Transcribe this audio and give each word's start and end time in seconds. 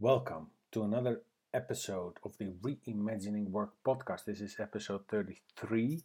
Welcome 0.00 0.48
to 0.72 0.82
another 0.82 1.22
episode 1.54 2.14
of 2.24 2.36
the 2.38 2.46
Reimagining 2.62 3.48
Work 3.50 3.74
podcast. 3.86 4.24
This 4.24 4.40
is 4.40 4.56
episode 4.58 5.06
33. 5.08 6.02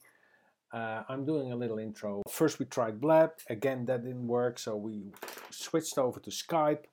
Uh, 0.72 1.02
I'm 1.10 1.26
doing 1.26 1.52
a 1.52 1.56
little 1.56 1.80
intro. 1.80 2.22
First, 2.30 2.60
we 2.60 2.66
tried 2.66 3.02
Blab. 3.02 3.32
Again, 3.50 3.88
that 3.88 4.04
didn't 4.04 4.28
work, 4.28 4.60
so 4.60 4.76
we 4.76 5.12
switched 5.50 5.98
over 5.98 6.20
to 6.20 6.30
Skype, 6.30 6.84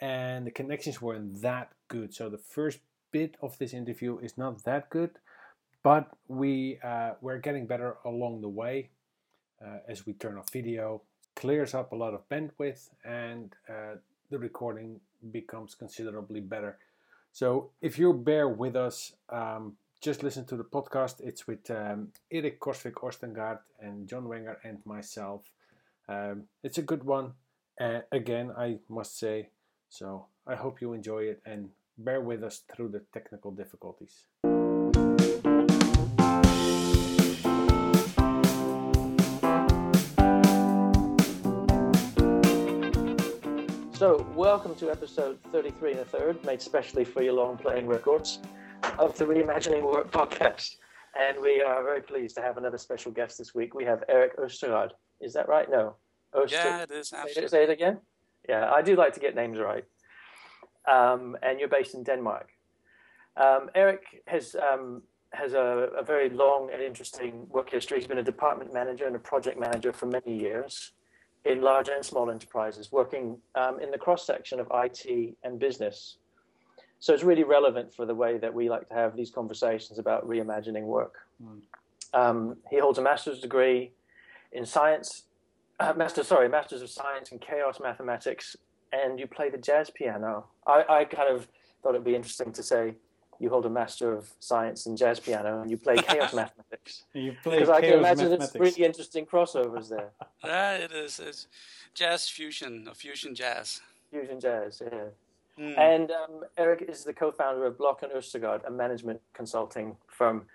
and 0.00 0.46
the 0.46 0.52
connections 0.52 1.02
weren't 1.02 1.42
that 1.42 1.72
good. 1.88 2.14
So 2.14 2.28
the 2.28 2.38
first 2.38 2.78
bit 3.10 3.36
of 3.42 3.58
this 3.58 3.74
interview 3.74 4.18
is 4.18 4.38
not 4.38 4.62
that 4.62 4.90
good, 4.90 5.18
but 5.82 6.08
we 6.28 6.78
uh, 6.84 7.14
we're 7.20 7.38
getting 7.38 7.66
better 7.66 7.96
along 8.04 8.42
the 8.42 8.48
way 8.48 8.90
uh, 9.60 9.78
as 9.88 10.06
we 10.06 10.12
turn 10.12 10.38
off 10.38 10.52
video. 10.52 11.02
Clears 11.34 11.74
up 11.74 11.90
a 11.90 11.96
lot 11.96 12.14
of 12.14 12.28
bandwidth, 12.28 12.90
and 13.04 13.56
uh, 13.68 13.96
the 14.30 14.38
recording 14.38 15.00
becomes 15.30 15.74
considerably 15.74 16.40
better. 16.40 16.78
So 17.32 17.70
if 17.80 17.98
you 17.98 18.12
bear 18.12 18.48
with 18.48 18.76
us, 18.76 19.12
um, 19.30 19.76
just 20.00 20.22
listen 20.22 20.44
to 20.46 20.56
the 20.56 20.64
podcast. 20.64 21.20
It's 21.20 21.46
with 21.46 21.70
um, 21.70 22.08
Erik 22.30 22.60
Korsvik 22.60 22.94
Østergaard 22.94 23.58
and 23.80 24.08
John 24.08 24.28
Wenger 24.28 24.58
and 24.64 24.78
myself. 24.84 25.42
Um, 26.08 26.44
it's 26.62 26.78
a 26.78 26.82
good 26.82 27.04
one. 27.04 27.32
Uh, 27.80 28.00
again, 28.12 28.52
I 28.56 28.78
must 28.88 29.18
say. 29.18 29.50
So 29.88 30.26
I 30.46 30.54
hope 30.54 30.80
you 30.80 30.92
enjoy 30.92 31.24
it 31.24 31.42
and 31.44 31.70
bear 31.96 32.20
with 32.20 32.44
us 32.44 32.62
through 32.72 32.88
the 32.88 33.02
technical 33.12 33.50
difficulties. 33.50 34.26
So, 43.98 44.24
welcome 44.36 44.76
to 44.76 44.92
episode 44.92 45.40
33 45.50 45.90
and 45.90 46.00
a 46.02 46.04
third, 46.04 46.44
made 46.44 46.62
specially 46.62 47.04
for 47.04 47.20
your 47.20 47.32
long 47.32 47.56
playing 47.56 47.88
records 47.88 48.38
of 48.96 49.18
the 49.18 49.24
Reimagining 49.24 49.82
Work 49.82 50.12
podcast. 50.12 50.76
And 51.20 51.42
we 51.42 51.60
are 51.62 51.82
very 51.82 52.02
pleased 52.02 52.36
to 52.36 52.42
have 52.42 52.58
another 52.58 52.78
special 52.78 53.10
guest 53.10 53.38
this 53.38 53.56
week. 53.56 53.74
We 53.74 53.84
have 53.86 54.04
Erik 54.08 54.38
Østergaard. 54.38 54.90
Is 55.20 55.32
that 55.32 55.48
right? 55.48 55.68
No. 55.68 55.96
Oster- 56.32 56.54
yeah, 56.54 56.82
it 56.84 56.92
is. 56.92 57.12
Absolutely. 57.12 57.48
Say 57.48 57.64
it, 57.64 57.70
again. 57.70 57.98
Yeah, 58.48 58.70
I 58.70 58.82
do 58.82 58.94
like 58.94 59.14
to 59.14 59.20
get 59.20 59.34
names 59.34 59.58
right. 59.58 59.82
Um, 60.88 61.36
and 61.42 61.58
you're 61.58 61.68
based 61.68 61.96
in 61.96 62.04
Denmark. 62.04 62.50
Um, 63.36 63.68
Erik 63.74 64.22
has 64.28 64.54
um, 64.54 65.02
has 65.32 65.54
a, 65.54 65.90
a, 65.98 66.04
very 66.04 66.30
long 66.30 66.70
and 66.72 66.80
interesting 66.80 67.48
work 67.48 67.68
history. 67.70 67.98
He's 67.98 68.06
been 68.06 68.18
a 68.18 68.22
department 68.22 68.72
manager 68.72 69.06
and 69.08 69.16
a 69.16 69.18
project 69.18 69.58
manager 69.58 69.92
for 69.92 70.06
many 70.06 70.38
years 70.38 70.92
in 71.44 71.62
large 71.62 71.88
and 71.88 72.04
small 72.04 72.30
enterprises, 72.30 72.92
working 72.92 73.38
um, 73.54 73.80
in 73.80 73.90
the 73.90 73.98
cross 73.98 74.26
section 74.26 74.60
of 74.60 74.70
IT 74.74 75.36
and 75.44 75.58
business. 75.58 76.18
So 77.00 77.14
it's 77.14 77.22
really 77.22 77.44
relevant 77.44 77.94
for 77.94 78.06
the 78.06 78.14
way 78.14 78.38
that 78.38 78.52
we 78.52 78.68
like 78.68 78.88
to 78.88 78.94
have 78.94 79.16
these 79.16 79.30
conversations 79.30 79.98
about 79.98 80.28
reimagining 80.28 80.82
work. 80.82 81.14
Mm. 81.42 81.60
Um, 82.12 82.56
he 82.70 82.78
holds 82.78 82.98
a 82.98 83.02
master's 83.02 83.40
degree 83.40 83.92
in 84.52 84.64
science, 84.64 85.24
uh, 85.78 85.92
master 85.96 86.24
sorry, 86.24 86.48
master's 86.48 86.82
of 86.82 86.90
science 86.90 87.30
in 87.30 87.38
chaos 87.38 87.78
mathematics, 87.80 88.56
and 88.92 89.20
you 89.20 89.26
play 89.26 89.50
the 89.50 89.58
jazz 89.58 89.90
piano. 89.90 90.46
I, 90.66 90.84
I 90.88 91.04
kind 91.04 91.34
of 91.34 91.46
thought 91.82 91.90
it'd 91.90 92.04
be 92.04 92.16
interesting 92.16 92.52
to 92.52 92.62
say 92.62 92.94
you 93.40 93.48
hold 93.48 93.66
a 93.66 93.70
master 93.70 94.12
of 94.12 94.30
science 94.40 94.86
in 94.86 94.96
jazz 94.96 95.20
piano 95.20 95.60
and 95.62 95.70
you 95.70 95.76
play 95.76 95.96
chaos 96.08 96.34
mathematics. 96.34 97.04
You 97.14 97.34
play 97.42 97.60
because 97.60 97.68
I 97.68 97.80
can 97.80 97.98
imagine 97.98 98.32
it's 98.32 98.54
really 98.54 98.84
interesting 98.84 99.26
crossovers 99.26 99.88
there. 99.88 100.10
Yeah, 100.44 100.74
it 100.74 100.92
is. 100.92 101.18
It's 101.18 101.48
jazz 101.94 102.28
fusion 102.28 102.86
or 102.88 102.94
fusion 102.94 103.34
jazz. 103.34 103.80
Fusion 104.10 104.38
jazz, 104.40 104.80
yeah. 104.84 105.08
Mm. 105.58 105.78
And 105.78 106.10
um, 106.12 106.44
Erik 106.56 106.82
is 106.88 107.02
the 107.02 107.12
co-founder 107.12 107.66
of 107.66 107.76
Bloch 107.76 108.02
and 108.04 108.12
Østergaard, 108.12 108.66
a 108.66 108.70
management 108.70 109.20
consulting 109.34 109.96
firm. 110.06 110.46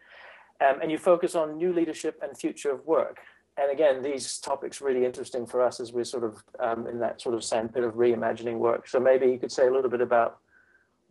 Um, 0.61 0.79
and 0.81 0.89
you 0.89 0.97
focus 0.97 1.35
on 1.35 1.57
new 1.57 1.73
leadership 1.73 2.19
and 2.23 2.37
future 2.37 2.71
of 2.71 2.85
work. 2.85 3.19
And 3.57 3.71
again, 3.71 4.01
these 4.01 4.37
topics 4.39 4.81
really 4.81 5.05
interesting 5.05 5.45
for 5.45 5.61
us 5.61 5.79
as 5.79 5.91
we're 5.91 6.05
sort 6.05 6.23
of 6.23 6.43
um, 6.59 6.87
in 6.87 6.99
that 6.99 7.21
sort 7.21 7.35
of 7.35 7.43
sandpit 7.43 7.83
of 7.83 7.93
reimagining 7.95 8.57
work. 8.57 8.87
So 8.87 8.99
maybe 8.99 9.27
you 9.27 9.37
could 9.37 9.51
say 9.51 9.67
a 9.67 9.71
little 9.71 9.89
bit 9.89 10.01
about 10.01 10.39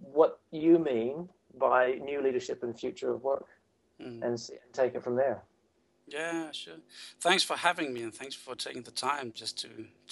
what 0.00 0.40
you 0.50 0.78
mean 0.78 1.28
by 1.58 1.94
new 2.02 2.22
leadership 2.22 2.62
and 2.62 2.78
future 2.78 3.10
of 3.12 3.22
work 3.22 3.46
mm. 4.00 4.22
and, 4.22 4.50
take 4.72 4.94
it 4.94 5.02
from 5.02 5.16
there. 5.16 5.42
Yeah, 6.08 6.50
sure. 6.52 6.80
Thanks 7.20 7.42
for 7.42 7.56
having 7.56 7.92
me, 7.92 8.02
and 8.02 8.14
thanks 8.14 8.34
for 8.34 8.54
taking 8.54 8.82
the 8.82 8.90
time 8.90 9.32
just 9.34 9.56
to 9.62 9.68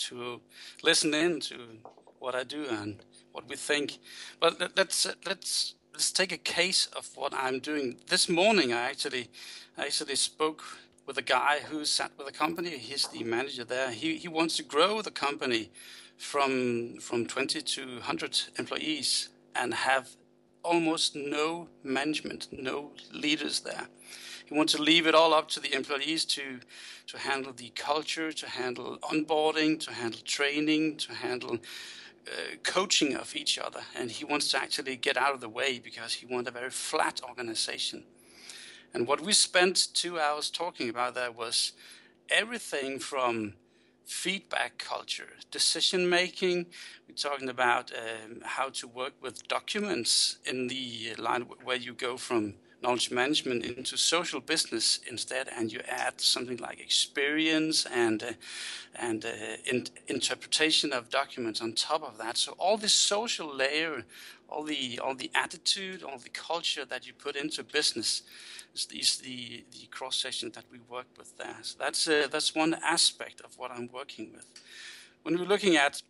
to 0.09 0.41
listen 0.83 1.13
in 1.15 1.41
to 1.41 1.57
what 2.21 2.35
I 2.35 2.45
do 2.45 2.65
and 2.71 2.97
what 3.33 3.49
we 3.49 3.57
think. 3.57 3.99
But 4.39 4.77
let's 4.77 5.07
let's 5.27 5.75
let's 5.93 6.13
take 6.13 6.33
a 6.33 6.39
case 6.39 6.87
of 6.97 7.09
what 7.17 7.35
I'm 7.35 7.59
doing. 7.59 7.97
This 8.07 8.29
morning, 8.29 8.73
I 8.73 8.83
actually 8.83 9.29
I 9.77 9.87
actually 9.87 10.17
spoke 10.17 10.63
with 11.07 11.19
a 11.19 11.23
guy 11.23 11.59
who 11.69 11.85
sat 11.85 12.13
with 12.17 12.29
a 12.29 12.33
company. 12.33 12.71
He's 12.71 13.09
the 13.09 13.25
manager 13.25 13.65
there. 13.65 13.91
He 13.91 14.17
he 14.17 14.29
wants 14.29 14.57
to 14.59 14.63
grow 14.63 15.03
the 15.03 15.11
company 15.11 15.71
from 16.17 16.99
from 17.01 17.27
20 17.27 17.63
to 17.63 17.83
100 17.95 18.43
employees 18.59 19.31
and 19.55 19.75
have 19.75 20.17
almost 20.63 21.17
no 21.17 21.69
management, 21.83 22.49
no 22.51 22.91
leaders 23.13 23.61
there. 23.61 23.89
He 24.47 24.55
wants 24.55 24.73
to 24.75 24.83
leave 24.83 25.07
it 25.07 25.15
all 25.15 25.33
up 25.33 25.49
to 25.51 25.61
the 25.61 25.73
employees 25.75 26.25
to, 26.27 26.61
to 27.07 27.19
handle 27.19 27.53
the 27.53 27.71
culture, 27.71 28.33
to 28.33 28.49
handle 28.49 28.99
onboarding, 29.03 29.79
to 29.81 29.93
handle 29.93 30.21
training, 30.25 30.97
to 30.99 31.15
handle 31.15 31.59
uh, 32.27 32.57
coaching 32.63 33.15
of 33.15 33.37
each 33.37 33.59
other. 33.59 33.81
And 33.97 34.11
he 34.11 34.25
wants 34.25 34.51
to 34.51 34.59
actually 34.59 34.97
get 34.97 35.17
out 35.17 35.35
of 35.35 35.41
the 35.41 35.49
way 35.49 35.79
because 35.79 36.15
he 36.15 36.27
wants 36.27 36.49
a 36.49 36.53
very 36.53 36.71
flat 36.71 37.21
organization. 37.29 38.05
And 38.93 39.07
what 39.07 39.21
we 39.21 39.33
spent 39.33 39.89
two 39.95 40.19
hours 40.19 40.51
talking 40.51 40.89
about 40.89 41.15
there 41.15 41.31
was 41.31 41.73
everything 42.29 42.99
from 42.99 43.55
feedback 44.11 44.77
culture, 44.77 45.29
decision 45.51 46.11
making. 46.11 46.67
We're 47.09 47.15
talking 47.15 47.49
about 47.49 47.93
um, 47.93 48.43
how 48.45 48.69
to 48.71 48.89
work 48.89 49.15
with 49.23 49.47
documents 49.47 50.39
in 50.45 50.67
the 50.67 51.15
line 51.17 51.43
where 51.63 51.77
you 51.77 51.95
go 51.95 52.17
from 52.17 52.55
knowledge 52.83 53.11
management 53.11 53.65
into 53.65 53.97
social 53.97 54.41
business 54.41 55.01
instead, 55.11 55.49
and 55.57 55.73
you 55.73 55.81
add 55.89 56.21
something 56.21 56.57
like 56.59 56.81
experience 56.81 57.87
and 57.87 58.23
uh, 58.23 58.33
and 58.95 59.25
uh, 59.25 59.31
in, 59.67 59.87
interpretation 60.09 60.93
of 60.93 61.11
documents 61.11 61.61
on 61.61 61.73
top 61.73 62.03
of 62.03 62.19
that. 62.19 62.37
So 62.37 62.53
all 62.59 62.77
this 62.77 62.95
social 62.95 63.55
layer, 63.55 64.05
all 64.49 64.65
the 64.65 64.99
all 64.99 65.15
the 65.15 65.31
attitude, 65.35 66.03
all 66.03 66.19
the 66.19 66.31
culture 66.31 66.85
that 66.85 67.07
you 67.07 67.13
put 67.13 67.37
into 67.37 67.63
business 67.63 68.23
is, 68.75 69.19
the, 69.19 69.65
the 69.73 69.87
cross 69.91 70.17
section 70.17 70.51
that 70.55 70.65
we 70.71 70.79
work 70.89 71.07
with 71.19 71.37
there. 71.39 71.57
So 71.63 71.77
that's, 71.79 72.09
uh, 72.09 72.29
that's 72.31 72.55
one 72.55 72.77
aspect 72.85 73.41
of 73.41 73.59
what 73.59 73.71
I'm 73.71 73.89
working 73.93 74.33
with. 74.33 74.47
When 75.23 75.39
we're 75.39 75.45
looking 75.45 75.77
at 75.77 76.03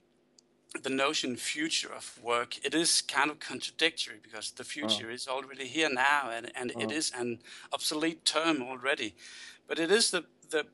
the 0.83 0.91
notion 0.91 1.37
future 1.37 1.93
of 1.93 2.19
work, 2.23 2.65
it 2.65 2.75
is 2.75 3.03
kind 3.03 3.31
of 3.31 3.41
contradictory 3.41 4.21
because 4.23 4.53
the 4.53 4.65
future 4.65 5.09
oh. 5.09 5.15
is 5.15 5.27
already 5.27 5.67
here 5.67 5.91
now 5.93 6.31
and, 6.33 6.51
and 6.55 6.73
oh. 6.77 6.81
it 6.81 6.93
is 6.93 7.13
an 7.17 7.41
obsolete 7.73 8.25
term 8.25 8.63
already. 8.63 9.15
But 9.67 9.79
it 9.79 9.91
is 9.91 10.11
the, 10.11 10.25
the 10.51 10.67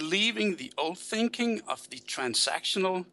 leaving 0.00 0.56
the 0.56 0.72
old 0.78 0.98
thinking 0.98 1.60
of 1.68 1.88
the 1.90 1.98
transactional 1.98 3.04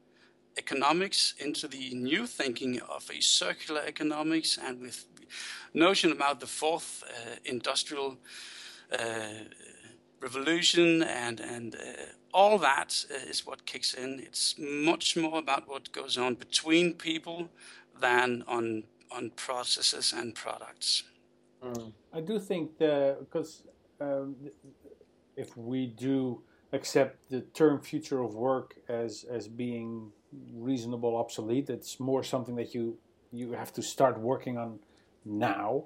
economics 0.57 1.33
into 1.37 1.67
the 1.67 1.93
new 1.93 2.27
thinking 2.27 2.79
of 2.81 3.09
a 3.09 3.21
circular 3.21 3.81
economics 3.85 4.57
and 4.57 4.81
with 4.81 5.05
notion 5.73 6.11
about 6.11 6.39
the 6.39 6.47
fourth 6.47 7.03
uh, 7.07 7.35
industrial 7.45 8.17
uh, 8.91 9.45
revolution 10.21 11.03
and 11.03 11.39
and 11.39 11.75
uh, 11.75 11.79
all 12.33 12.57
that 12.59 13.05
is 13.29 13.45
what 13.45 13.65
kicks 13.65 13.93
in. 13.93 14.19
It's 14.19 14.55
much 14.57 15.17
more 15.17 15.39
about 15.39 15.67
what 15.67 15.91
goes 15.91 16.17
on 16.17 16.35
between 16.35 16.93
people 16.93 17.49
than 17.99 18.43
on 18.47 18.83
on 19.11 19.31
processes 19.31 20.13
and 20.15 20.33
products. 20.33 21.03
Mm. 21.63 21.91
I 22.13 22.21
do 22.21 22.39
think 22.39 22.77
that 22.77 23.17
because 23.19 23.63
um, 23.99 24.35
if 25.35 25.55
we 25.57 25.87
do 25.87 26.41
accept 26.73 27.29
the 27.29 27.41
term 27.41 27.81
future 27.81 28.21
of 28.21 28.35
work 28.35 28.75
as 28.87 29.25
as 29.29 29.47
being 29.47 30.11
reasonable 30.53 31.15
obsolete, 31.17 31.69
it's 31.69 31.99
more 31.99 32.23
something 32.23 32.55
that 32.55 32.73
you 32.73 32.97
you 33.31 33.51
have 33.53 33.71
to 33.73 33.81
start 33.81 34.19
working 34.19 34.57
on 34.57 34.79
now 35.25 35.85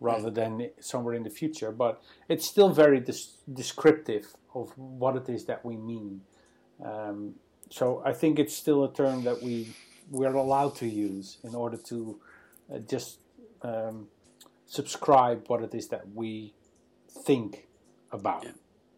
rather 0.00 0.30
than 0.30 0.70
somewhere 0.80 1.14
in 1.14 1.22
the 1.22 1.30
future. 1.30 1.70
But 1.70 2.02
it's 2.28 2.46
still 2.46 2.70
very 2.70 3.00
dis- 3.00 3.36
descriptive 3.52 4.34
of 4.54 4.76
what 4.76 5.16
it 5.16 5.28
is 5.28 5.44
that 5.46 5.64
we 5.64 5.76
mean. 5.76 6.22
Um, 6.84 7.34
so 7.70 8.02
I 8.04 8.12
think 8.12 8.38
it's 8.38 8.54
still 8.54 8.84
a 8.84 8.92
term 8.92 9.24
that 9.24 9.42
we 9.42 9.74
we're 10.10 10.34
allowed 10.34 10.76
to 10.76 10.86
use 10.86 11.38
in 11.44 11.54
order 11.54 11.78
to 11.78 12.20
uh, 12.72 12.78
just 12.78 13.18
um, 13.62 14.08
subscribe 14.66 15.44
what 15.48 15.62
it 15.62 15.74
is 15.74 15.88
that 15.88 16.04
we 16.14 16.54
think 17.24 17.66
about. 18.12 18.44
Yeah. 18.44 18.50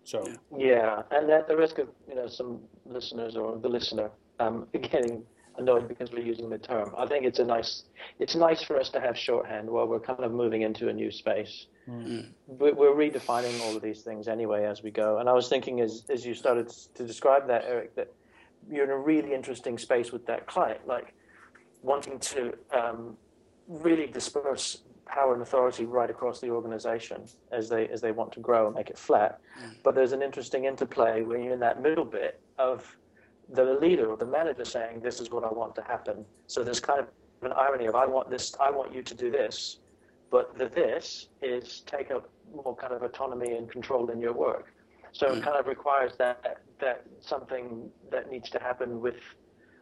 So 0.04 0.24
yeah, 0.56 1.02
and 1.10 1.30
at 1.30 1.48
the 1.48 1.56
risk 1.56 1.78
of 1.78 1.88
you 2.08 2.14
know 2.14 2.28
some 2.28 2.60
listeners 2.84 3.36
or 3.36 3.58
the 3.58 3.68
listener 3.68 4.10
um, 4.38 4.66
getting 4.72 5.24
annoyed 5.58 5.88
because 5.88 6.12
we're 6.12 6.24
using 6.24 6.48
the 6.48 6.58
term. 6.58 6.92
I 6.96 7.06
think 7.06 7.24
it's 7.24 7.38
a 7.38 7.44
nice 7.44 7.84
it's 8.18 8.34
nice 8.34 8.62
for 8.62 8.78
us 8.78 8.88
to 8.90 9.00
have 9.00 9.16
shorthand 9.16 9.68
while 9.68 9.86
we're 9.86 10.00
kind 10.00 10.24
of 10.24 10.32
moving 10.32 10.62
into 10.62 10.88
a 10.88 10.92
new 10.92 11.10
space. 11.10 11.66
Mm. 11.88 12.28
We're 12.46 12.94
redefining 12.94 13.60
all 13.62 13.76
of 13.76 13.82
these 13.82 14.02
things 14.02 14.28
anyway 14.28 14.64
as 14.64 14.82
we 14.82 14.90
go. 14.90 15.18
And 15.18 15.28
I 15.28 15.32
was 15.32 15.48
thinking 15.48 15.80
as 15.80 16.04
as 16.08 16.24
you 16.24 16.34
started 16.34 16.68
to 16.94 17.06
describe 17.06 17.46
that, 17.48 17.64
Erik, 17.64 17.94
that 17.96 18.12
you're 18.70 18.84
in 18.84 18.90
a 18.90 18.98
really 18.98 19.32
interesting 19.32 19.78
space 19.78 20.12
with 20.12 20.26
that 20.26 20.46
client, 20.46 20.80
like 20.86 21.14
wanting 21.82 22.18
to 22.18 22.52
um, 22.74 23.16
really 23.68 24.06
disperse 24.06 24.78
power 25.06 25.32
and 25.32 25.42
authority 25.42 25.84
right 25.84 26.10
across 26.10 26.40
the 26.40 26.50
organization 26.50 27.22
as 27.52 27.68
they 27.68 27.86
as 27.88 28.00
they 28.00 28.10
want 28.12 28.32
to 28.32 28.40
grow 28.40 28.66
and 28.66 28.74
make 28.74 28.90
it 28.90 28.98
flat. 28.98 29.40
Mm. 29.62 29.76
But 29.82 29.94
there's 29.94 30.12
an 30.12 30.22
interesting 30.22 30.64
interplay 30.64 31.22
when 31.22 31.42
you're 31.42 31.54
in 31.54 31.60
that 31.60 31.82
middle 31.82 32.04
bit 32.04 32.40
of 32.58 32.96
the 33.50 33.64
leader 33.80 34.10
or 34.10 34.16
the 34.16 34.26
manager 34.26 34.64
saying, 34.64 35.00
"This 35.00 35.20
is 35.20 35.30
what 35.30 35.44
I 35.44 35.52
want 35.52 35.74
to 35.76 35.82
happen." 35.82 36.24
So 36.46 36.64
there's 36.64 36.80
kind 36.80 37.00
of 37.00 37.08
an 37.42 37.52
irony 37.52 37.86
of, 37.86 37.94
"I 37.94 38.06
want 38.06 38.30
this. 38.30 38.54
I 38.58 38.70
want 38.70 38.92
you 38.92 39.02
to 39.02 39.14
do 39.14 39.30
this," 39.30 39.78
but 40.30 40.56
the 40.58 40.68
this 40.68 41.28
is 41.42 41.80
take 41.86 42.10
up 42.10 42.28
more 42.54 42.74
kind 42.76 42.92
of 42.92 43.02
autonomy 43.02 43.56
and 43.56 43.70
control 43.70 44.10
in 44.10 44.20
your 44.20 44.32
work. 44.32 44.72
So 45.12 45.32
it 45.32 45.40
mm. 45.40 45.42
kind 45.42 45.56
of 45.56 45.66
requires 45.66 46.16
that 46.16 46.62
that 46.80 47.04
something 47.20 47.90
that 48.10 48.30
needs 48.30 48.50
to 48.50 48.58
happen 48.58 49.00
with 49.00 49.20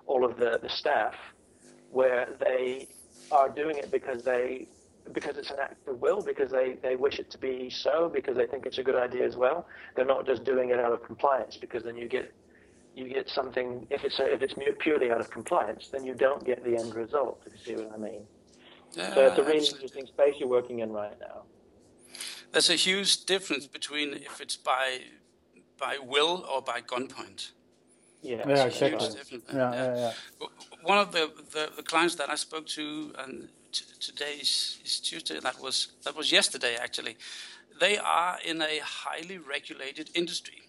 all 0.07 0.25
of 0.25 0.37
the, 0.37 0.59
the 0.63 0.69
staff, 0.69 1.15
where 1.91 2.29
they 2.39 2.89
are 3.33 3.49
doing 3.49 3.79
it 3.79 3.91
because 3.91 4.23
they 4.23 4.69
because 5.13 5.37
it's 5.37 5.51
an 5.51 5.59
act 5.61 5.87
of 5.87 6.01
will, 6.01 6.23
because 6.23 6.51
they, 6.51 6.77
they 6.83 6.97
wish 6.97 7.19
it 7.19 7.31
to 7.31 7.39
be 7.39 7.69
so, 7.69 8.11
because 8.13 8.37
they 8.37 8.47
think 8.47 8.65
it's 8.65 8.79
a 8.79 8.83
good 8.83 8.95
idea 8.95 9.27
as 9.27 9.37
well. 9.37 9.67
They're 9.95 10.07
not 10.07 10.25
just 10.25 10.45
doing 10.45 10.71
it 10.71 10.81
out 10.81 10.93
of 10.93 11.05
compliance, 11.05 11.57
because 11.57 11.83
then 11.83 11.97
you 11.97 12.09
get 12.09 12.33
you 12.95 13.09
get 13.09 13.29
something. 13.29 13.87
If 13.91 14.05
it's 14.05 14.19
a, 14.19 14.33
if 14.33 14.43
it's 14.43 14.55
purely 14.79 15.11
out 15.11 15.21
of 15.21 15.31
compliance, 15.31 15.89
then 15.89 16.05
you 16.05 16.15
don't 16.15 16.45
get 16.45 16.65
the 16.65 16.77
end 16.77 16.95
result. 16.95 17.43
If 17.47 17.53
you 17.53 17.77
see 17.77 17.83
what 17.83 17.93
I 17.95 17.99
mean. 17.99 18.23
Yeah, 18.93 19.15
so 19.15 19.27
it's 19.27 19.39
a 19.39 19.43
really 19.43 19.59
absolutely. 19.59 19.85
interesting 19.85 20.07
space 20.07 20.35
you're 20.39 20.49
working 20.49 20.79
in 20.81 20.93
right 20.93 21.19
now. 21.21 21.43
There's 22.53 22.71
a 22.71 22.77
huge 22.77 23.25
difference 23.25 23.67
between 23.67 24.15
if 24.15 24.41
it's 24.41 24.57
by 24.57 25.01
by 25.79 25.99
will 25.99 26.47
or 26.53 26.63
by 26.63 26.81
gunpoint. 26.81 27.51
Yeah, 28.23 28.49
yeah 28.49 28.65
exactly. 28.65 29.41
Yeah, 29.53 29.75
yeah. 29.75 30.13
yeah, 30.41 30.47
One 30.83 30.99
of 30.99 31.13
the, 31.13 31.31
the, 31.53 31.71
the, 31.77 31.83
clients 31.83 32.15
that 32.15 32.31
I 32.31 32.37
spoke 32.37 32.67
to, 32.69 33.13
and 33.19 33.49
t- 33.71 33.85
today 34.01 34.37
is, 34.41 34.79
is 34.85 35.01
Tuesday. 35.01 35.39
That 35.41 35.61
was 35.61 35.89
that 36.05 36.17
was 36.17 36.33
yesterday 36.33 36.77
actually. 36.81 37.17
They 37.81 37.99
are 37.99 38.39
in 38.45 38.63
a 38.63 38.79
highly 38.79 39.39
regulated 39.39 40.11
industry. 40.15 40.63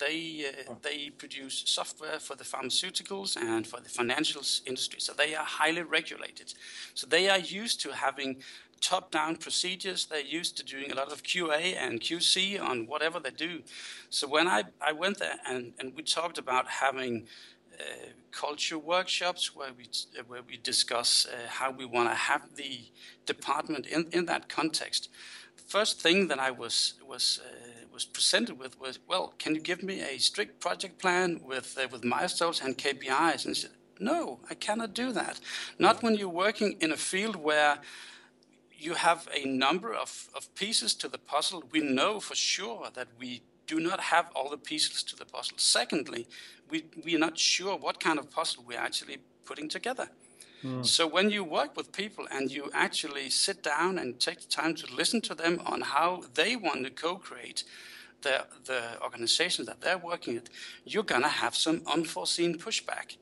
They 0.00 0.46
uh, 0.48 0.74
they 0.82 1.10
produce 1.10 1.62
software 1.66 2.18
for 2.18 2.34
the 2.34 2.44
pharmaceuticals 2.44 3.36
and 3.36 3.66
for 3.66 3.80
the 3.80 3.88
financials 3.88 4.66
industry. 4.66 5.00
So 5.00 5.12
they 5.12 5.34
are 5.34 5.44
highly 5.44 5.82
regulated. 5.82 6.54
So 6.94 7.06
they 7.06 7.28
are 7.28 7.38
used 7.38 7.80
to 7.82 7.92
having 7.92 8.42
top-down 8.80 9.36
procedures. 9.36 10.06
They're 10.06 10.20
used 10.20 10.56
to 10.56 10.64
doing 10.64 10.90
a 10.90 10.94
lot 10.94 11.12
of 11.12 11.22
QA 11.22 11.76
and 11.76 12.00
QC 12.00 12.60
on 12.60 12.86
whatever 12.86 13.20
they 13.20 13.30
do. 13.30 13.62
So 14.08 14.26
when 14.26 14.48
I, 14.48 14.64
I 14.80 14.92
went 14.92 15.18
there 15.18 15.38
and, 15.46 15.72
and 15.78 15.94
we 15.94 16.02
talked 16.02 16.38
about 16.38 16.66
having 16.66 17.26
uh, 17.78 17.82
culture 18.30 18.78
workshops 18.78 19.54
where 19.54 19.70
we 19.76 19.84
uh, 20.18 20.22
where 20.26 20.42
we 20.42 20.56
discuss 20.58 21.26
uh, 21.26 21.48
how 21.48 21.70
we 21.70 21.84
want 21.84 22.08
to 22.08 22.14
have 22.14 22.42
the 22.56 22.80
department 23.26 23.86
in, 23.86 24.06
in 24.12 24.26
that 24.26 24.48
context. 24.48 25.08
The 25.56 25.62
first 25.62 26.00
thing 26.00 26.28
that 26.28 26.38
I 26.38 26.50
was 26.50 26.94
was 27.06 27.40
uh, 27.44 27.79
was 28.00 28.06
presented 28.06 28.58
with 28.58 28.80
was, 28.80 28.98
well, 29.06 29.34
can 29.38 29.54
you 29.54 29.60
give 29.60 29.82
me 29.82 30.00
a 30.00 30.18
strict 30.18 30.58
project 30.58 30.98
plan 30.98 31.38
with 31.44 31.76
uh, 31.78 31.86
with 31.92 32.02
milestones 32.02 32.62
and 32.62 32.78
KPIs? 32.78 33.44
And 33.44 33.54
said, 33.54 33.72
no, 33.98 34.40
I 34.48 34.54
cannot 34.54 34.94
do 34.94 35.12
that. 35.12 35.38
Not 35.78 36.02
when 36.02 36.14
you're 36.14 36.40
working 36.46 36.76
in 36.80 36.92
a 36.92 36.96
field 36.96 37.36
where 37.36 37.78
you 38.72 38.94
have 38.94 39.28
a 39.34 39.44
number 39.46 39.92
of, 39.92 40.30
of 40.34 40.42
pieces 40.54 40.94
to 40.94 41.08
the 41.08 41.18
puzzle. 41.18 41.62
We 41.70 41.80
know 41.80 42.20
for 42.20 42.34
sure 42.34 42.88
that 42.94 43.08
we 43.18 43.42
do 43.66 43.78
not 43.78 44.00
have 44.00 44.30
all 44.34 44.48
the 44.48 44.56
pieces 44.72 45.02
to 45.02 45.16
the 45.16 45.26
puzzle. 45.26 45.58
Secondly, 45.58 46.26
we, 46.70 46.84
we 47.04 47.14
are 47.14 47.18
not 47.18 47.38
sure 47.38 47.76
what 47.76 48.00
kind 48.00 48.18
of 48.18 48.30
puzzle 48.30 48.64
we're 48.66 48.86
actually 48.88 49.18
putting 49.44 49.68
together. 49.68 50.08
Mm. 50.62 50.84
So 50.84 51.06
when 51.06 51.30
you 51.30 51.44
work 51.44 51.76
with 51.76 51.92
people 51.92 52.26
and 52.30 52.50
you 52.50 52.70
actually 52.74 53.30
sit 53.30 53.62
down 53.62 53.98
and 53.98 54.20
take 54.20 54.40
the 54.40 54.48
time 54.48 54.74
to 54.76 54.94
listen 54.94 55.20
to 55.22 55.34
them 55.34 55.60
on 55.64 55.80
how 55.80 56.24
they 56.34 56.56
want 56.56 56.84
to 56.84 56.90
co-create 56.90 57.64
the, 58.22 58.46
the 58.64 59.00
organization 59.02 59.64
that 59.66 59.80
they're 59.80 59.98
working 59.98 60.36
at, 60.36 60.48
you're 60.84 61.02
to 61.22 61.28
have 61.28 61.54
some 61.54 61.82
unforeseen 61.86 62.58
pushback. 62.58 63.16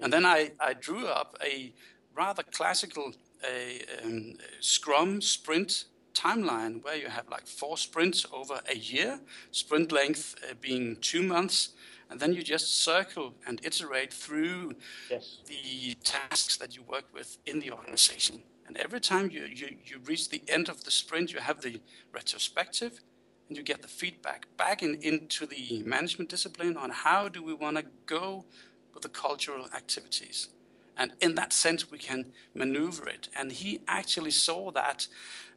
And 0.00 0.12
then 0.12 0.24
I, 0.24 0.52
I 0.60 0.74
drew 0.74 1.06
up 1.06 1.36
a 1.44 1.72
rather 2.14 2.42
classical 2.42 3.12
a 3.44 3.82
um, 4.04 4.34
Scrum 4.60 5.20
sprint 5.20 5.84
timeline 6.14 6.82
where 6.82 6.96
you 6.96 7.08
have 7.08 7.28
like 7.28 7.46
four 7.46 7.76
sprints 7.76 8.26
over 8.32 8.60
a 8.68 8.76
year, 8.76 9.20
sprint 9.52 9.92
length 9.92 10.34
uh, 10.42 10.54
being 10.60 10.96
two 10.96 11.22
months, 11.22 11.70
and 12.10 12.20
then 12.20 12.32
you 12.32 12.42
just 12.42 12.82
circle 12.82 13.34
and 13.46 13.60
iterate 13.64 14.12
through 14.12 14.74
yes. 15.10 15.38
the 15.46 15.94
tasks 16.04 16.56
that 16.56 16.74
you 16.74 16.82
work 16.82 17.04
with 17.12 17.38
in 17.46 17.60
the 17.60 17.70
organization. 17.70 18.42
And 18.66 18.76
every 18.76 19.00
time 19.00 19.30
you, 19.30 19.44
you, 19.44 19.76
you 19.84 19.98
reach 20.04 20.28
the 20.28 20.42
end 20.48 20.68
of 20.68 20.84
the 20.84 20.90
sprint, 20.90 21.32
you 21.32 21.40
have 21.40 21.60
the 21.60 21.80
retrospective 22.12 23.00
and 23.48 23.56
you 23.56 23.62
get 23.62 23.82
the 23.82 23.88
feedback 23.88 24.46
back 24.56 24.82
in, 24.82 24.96
into 25.02 25.46
the 25.46 25.82
management 25.84 26.30
discipline 26.30 26.76
on 26.76 26.90
how 26.90 27.28
do 27.28 27.42
we 27.42 27.54
want 27.54 27.78
to 27.78 27.84
go 28.06 28.44
with 28.92 29.02
the 29.02 29.08
cultural 29.08 29.66
activities. 29.74 30.48
And 30.96 31.12
in 31.20 31.34
that 31.36 31.52
sense, 31.52 31.90
we 31.90 31.98
can 31.98 32.32
maneuver 32.54 33.08
it. 33.08 33.28
And 33.36 33.52
he 33.52 33.80
actually 33.86 34.32
saw 34.32 34.70
that 34.72 35.06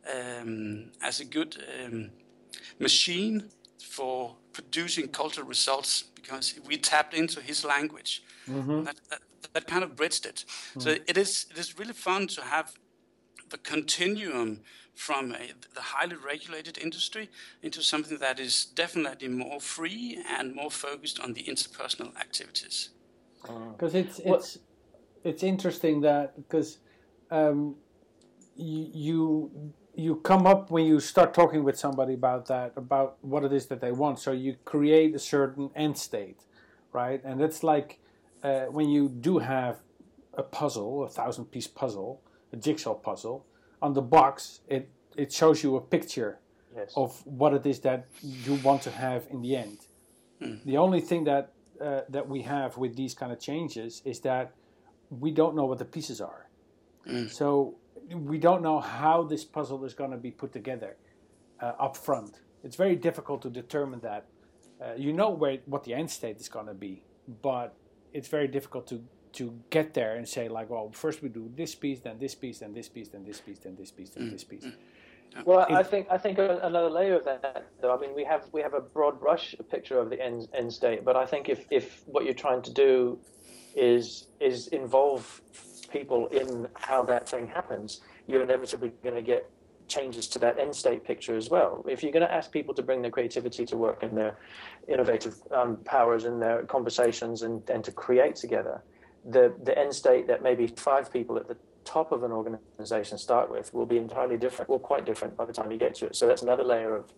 um, 0.07 0.91
as 1.01 1.19
a 1.19 1.25
good 1.25 1.57
um, 1.83 2.11
machine 2.79 3.49
for 3.81 4.35
producing 4.53 5.07
cultural 5.07 5.47
results 5.47 6.03
because 6.15 6.59
we 6.65 6.77
tapped 6.77 7.13
into 7.13 7.41
his 7.41 7.65
language. 7.65 8.23
Mm-hmm. 8.49 8.83
That, 8.83 8.95
that, 9.09 9.21
that, 9.53 9.67
kind 9.67 9.83
of 9.83 9.95
bridged 9.95 10.25
it. 10.25 10.45
Mm-hmm. 10.47 10.79
So 10.79 10.89
it 11.07 11.17
is, 11.17 11.47
it 11.51 11.57
is 11.57 11.77
really 11.77 11.93
fun 11.93 12.27
to 12.27 12.41
have 12.41 12.73
the 13.49 13.57
continuum 13.57 14.61
from 14.95 15.31
a, 15.31 15.51
the 15.73 15.81
highly 15.81 16.15
regulated 16.15 16.77
industry 16.77 17.29
into 17.61 17.81
something 17.81 18.17
that 18.17 18.39
is 18.39 18.65
definitely 18.65 19.27
more 19.27 19.59
free 19.59 20.23
and 20.37 20.53
more 20.55 20.71
focused 20.71 21.19
on 21.19 21.33
the 21.33 21.43
interpersonal 21.43 22.15
activities. 22.17 22.89
Because 23.41 23.95
it's 23.95 24.19
it's 24.19 24.59
it's 25.23 25.43
interesting 25.43 26.01
that 26.01 26.35
because 26.35 26.77
um, 27.31 27.75
you 28.61 29.73
you 29.95 30.15
come 30.17 30.47
up 30.47 30.71
when 30.71 30.85
you 30.85 30.99
start 30.99 31.33
talking 31.33 31.63
with 31.63 31.77
somebody 31.77 32.13
about 32.13 32.47
that 32.47 32.73
about 32.75 33.17
what 33.21 33.43
it 33.43 33.51
is 33.51 33.67
that 33.67 33.81
they 33.81 33.91
want 33.91 34.19
so 34.19 34.31
you 34.31 34.55
create 34.65 35.13
a 35.15 35.19
certain 35.19 35.69
end 35.75 35.97
state 35.97 36.41
right 36.93 37.21
and 37.23 37.41
it's 37.41 37.63
like 37.63 37.99
uh, 38.43 38.61
when 38.65 38.89
you 38.89 39.09
do 39.09 39.39
have 39.39 39.79
a 40.35 40.43
puzzle 40.43 41.03
a 41.03 41.09
thousand 41.09 41.45
piece 41.45 41.67
puzzle 41.67 42.21
a 42.53 42.57
jigsaw 42.57 42.93
puzzle 42.93 43.45
on 43.81 43.93
the 43.93 44.01
box 44.01 44.61
it 44.67 44.89
it 45.17 45.31
shows 45.31 45.61
you 45.63 45.75
a 45.75 45.81
picture 45.81 46.39
yes. 46.75 46.93
of 46.95 47.25
what 47.25 47.53
it 47.53 47.65
is 47.65 47.79
that 47.81 48.07
you 48.21 48.53
want 48.63 48.81
to 48.81 48.91
have 48.91 49.27
in 49.29 49.41
the 49.41 49.55
end 49.55 49.79
hmm. 50.39 50.55
the 50.63 50.77
only 50.77 51.01
thing 51.01 51.25
that 51.25 51.51
uh, 51.81 52.01
that 52.09 52.27
we 52.27 52.43
have 52.43 52.77
with 52.77 52.95
these 52.95 53.13
kind 53.13 53.31
of 53.31 53.39
changes 53.39 54.01
is 54.05 54.19
that 54.19 54.53
we 55.09 55.31
don't 55.31 55.55
know 55.55 55.65
what 55.65 55.79
the 55.79 55.85
pieces 55.85 56.21
are. 56.21 56.47
Mm. 57.07 57.29
So 57.29 57.75
we 58.13 58.37
don't 58.37 58.61
know 58.61 58.79
how 58.79 59.23
this 59.23 59.43
puzzle 59.43 59.83
is 59.85 59.93
going 59.93 60.11
to 60.11 60.17
be 60.17 60.31
put 60.31 60.51
together 60.51 60.95
uh, 61.61 61.73
up 61.79 61.97
front. 61.97 62.39
It's 62.63 62.75
very 62.75 62.95
difficult 62.95 63.41
to 63.43 63.49
determine 63.49 63.99
that. 64.01 64.25
Uh, 64.81 64.93
you 64.97 65.13
know 65.13 65.29
where 65.29 65.59
what 65.65 65.83
the 65.83 65.93
end 65.93 66.09
state 66.09 66.39
is 66.39 66.49
going 66.49 66.65
to 66.67 66.73
be, 66.73 67.03
but 67.41 67.75
it's 68.13 68.27
very 68.27 68.47
difficult 68.47 68.87
to 68.87 69.03
to 69.33 69.53
get 69.69 69.93
there 69.93 70.15
and 70.15 70.27
say 70.27 70.49
like, 70.49 70.69
well, 70.69 70.91
first 70.91 71.21
we 71.21 71.29
do 71.29 71.49
this 71.55 71.73
piece, 71.73 71.99
then 71.99 72.17
this 72.19 72.35
piece, 72.35 72.59
then 72.59 72.73
this 72.73 72.89
piece, 72.89 73.09
then 73.09 73.23
this 73.23 73.39
piece, 73.39 73.59
then 73.59 73.75
this 73.75 73.91
piece, 73.91 74.09
then 74.09 74.23
mm. 74.23 74.31
this 74.31 74.43
piece. 74.43 74.65
Mm. 74.65 74.73
Well, 75.45 75.61
it, 75.61 75.71
I 75.71 75.83
think 75.83 76.07
I 76.11 76.17
think 76.17 76.37
another 76.39 76.89
layer 76.89 77.15
of 77.15 77.25
that, 77.25 77.67
though. 77.79 77.95
I 77.95 77.99
mean, 77.99 78.13
we 78.13 78.25
have 78.25 78.47
we 78.51 78.61
have 78.61 78.73
a 78.73 78.81
broad 78.81 79.19
brush 79.19 79.55
picture 79.69 79.97
of 79.97 80.09
the 80.09 80.21
end 80.21 80.47
end 80.53 80.73
state, 80.73 81.05
but 81.05 81.15
I 81.15 81.25
think 81.25 81.47
if 81.47 81.65
if 81.71 82.03
what 82.05 82.25
you're 82.25 82.33
trying 82.33 82.61
to 82.63 82.73
do 82.73 83.17
is 83.75 84.27
is 84.39 84.67
involve 84.67 85.41
people 85.91 86.27
in 86.27 86.67
how 86.73 87.03
that 87.03 87.27
thing 87.27 87.47
happens, 87.47 88.01
you're 88.27 88.43
inevitably 88.43 88.91
going 89.03 89.15
to 89.15 89.21
get 89.21 89.49
changes 89.87 90.27
to 90.27 90.39
that 90.39 90.57
end 90.57 90.73
state 90.73 91.03
picture 91.03 91.35
as 91.35 91.49
well. 91.49 91.83
If 91.87 92.01
you're 92.01 92.13
going 92.13 92.25
to 92.25 92.33
ask 92.33 92.51
people 92.51 92.73
to 92.75 92.81
bring 92.81 93.01
their 93.01 93.11
creativity 93.11 93.65
to 93.65 93.77
work 93.77 94.03
and 94.03 94.17
their 94.17 94.37
innovative 94.87 95.35
um, 95.51 95.77
powers 95.83 96.23
and 96.23 96.41
their 96.41 96.63
conversations 96.63 97.41
and, 97.41 97.69
and 97.69 97.83
to 97.83 97.91
create 97.91 98.35
together, 98.35 98.81
the, 99.29 99.53
the 99.63 99.77
end 99.77 99.93
state 99.93 100.27
that 100.27 100.41
maybe 100.41 100.67
five 100.67 101.11
people 101.11 101.37
at 101.37 101.47
the 101.47 101.57
top 101.83 102.11
of 102.11 102.23
an 102.23 102.31
organization 102.31 103.17
start 103.17 103.51
with 103.51 103.73
will 103.73 103.85
be 103.85 103.97
entirely 103.97 104.37
different, 104.37 104.69
well, 104.69 104.79
quite 104.79 105.05
different 105.05 105.35
by 105.35 105.45
the 105.45 105.53
time 105.53 105.71
you 105.71 105.77
get 105.77 105.95
to 105.95 106.05
it. 106.05 106.15
So 106.15 106.27
that's 106.27 106.41
another 106.41 106.63
layer 106.63 106.95
of 106.95 107.11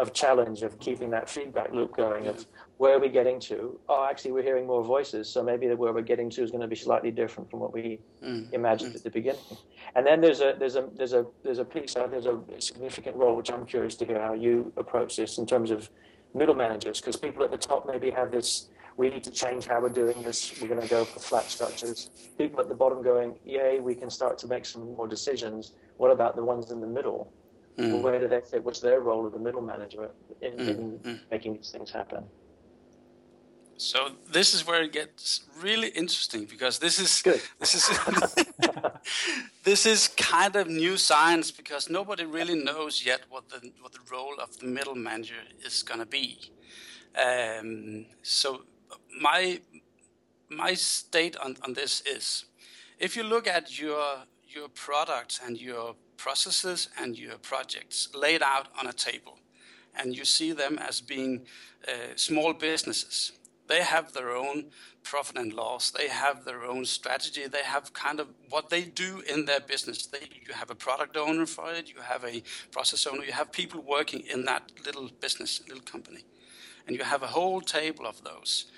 of 0.00 0.14
challenge 0.14 0.62
of 0.62 0.78
keeping 0.80 1.10
that 1.10 1.28
feedback 1.28 1.72
loop 1.72 1.94
going 1.94 2.26
of 2.26 2.46
where 2.78 2.96
are 2.96 2.98
we 2.98 3.10
getting 3.10 3.38
to? 3.38 3.78
Oh, 3.90 4.06
actually, 4.10 4.32
we're 4.32 4.42
hearing 4.42 4.66
more 4.66 4.82
voices, 4.82 5.28
so 5.28 5.42
maybe 5.42 5.66
where 5.74 5.92
we're 5.92 6.00
getting 6.00 6.30
to 6.30 6.42
is 6.42 6.50
going 6.50 6.62
to 6.62 6.66
be 6.66 6.74
slightly 6.74 7.10
different 7.10 7.50
from 7.50 7.60
what 7.60 7.74
we 7.74 8.00
mm. 8.24 8.50
imagined 8.54 8.92
mm. 8.92 8.96
at 8.96 9.04
the 9.04 9.10
beginning. 9.10 9.42
And 9.94 10.06
then 10.06 10.22
there's 10.22 10.40
a 10.40 10.56
there's 10.58 10.76
a 10.76 10.88
there's 10.96 11.12
a 11.12 11.26
there's 11.44 11.58
a 11.58 11.64
piece 11.64 11.92
there's 11.94 12.24
a 12.24 12.40
significant 12.58 13.16
role 13.16 13.36
which 13.36 13.50
I'm 13.52 13.66
curious 13.66 13.94
to 13.96 14.06
hear 14.06 14.20
how 14.20 14.32
you 14.32 14.72
approach 14.78 15.16
this 15.16 15.36
in 15.36 15.44
terms 15.44 15.70
of 15.70 15.90
middle 16.34 16.54
managers, 16.54 17.00
because 17.00 17.16
people 17.16 17.44
at 17.44 17.50
the 17.50 17.58
top 17.58 17.86
maybe 17.86 18.10
have 18.10 18.30
this. 18.32 18.68
We 18.96 19.08
need 19.08 19.24
to 19.24 19.30
change 19.30 19.66
how 19.66 19.80
we're 19.80 19.88
doing 19.88 20.20
this. 20.22 20.60
We're 20.60 20.68
going 20.68 20.82
to 20.82 20.88
go 20.88 21.04
for 21.04 21.20
flat 21.20 21.44
structures. 21.44 22.10
People 22.36 22.60
at 22.60 22.68
the 22.68 22.74
bottom 22.74 23.02
going, 23.02 23.38
yay, 23.46 23.80
we 23.80 23.94
can 23.94 24.10
start 24.10 24.36
to 24.38 24.46
make 24.46 24.66
some 24.66 24.94
more 24.94 25.08
decisions. 25.08 25.72
What 25.96 26.10
about 26.10 26.36
the 26.36 26.44
ones 26.44 26.70
in 26.70 26.80
the 26.80 26.86
middle? 26.86 27.32
Mm. 27.78 27.92
Well, 27.92 28.02
where 28.02 28.18
do 28.20 28.28
they 28.28 28.40
fit? 28.40 28.64
What's 28.64 28.80
their 28.80 29.00
role 29.00 29.26
as 29.26 29.32
the 29.32 29.38
middle 29.38 29.62
manager 29.62 30.10
in, 30.40 30.52
mm. 30.52 30.68
in 30.68 30.98
mm. 30.98 31.20
making 31.30 31.54
these 31.54 31.70
things 31.70 31.90
happen? 31.90 32.24
So 33.80 34.10
this 34.30 34.52
is 34.52 34.66
where 34.66 34.82
it 34.82 34.92
gets 34.92 35.44
really 35.58 35.88
interesting 35.88 36.44
because 36.44 36.78
this 36.78 36.98
is 36.98 37.22
Good. 37.22 37.40
this 37.58 37.74
is 37.74 37.88
this 39.64 39.86
is 39.86 40.08
kind 40.08 40.54
of 40.54 40.68
new 40.68 40.98
science 40.98 41.50
because 41.50 41.88
nobody 41.88 42.26
really 42.26 42.62
knows 42.62 43.06
yet 43.06 43.22
what 43.30 43.48
the 43.48 43.72
what 43.80 43.92
the 43.92 44.04
role 44.12 44.34
of 44.38 44.58
the 44.58 44.66
middle 44.66 44.94
manager 44.94 45.42
is 45.64 45.82
going 45.82 46.00
to 46.00 46.06
be. 46.06 46.52
Um, 47.16 48.04
so 48.20 48.64
my 49.18 49.60
my 50.50 50.74
state 50.74 51.36
on, 51.38 51.56
on 51.64 51.72
this 51.72 52.02
is 52.02 52.44
if 52.98 53.16
you 53.16 53.22
look 53.22 53.46
at 53.46 53.78
your 53.80 54.24
your 54.46 54.68
products 54.68 55.40
and 55.42 55.58
your 55.58 55.94
processes 56.24 56.88
and 57.00 57.18
your 57.18 57.38
projects 57.38 58.08
laid 58.14 58.42
out 58.42 58.66
on 58.78 58.86
a 58.86 58.92
table 58.92 59.38
and 59.98 60.16
you 60.16 60.24
see 60.24 60.52
them 60.52 60.78
as 60.78 61.00
being 61.00 61.32
uh, 61.88 62.12
small 62.14 62.52
businesses 62.52 63.32
they 63.70 63.82
have 63.82 64.12
their 64.12 64.30
own 64.32 64.64
profit 65.04 65.38
and 65.38 65.52
loss. 65.52 65.92
They 65.92 66.08
have 66.08 66.44
their 66.44 66.64
own 66.64 66.84
strategy. 66.84 67.46
They 67.46 67.62
have 67.62 67.92
kind 67.92 68.18
of 68.18 68.26
what 68.48 68.68
they 68.68 68.82
do 68.82 69.22
in 69.32 69.44
their 69.44 69.60
business. 69.60 70.06
They, 70.06 70.28
you 70.44 70.52
have 70.54 70.70
a 70.70 70.74
product 70.74 71.16
owner 71.16 71.46
for 71.46 71.70
it. 71.72 71.88
You 71.88 72.00
have 72.00 72.24
a 72.24 72.42
process 72.72 73.06
owner. 73.06 73.22
You 73.22 73.32
have 73.32 73.52
people 73.52 73.80
working 73.80 74.24
in 74.28 74.44
that 74.46 74.72
little 74.84 75.08
business, 75.20 75.62
little 75.68 75.84
company, 75.84 76.24
and 76.88 76.96
you 76.96 77.04
have 77.04 77.22
a 77.22 77.28
whole 77.28 77.60
table 77.60 78.06
of 78.06 78.24
those. 78.24 78.72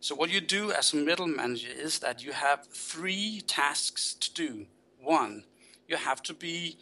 So 0.00 0.14
what 0.14 0.30
you 0.30 0.42
do 0.42 0.72
as 0.72 0.92
a 0.92 0.96
middle 0.96 1.26
manager 1.26 1.72
is 1.74 2.00
that 2.00 2.22
you 2.22 2.32
have 2.32 2.66
three 2.66 3.40
tasks 3.46 4.12
to 4.12 4.34
do. 4.34 4.66
One, 5.00 5.44
you 5.88 5.96
have 5.96 6.22
to 6.24 6.34
be 6.34 6.76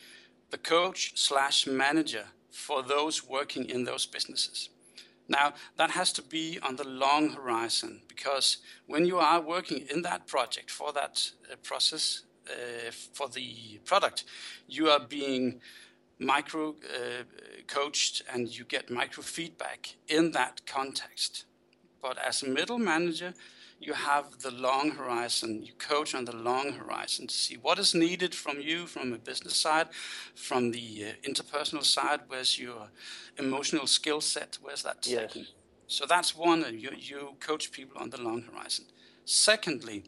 the 0.50 0.58
coach 0.58 1.12
slash 1.14 1.66
manager 1.66 2.26
for 2.50 2.82
those 2.82 3.26
working 3.26 3.68
in 3.68 3.84
those 3.84 4.06
businesses. 4.06 4.68
Now, 5.28 5.54
that 5.76 5.90
has 5.92 6.12
to 6.14 6.22
be 6.22 6.58
on 6.62 6.76
the 6.76 6.86
long 6.86 7.30
horizon 7.30 8.02
because 8.08 8.58
when 8.86 9.06
you 9.06 9.18
are 9.18 9.40
working 9.40 9.86
in 9.90 10.02
that 10.02 10.26
project 10.26 10.70
for 10.70 10.92
that 10.92 11.30
uh, 11.50 11.56
process, 11.62 12.22
uh, 12.48 12.90
for 13.12 13.28
the 13.28 13.80
product, 13.84 14.24
you 14.68 14.88
are 14.88 15.00
being 15.00 15.60
micro 16.18 16.70
uh, 16.70 17.22
coached 17.66 18.22
and 18.32 18.48
you 18.56 18.64
get 18.64 18.90
micro 18.90 19.22
feedback 19.22 19.94
in 20.08 20.32
that 20.32 20.66
context. 20.66 21.44
But 22.00 22.18
as 22.18 22.42
a 22.42 22.48
middle 22.48 22.78
manager, 22.78 23.32
you 23.82 23.94
have 23.94 24.40
the 24.40 24.50
long 24.50 24.92
horizon. 24.92 25.62
You 25.62 25.72
coach 25.74 26.14
on 26.14 26.24
the 26.24 26.36
long 26.36 26.72
horizon 26.72 27.26
to 27.26 27.34
see 27.34 27.56
what 27.56 27.78
is 27.78 27.94
needed 27.94 28.34
from 28.34 28.60
you 28.60 28.86
from 28.86 29.12
a 29.12 29.18
business 29.18 29.56
side, 29.56 29.88
from 30.34 30.70
the 30.70 31.06
uh, 31.08 31.28
interpersonal 31.28 31.84
side. 31.84 32.20
Where's 32.28 32.58
your 32.58 32.88
emotional 33.38 33.86
skill 33.86 34.20
set? 34.20 34.58
Where's 34.62 34.82
that 34.84 35.06
yes. 35.06 35.36
So 35.88 36.06
that's 36.06 36.34
one. 36.36 36.64
You, 36.78 36.90
you 36.96 37.36
coach 37.40 37.70
people 37.70 38.00
on 38.00 38.10
the 38.10 38.20
long 38.20 38.42
horizon. 38.42 38.86
Secondly, 39.24 40.04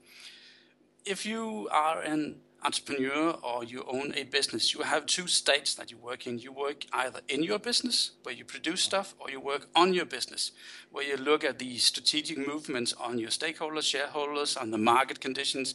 if 1.05 1.27
you 1.27 1.69
are 1.71 2.01
an 2.01 2.37
entrepreneur 2.65 3.39
or 3.43 3.63
you 3.63 3.85
own 3.87 4.13
a 4.17 4.25
business, 4.25 4.73
you 4.73 4.83
have 4.83 5.07
two 5.07 5.27
states 5.27 5.75
that 5.75 5.91
you 5.91 5.99
work 5.99 6.27
in. 6.27 6.39
You 6.39 6.53
work 6.53 6.87
either 6.93 7.21
in 7.29 7.43
your 7.43 7.59
business, 7.59 8.13
where 8.23 8.35
you 8.35 8.45
produce 8.45 8.81
stuff, 8.81 9.15
or 9.19 9.31
you 9.31 9.39
work 9.39 9.69
on 9.77 9.93
your 9.93 10.07
business, 10.07 10.53
where 10.91 11.05
you 11.05 11.17
look 11.17 11.45
at 11.45 11.59
the 11.59 11.77
strategic 11.77 12.39
movements 12.39 12.95
on 12.95 13.19
your 13.19 13.31
stakeholders, 13.31 13.83
shareholders, 13.83 14.57
on 14.57 14.71
the 14.71 14.79
market 14.79 15.21
conditions, 15.21 15.75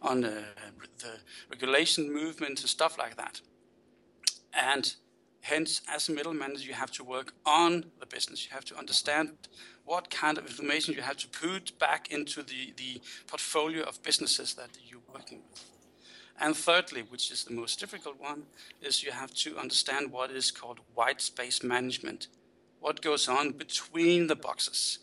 on 0.00 0.22
the, 0.22 0.44
the 0.98 1.18
regulation 1.50 2.12
movements, 2.12 2.62
and 2.62 2.70
stuff 2.70 2.96
like 2.98 3.16
that. 3.16 3.40
And 4.54 4.94
hence, 5.42 5.82
as 5.88 6.08
a 6.08 6.12
middle 6.12 6.34
manager, 6.34 6.66
you 6.66 6.74
have 6.74 6.90
to 6.92 7.04
work 7.04 7.34
on 7.44 7.84
the 7.98 8.06
business. 8.06 8.46
You 8.46 8.52
have 8.54 8.64
to 8.66 8.78
understand 8.78 9.30
what 9.84 10.10
kind 10.10 10.38
of 10.38 10.46
information 10.46 10.94
you 10.94 11.02
have 11.02 11.16
to 11.18 11.28
put 11.28 11.78
back 11.78 12.10
into 12.10 12.42
the, 12.42 12.72
the 12.76 13.00
portfolio 13.26 13.82
of 13.82 14.02
businesses 14.02 14.54
that 14.54 14.70
you're 14.86 15.00
working 15.12 15.42
with. 15.50 15.69
And 16.40 16.56
thirdly, 16.56 17.02
which 17.02 17.30
is 17.30 17.44
the 17.44 17.52
most 17.52 17.78
difficult 17.78 18.18
one, 18.18 18.44
is 18.80 19.02
you 19.02 19.12
have 19.12 19.34
to 19.34 19.58
understand 19.58 20.10
what 20.10 20.30
is 20.30 20.50
called 20.50 20.80
white 20.94 21.20
space 21.20 21.62
management. 21.62 22.28
What 22.80 23.02
goes 23.02 23.28
on 23.28 23.52
between 23.52 24.26
the 24.26 24.36
boxes, 24.36 25.00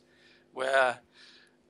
where 0.51 0.97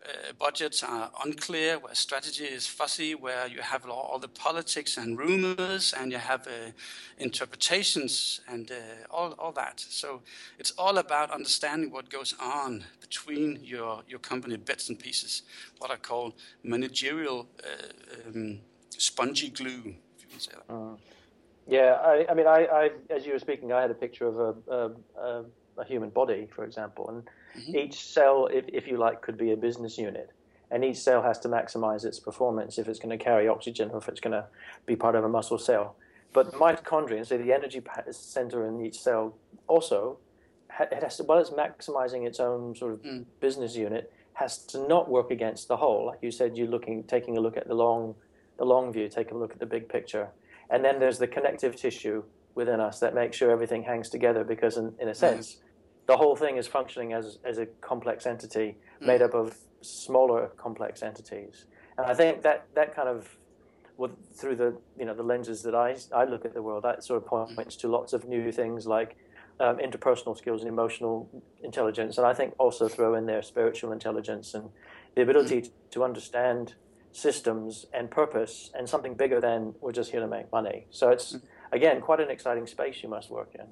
uh, 0.05 0.31
budgets 0.39 0.83
are 0.83 1.11
unclear, 1.25 1.79
where 1.79 1.93
strategy 1.93 2.45
is 2.45 2.65
fuzzy, 2.65 3.13
where 3.13 3.45
you 3.47 3.59
have 3.59 3.85
all 3.89 4.19
the 4.19 4.29
politics 4.29 4.95
and 4.95 5.17
rumors, 5.17 5.93
and 5.99 6.13
you 6.13 6.17
have 6.17 6.47
uh, 6.47 6.71
interpretations 7.17 8.39
and 8.47 8.71
uh, 8.71 8.75
all, 9.11 9.33
all 9.33 9.51
that. 9.51 9.81
So 9.81 10.21
it's 10.59 10.71
all 10.77 10.97
about 10.97 11.29
understanding 11.31 11.91
what 11.91 12.09
goes 12.09 12.33
on 12.39 12.85
between 13.01 13.59
your, 13.61 14.01
your 14.07 14.19
company 14.19 14.55
bits 14.55 14.87
and 14.87 14.97
pieces, 14.97 15.41
what 15.79 15.91
I 15.91 15.97
call 15.97 16.35
managerial 16.63 17.49
uh, 17.61 18.29
um, 18.29 18.59
spongy 18.89 19.49
glue, 19.49 19.95
if 20.15 20.23
you 20.23 20.27
can 20.29 20.39
say 20.39 20.51
that. 20.53 20.73
Uh, 20.73 20.95
yeah, 21.67 21.97
I, 22.01 22.25
I 22.29 22.33
mean, 22.33 22.47
I, 22.47 22.65
I, 22.65 22.89
as 23.09 23.25
you 23.25 23.33
were 23.33 23.39
speaking, 23.39 23.73
I 23.73 23.81
had 23.81 23.91
a 23.91 23.95
picture 23.95 24.27
of 24.27 24.39
a, 24.39 24.91
a, 25.21 25.43
a 25.77 25.85
human 25.85 26.09
body, 26.09 26.47
for 26.55 26.63
example, 26.63 27.09
and 27.09 27.23
mm-hmm. 27.61 27.75
each 27.75 28.05
cell, 28.05 28.47
if, 28.47 28.65
if 28.69 28.87
you 28.87 28.97
like, 28.97 29.21
could 29.21 29.37
be 29.37 29.51
a 29.51 29.57
business 29.57 29.97
unit, 29.97 30.31
and 30.71 30.83
each 30.85 30.97
cell 30.97 31.21
has 31.21 31.39
to 31.39 31.49
maximize 31.49 32.05
its 32.05 32.19
performance 32.19 32.77
if 32.77 32.87
it's 32.87 32.99
going 32.99 33.17
to 33.17 33.23
carry 33.23 33.47
oxygen 33.47 33.89
or 33.91 33.97
if 33.97 34.07
it's 34.07 34.19
going 34.19 34.33
to 34.33 34.45
be 34.85 34.95
part 34.95 35.15
of 35.15 35.23
a 35.23 35.29
muscle 35.29 35.57
cell. 35.57 35.95
But 36.33 36.53
mitochondria, 36.53 37.25
so 37.25 37.37
the 37.37 37.53
energy 37.53 37.81
center 38.11 38.67
in 38.67 38.85
each 38.85 38.99
cell, 38.99 39.35
also 39.67 40.19
it 40.79 41.01
has 41.01 41.17
to, 41.17 41.23
while 41.23 41.39
it's 41.39 41.49
maximizing 41.49 42.27
its 42.27 42.39
own 42.39 42.75
sort 42.75 42.93
of 42.93 43.01
mm. 43.01 43.25
business 43.39 43.75
unit, 43.75 44.11
has 44.33 44.59
to 44.59 44.87
not 44.87 45.09
work 45.09 45.31
against 45.31 45.67
the 45.67 45.77
whole. 45.77 46.05
Like 46.05 46.19
you 46.21 46.31
said, 46.31 46.55
you're 46.57 46.67
looking, 46.67 47.03
taking 47.03 47.37
a 47.37 47.39
look 47.39 47.57
at 47.57 47.67
the 47.67 47.73
long 47.73 48.15
the 48.57 48.65
long 48.65 48.91
view, 48.91 49.07
take 49.09 49.31
a 49.31 49.37
look 49.37 49.51
at 49.51 49.59
the 49.59 49.65
big 49.65 49.87
picture. 49.89 50.29
And 50.69 50.83
then 50.83 50.99
there's 50.99 51.19
the 51.19 51.27
connective 51.27 51.75
tissue 51.75 52.23
within 52.55 52.79
us 52.79 52.99
that 52.99 53.13
makes 53.13 53.37
sure 53.37 53.51
everything 53.51 53.83
hangs 53.83 54.09
together 54.09 54.43
because, 54.43 54.77
in, 54.77 54.93
in 54.99 55.07
a 55.07 55.15
sense, 55.15 55.55
mm. 55.55 55.59
the 56.07 56.17
whole 56.17 56.35
thing 56.35 56.57
is 56.57 56.67
functioning 56.67 57.13
as, 57.13 57.37
as 57.45 57.57
a 57.59 57.67
complex 57.81 58.25
entity 58.25 58.75
mm. 59.01 59.07
made 59.07 59.21
up 59.21 59.33
of 59.33 59.57
smaller 59.81 60.47
complex 60.57 61.03
entities. 61.03 61.65
And 61.97 62.05
I 62.07 62.13
think 62.13 62.41
that, 62.41 62.65
that 62.75 62.95
kind 62.95 63.07
of, 63.07 63.37
well, 63.95 64.11
through 64.33 64.55
the, 64.55 64.77
you 64.97 65.05
know, 65.05 65.13
the 65.13 65.23
lenses 65.23 65.63
that 65.63 65.75
I, 65.75 65.95
I 66.13 66.25
look 66.25 66.45
at 66.45 66.53
the 66.53 66.61
world, 66.61 66.83
that 66.83 67.03
sort 67.03 67.23
of 67.23 67.55
points 67.55 67.75
to 67.77 67.87
lots 67.87 68.13
of 68.13 68.27
new 68.27 68.51
things 68.51 68.85
like 68.85 69.17
um, 69.59 69.77
interpersonal 69.77 70.37
skills 70.37 70.61
and 70.61 70.69
emotional 70.69 71.29
intelligence. 71.63 72.17
And 72.17 72.27
I 72.27 72.33
think 72.33 72.53
also 72.57 72.87
throw 72.87 73.15
in 73.15 73.25
there 73.25 73.41
spiritual 73.41 73.91
intelligence 73.91 74.53
and 74.53 74.69
the 75.15 75.21
ability 75.21 75.61
mm. 75.61 75.71
to 75.91 76.03
understand 76.03 76.75
systems 77.17 77.87
and 77.93 78.11
purpose 78.11 78.69
and 78.75 78.87
something 78.87 79.15
bigger 79.15 79.41
than 79.41 79.73
we're 79.81 79.91
just 79.91 80.11
here 80.11 80.19
to 80.19 80.27
make 80.27 80.51
money. 80.51 80.85
So 80.91 81.09
it's 81.09 81.33
mm-hmm. 81.33 81.75
again 81.77 81.99
quite 81.99 82.19
an 82.19 82.29
exciting 82.29 82.67
space 82.67 83.01
you 83.03 83.09
must 83.09 83.29
work 83.31 83.51
in. 83.55 83.67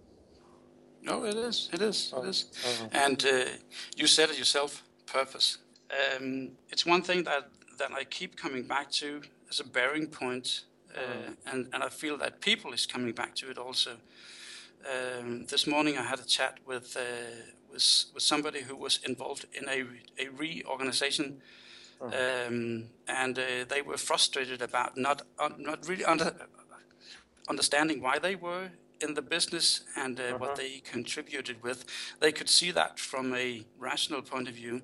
No, 1.03 1.23
it 1.25 1.35
is. 1.35 1.69
It 1.71 1.81
is. 1.81 2.13
It 2.17 2.25
is. 2.25 2.45
Oh. 2.65 2.89
And 3.05 3.23
uh, 3.23 3.45
you 3.95 4.07
said 4.07 4.29
it 4.31 4.39
yourself. 4.39 4.83
Purpose. 5.05 5.59
Um, 5.99 6.51
it's 6.69 6.85
one 6.85 7.03
thing 7.03 7.23
that 7.25 7.43
that 7.77 7.91
I 7.91 8.03
keep 8.05 8.35
coming 8.35 8.63
back 8.67 8.89
to 9.01 9.21
as 9.51 9.59
a 9.59 9.67
bearing 9.77 10.07
point, 10.07 10.47
uh, 10.97 10.99
oh. 10.99 11.51
and 11.51 11.59
and 11.73 11.83
I 11.83 11.89
feel 11.89 12.17
that 12.17 12.41
people 12.41 12.73
is 12.73 12.87
coming 12.87 13.13
back 13.13 13.35
to 13.35 13.51
it 13.51 13.57
also. 13.57 13.91
Um, 14.93 15.45
this 15.45 15.67
morning 15.67 15.97
I 15.97 16.03
had 16.03 16.19
a 16.19 16.27
chat 16.37 16.53
with. 16.65 16.97
Uh, 16.97 17.01
with, 17.71 18.05
with 18.13 18.23
somebody 18.23 18.61
who 18.61 18.75
was 18.85 18.99
involved 19.03 19.45
in 19.51 19.67
a, 19.67 19.79
a 20.23 20.29
reorganization 20.29 21.41
uh-huh. 22.01 22.47
Um, 22.47 22.85
and 23.07 23.39
uh, 23.39 23.65
they 23.67 23.81
were 23.81 23.97
frustrated 23.97 24.61
about 24.61 24.97
not 24.97 25.21
uh, 25.39 25.49
not 25.57 25.87
really 25.87 26.03
under, 26.03 26.35
understanding 27.49 28.01
why 28.01 28.19
they 28.19 28.35
were 28.35 28.69
in 29.01 29.13
the 29.13 29.21
business 29.21 29.81
and 29.95 30.19
uh, 30.19 30.23
uh-huh. 30.23 30.37
what 30.37 30.55
they 30.55 30.79
contributed 30.79 31.63
with. 31.63 31.85
They 32.19 32.31
could 32.31 32.49
see 32.49 32.71
that 32.71 32.99
from 32.99 33.33
a 33.33 33.63
rational 33.79 34.21
point 34.21 34.47
of 34.47 34.55
view, 34.55 34.81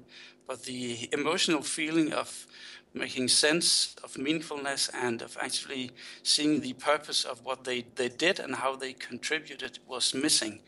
but 0.47 0.63
the 0.63 1.09
emotional 1.11 1.61
feeling 1.61 2.13
of 2.13 2.47
making 2.93 3.27
sense 3.29 3.95
of 4.03 4.13
meaningfulness 4.15 4.89
and 4.93 5.21
of 5.21 5.37
actually 5.39 5.91
seeing 6.23 6.59
the 6.59 6.73
purpose 6.73 7.23
of 7.23 7.43
what 7.45 7.63
they, 7.63 7.85
they 7.95 8.09
did 8.09 8.39
and 8.39 8.55
how 8.55 8.75
they 8.75 8.93
contributed 8.93 9.79
was 9.87 10.13
missing. 10.13 10.59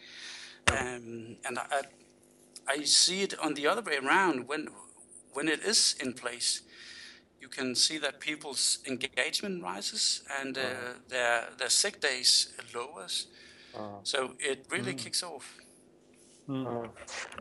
Um, 0.67 1.35
and 1.45 1.59
I, 1.59 1.81
I 2.67 2.83
see 2.83 3.23
it 3.23 3.37
on 3.39 3.55
the 3.55 3.67
other 3.67 3.81
way 3.81 3.97
around. 3.97 4.47
When 4.47 4.69
when 5.33 5.47
it 5.47 5.61
is 5.61 5.95
in 5.99 6.13
place, 6.13 6.61
you 7.43 7.49
can 7.49 7.75
see 7.75 7.97
that 7.97 8.19
people's 8.19 8.79
engagement 8.87 9.61
rises 9.61 10.23
and 10.39 10.57
uh, 10.57 10.61
uh-huh. 10.61 10.93
their 11.09 11.43
their 11.57 11.69
sick 11.69 11.99
days 11.99 12.53
lowers. 12.73 13.27
Uh, 13.75 13.99
so 14.03 14.33
it 14.39 14.65
really 14.69 14.93
mm. 14.93 14.97
kicks 15.03 15.23
off. 15.23 15.57
Mm. 16.47 16.65
Uh, 16.65 16.87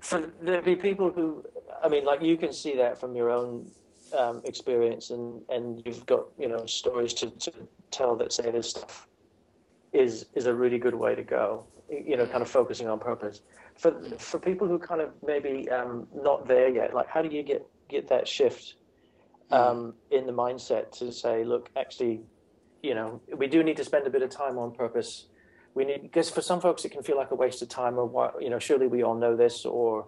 so 0.01 0.31
there'll 0.41 0.63
be 0.63 0.77
people 0.77 1.11
who, 1.11 1.45
I 1.85 1.89
mean, 1.89 2.05
like 2.05 2.23
you 2.23 2.37
can 2.37 2.53
see 2.53 2.77
that 2.77 2.99
from 2.99 3.15
your 3.15 3.31
own 3.31 3.71
um, 4.19 4.43
experience, 4.45 5.11
and 5.11 5.43
and 5.49 5.83
you've 5.85 6.05
got 6.07 6.25
you 6.39 6.49
know 6.49 6.67
stories 6.67 7.15
to, 7.15 7.31
to 7.31 7.53
tell 7.91 8.17
that 8.17 8.33
say 8.33 8.51
this 8.51 8.71
stuff 8.71 9.07
is 9.93 10.27
is 10.35 10.47
a 10.47 10.55
really 10.55 10.79
good 10.79 10.95
way 10.95 11.15
to 11.15 11.23
go. 11.23 11.65
You 11.89 12.17
know, 12.17 12.27
kind 12.27 12.43
of 12.43 12.49
focusing 12.49 12.89
on 12.89 12.99
purpose. 12.99 13.43
For 13.77 13.93
for 14.19 14.39
people 14.39 14.67
who 14.67 14.79
kind 14.79 15.01
of 15.01 15.11
maybe 15.25 15.69
um, 15.71 16.07
not 16.15 16.47
there 16.47 16.69
yet, 16.69 16.95
like 16.95 17.09
how 17.09 17.23
do 17.23 17.29
you 17.29 17.43
get 17.43 17.67
get 17.93 18.09
that 18.09 18.27
shift 18.27 18.75
hmm. 19.49 19.55
um, 19.55 19.95
in 20.11 20.27
the 20.27 20.33
mindset 20.33 20.91
to 20.99 21.13
say, 21.13 21.45
look, 21.45 21.71
actually, 21.77 22.21
you 22.83 22.95
know, 22.95 23.21
we 23.37 23.47
do 23.47 23.63
need 23.63 23.77
to 23.77 23.85
spend 23.85 24.07
a 24.07 24.11
bit 24.11 24.23
of 24.23 24.31
time 24.31 24.59
on 24.59 24.73
purpose. 24.73 25.27
We 25.75 25.85
need 25.85 26.03
because 26.03 26.29
for 26.29 26.43
some 26.43 26.61
folks 26.61 26.85
it 26.85 26.91
can 26.91 27.03
feel 27.03 27.17
like 27.17 27.31
a 27.31 27.35
waste 27.35 27.63
of 27.63 27.69
time, 27.69 27.99
or 27.99 28.07
what, 28.07 28.43
you 28.43 28.51
know, 28.51 28.59
surely 28.59 28.89
we 28.89 29.03
all 29.03 29.15
know 29.15 29.37
this, 29.37 29.65
or 29.65 30.07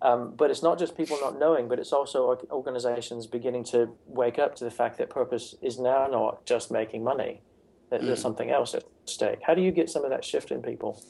um, 0.00 0.34
but 0.36 0.50
it's 0.50 0.62
not 0.62 0.78
just 0.78 0.96
people 0.96 1.18
not 1.20 1.38
knowing, 1.38 1.68
but 1.68 1.78
it's 1.78 1.92
also 1.92 2.38
organizations 2.50 3.26
beginning 3.26 3.64
to 3.64 3.90
wake 4.06 4.38
up 4.38 4.54
to 4.56 4.64
the 4.64 4.70
fact 4.70 4.98
that 4.98 5.10
purpose 5.10 5.56
is 5.60 5.78
now 5.78 6.06
not 6.06 6.44
just 6.46 6.70
making 6.70 7.02
money 7.02 7.42
that 7.90 8.02
there's 8.02 8.18
mm. 8.18 8.22
something 8.22 8.50
else 8.50 8.74
at 8.74 8.84
stake. 9.06 9.40
How 9.42 9.54
do 9.54 9.62
you 9.62 9.72
get 9.72 9.90
some 9.90 10.04
of 10.04 10.10
that 10.10 10.24
shift 10.24 10.50
in 10.50 10.62
people? 10.62 11.02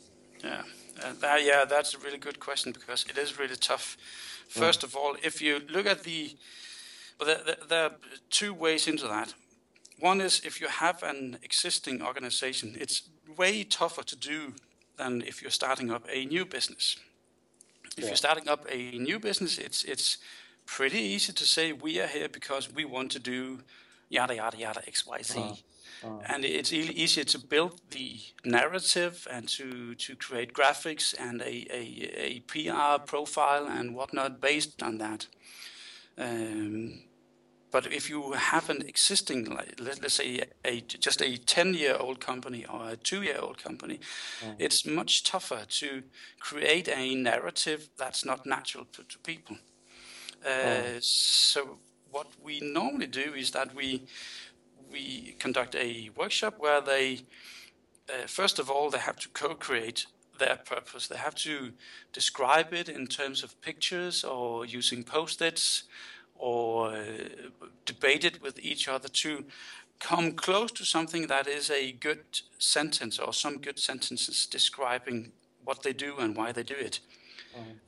Yeah, 0.43 0.62
uh, 1.02 1.12
that, 1.21 1.45
yeah, 1.45 1.64
that's 1.64 1.95
a 1.95 1.99
really 1.99 2.19
good 2.19 2.38
question 2.40 2.73
because 2.73 3.05
it 3.09 3.19
is 3.19 3.38
really 3.38 3.57
tough. 3.57 3.97
First 4.49 4.81
mm. 4.81 4.85
of 4.85 4.97
all, 4.97 5.17
if 5.23 5.40
you 5.43 5.61
look 5.69 5.87
at 5.87 6.02
the, 6.02 6.37
well, 7.19 7.26
there, 7.26 7.45
there, 7.45 7.57
there 7.69 7.85
are 7.85 7.95
two 8.31 8.55
ways 8.55 8.87
into 8.87 9.07
that. 9.09 9.35
One 10.00 10.21
is 10.21 10.40
if 10.45 10.61
you 10.61 10.69
have 10.69 11.02
an 11.02 11.38
existing 11.43 12.02
organization, 12.02 12.76
it's 12.78 13.02
way 13.37 13.64
tougher 13.64 14.05
to 14.05 14.17
do 14.17 14.55
than 14.97 15.23
if 15.23 15.43
you're 15.43 15.50
starting 15.50 15.90
up 15.90 16.07
a 16.11 16.25
new 16.25 16.45
business. 16.45 16.97
If 17.97 18.05
yeah. 18.05 18.07
you're 18.07 18.17
starting 18.17 18.49
up 18.49 18.64
a 18.71 18.99
new 18.99 19.19
business, 19.19 19.59
it's 19.59 19.83
it's 19.85 20.19
pretty 20.67 21.00
easy 21.00 21.33
to 21.33 21.45
say 21.45 21.73
we 21.73 22.00
are 22.00 22.07
here 22.07 22.28
because 22.28 22.73
we 22.73 22.85
want 22.85 23.11
to 23.12 23.19
do 23.19 23.61
yada 24.09 24.35
yada 24.35 24.57
yada 24.57 24.83
x 24.87 25.07
y 25.07 25.23
z. 25.23 25.38
Uh. 25.38 25.55
Oh. 26.04 26.23
And 26.26 26.45
it's 26.45 26.73
e- 26.73 26.95
easier 26.95 27.25
to 27.25 27.38
build 27.38 27.80
the 27.90 28.21
narrative 28.45 29.26
and 29.30 29.49
to, 29.49 29.95
to 29.95 30.16
create 30.16 30.52
graphics 30.52 31.14
and 31.18 31.40
a, 31.40 31.66
a, 31.71 32.11
a 32.16 32.40
PR 32.40 33.02
profile 33.04 33.66
and 33.66 33.95
whatnot 33.95 34.40
based 34.40 34.83
on 34.83 34.99
that. 34.99 35.26
Um, 36.16 37.00
but 37.71 37.92
if 37.92 38.09
you 38.09 38.33
have 38.33 38.71
an 38.71 38.83
existing, 38.87 39.45
let, 39.78 40.04
us 40.04 40.14
say, 40.14 40.42
a, 40.64 40.80
just 40.80 41.21
a 41.21 41.37
10 41.37 41.75
year 41.75 41.97
old 41.99 42.21
company 42.21 42.64
or 42.64 42.90
a 42.90 42.97
two 42.97 43.23
year 43.23 43.38
old 43.40 43.62
company, 43.62 44.00
oh. 44.45 44.54
it's 44.59 44.87
much 44.87 45.25
tougher 45.25 45.64
to 45.68 46.02
create 46.40 46.88
a 46.88 47.14
narrative 47.14 47.90
that's 47.99 48.25
not 48.25 48.47
natural 48.47 48.87
to, 48.92 49.02
to 49.04 49.18
people. 49.18 49.57
Uh, 50.45 50.49
oh. 50.49 50.99
So, 51.00 51.78
what 52.11 52.28
we 52.42 52.61
normally 52.61 53.07
do 53.07 53.35
is 53.35 53.50
that 53.50 53.75
we 53.75 54.07
we 54.90 55.37
conduct 55.38 55.75
a 55.75 56.11
workshop 56.16 56.54
where 56.59 56.80
they, 56.80 57.21
uh, 58.09 58.26
first 58.26 58.59
of 58.59 58.71
all, 58.71 58.90
they 58.90 58.99
have 58.99 59.16
to 59.16 59.28
co-create 59.30 60.07
their 60.38 60.57
purpose. 60.57 61.09
They 61.09 61.16
have 61.16 61.35
to 61.37 61.73
describe 62.12 62.73
it 62.73 62.88
in 62.88 63.07
terms 63.07 63.42
of 63.42 63.61
pictures 63.61 64.25
or 64.25 64.64
using 64.64 65.04
post-its 65.04 65.85
or 66.35 66.92
uh, 66.92 67.04
debate 67.85 68.25
it 68.25 68.40
with 68.40 68.59
each 68.61 68.88
other 68.88 69.09
to 69.09 69.45
come 69.99 70.33
close 70.33 70.71
to 70.73 70.85
something 70.85 71.26
that 71.26 71.47
is 71.49 71.71
a 71.71 71.92
good 71.92 72.23
sentence 72.59 73.18
or 73.18 73.33
some 73.33 73.59
good 73.59 73.78
sentences 73.78 74.47
describing 74.47 75.33
what 75.64 75.83
they 75.83 75.92
do 75.92 76.16
and 76.18 76.37
why 76.37 76.52
they 76.52 76.62
do 76.62 76.74
it. 76.74 77.01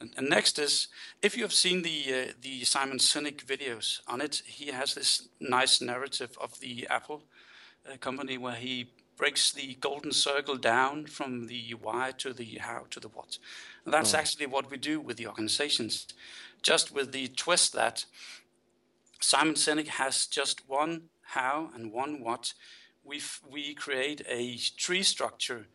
And, 0.01 0.13
and, 0.17 0.29
next 0.29 0.59
is 0.59 0.89
if 1.23 1.37
you 1.37 1.43
have 1.43 1.53
seen 1.53 1.83
the 1.83 2.05
uh, 2.09 2.33
the 2.41 2.65
Simon 2.65 2.99
Sinek 2.99 3.45
videos 3.45 4.01
on 4.07 4.21
it, 4.21 4.43
he 4.47 4.73
has 4.73 4.95
this 4.95 5.29
nice 5.41 5.81
narrative 5.81 6.37
of 6.41 6.61
the 6.61 6.87
Apple 6.89 7.23
uh, 7.91 7.97
company 7.97 8.39
where 8.39 8.55
he 8.55 8.91
breaks 9.17 9.53
the 9.53 9.75
golden 9.81 10.13
circle 10.13 10.57
down 10.57 11.05
from 11.07 11.47
the 11.47 11.75
why 11.81 12.13
to 12.17 12.33
the 12.33 12.59
how 12.61 12.87
to 12.91 13.01
the 13.01 13.09
what. 13.09 13.39
And 13.85 13.93
that's 13.93 14.15
actually 14.15 14.47
what 14.47 14.71
we 14.71 14.79
do 14.79 15.01
with 15.01 15.19
the 15.19 15.27
organizations, 15.27 16.07
just 16.63 16.93
with 16.93 17.13
the 17.13 17.29
twist 17.29 17.73
that 17.75 18.07
Simon 19.21 19.55
Sinek 19.55 19.89
has 19.89 20.27
just 20.27 20.69
one 20.69 21.11
how 21.23 21.71
and 21.75 21.93
one 21.93 22.21
what. 22.23 22.55
We 23.05 23.21
we 23.49 23.75
create 23.75 24.23
a 24.29 24.57
tree 24.77 25.03
structure 25.03 25.67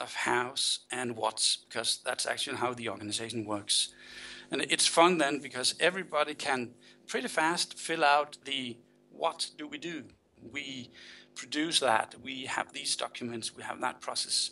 of 0.00 0.14
hows 0.14 0.80
and 0.90 1.16
whats 1.16 1.58
because 1.68 2.00
that's 2.04 2.26
actually 2.26 2.56
how 2.56 2.74
the 2.74 2.88
organization 2.88 3.44
works. 3.44 3.94
And 4.50 4.62
it's 4.62 4.86
fun 4.86 5.18
then 5.18 5.38
because 5.38 5.74
everybody 5.78 6.34
can 6.34 6.70
pretty 7.06 7.28
fast 7.28 7.78
fill 7.78 8.04
out 8.04 8.38
the 8.44 8.78
what 9.10 9.50
do 9.56 9.68
we 9.68 9.78
do. 9.78 10.04
We 10.52 10.90
produce 11.34 11.80
that, 11.80 12.14
we 12.22 12.46
have 12.46 12.72
these 12.72 12.96
documents, 12.96 13.54
we 13.54 13.62
have 13.62 13.80
that 13.80 14.00
process. 14.00 14.50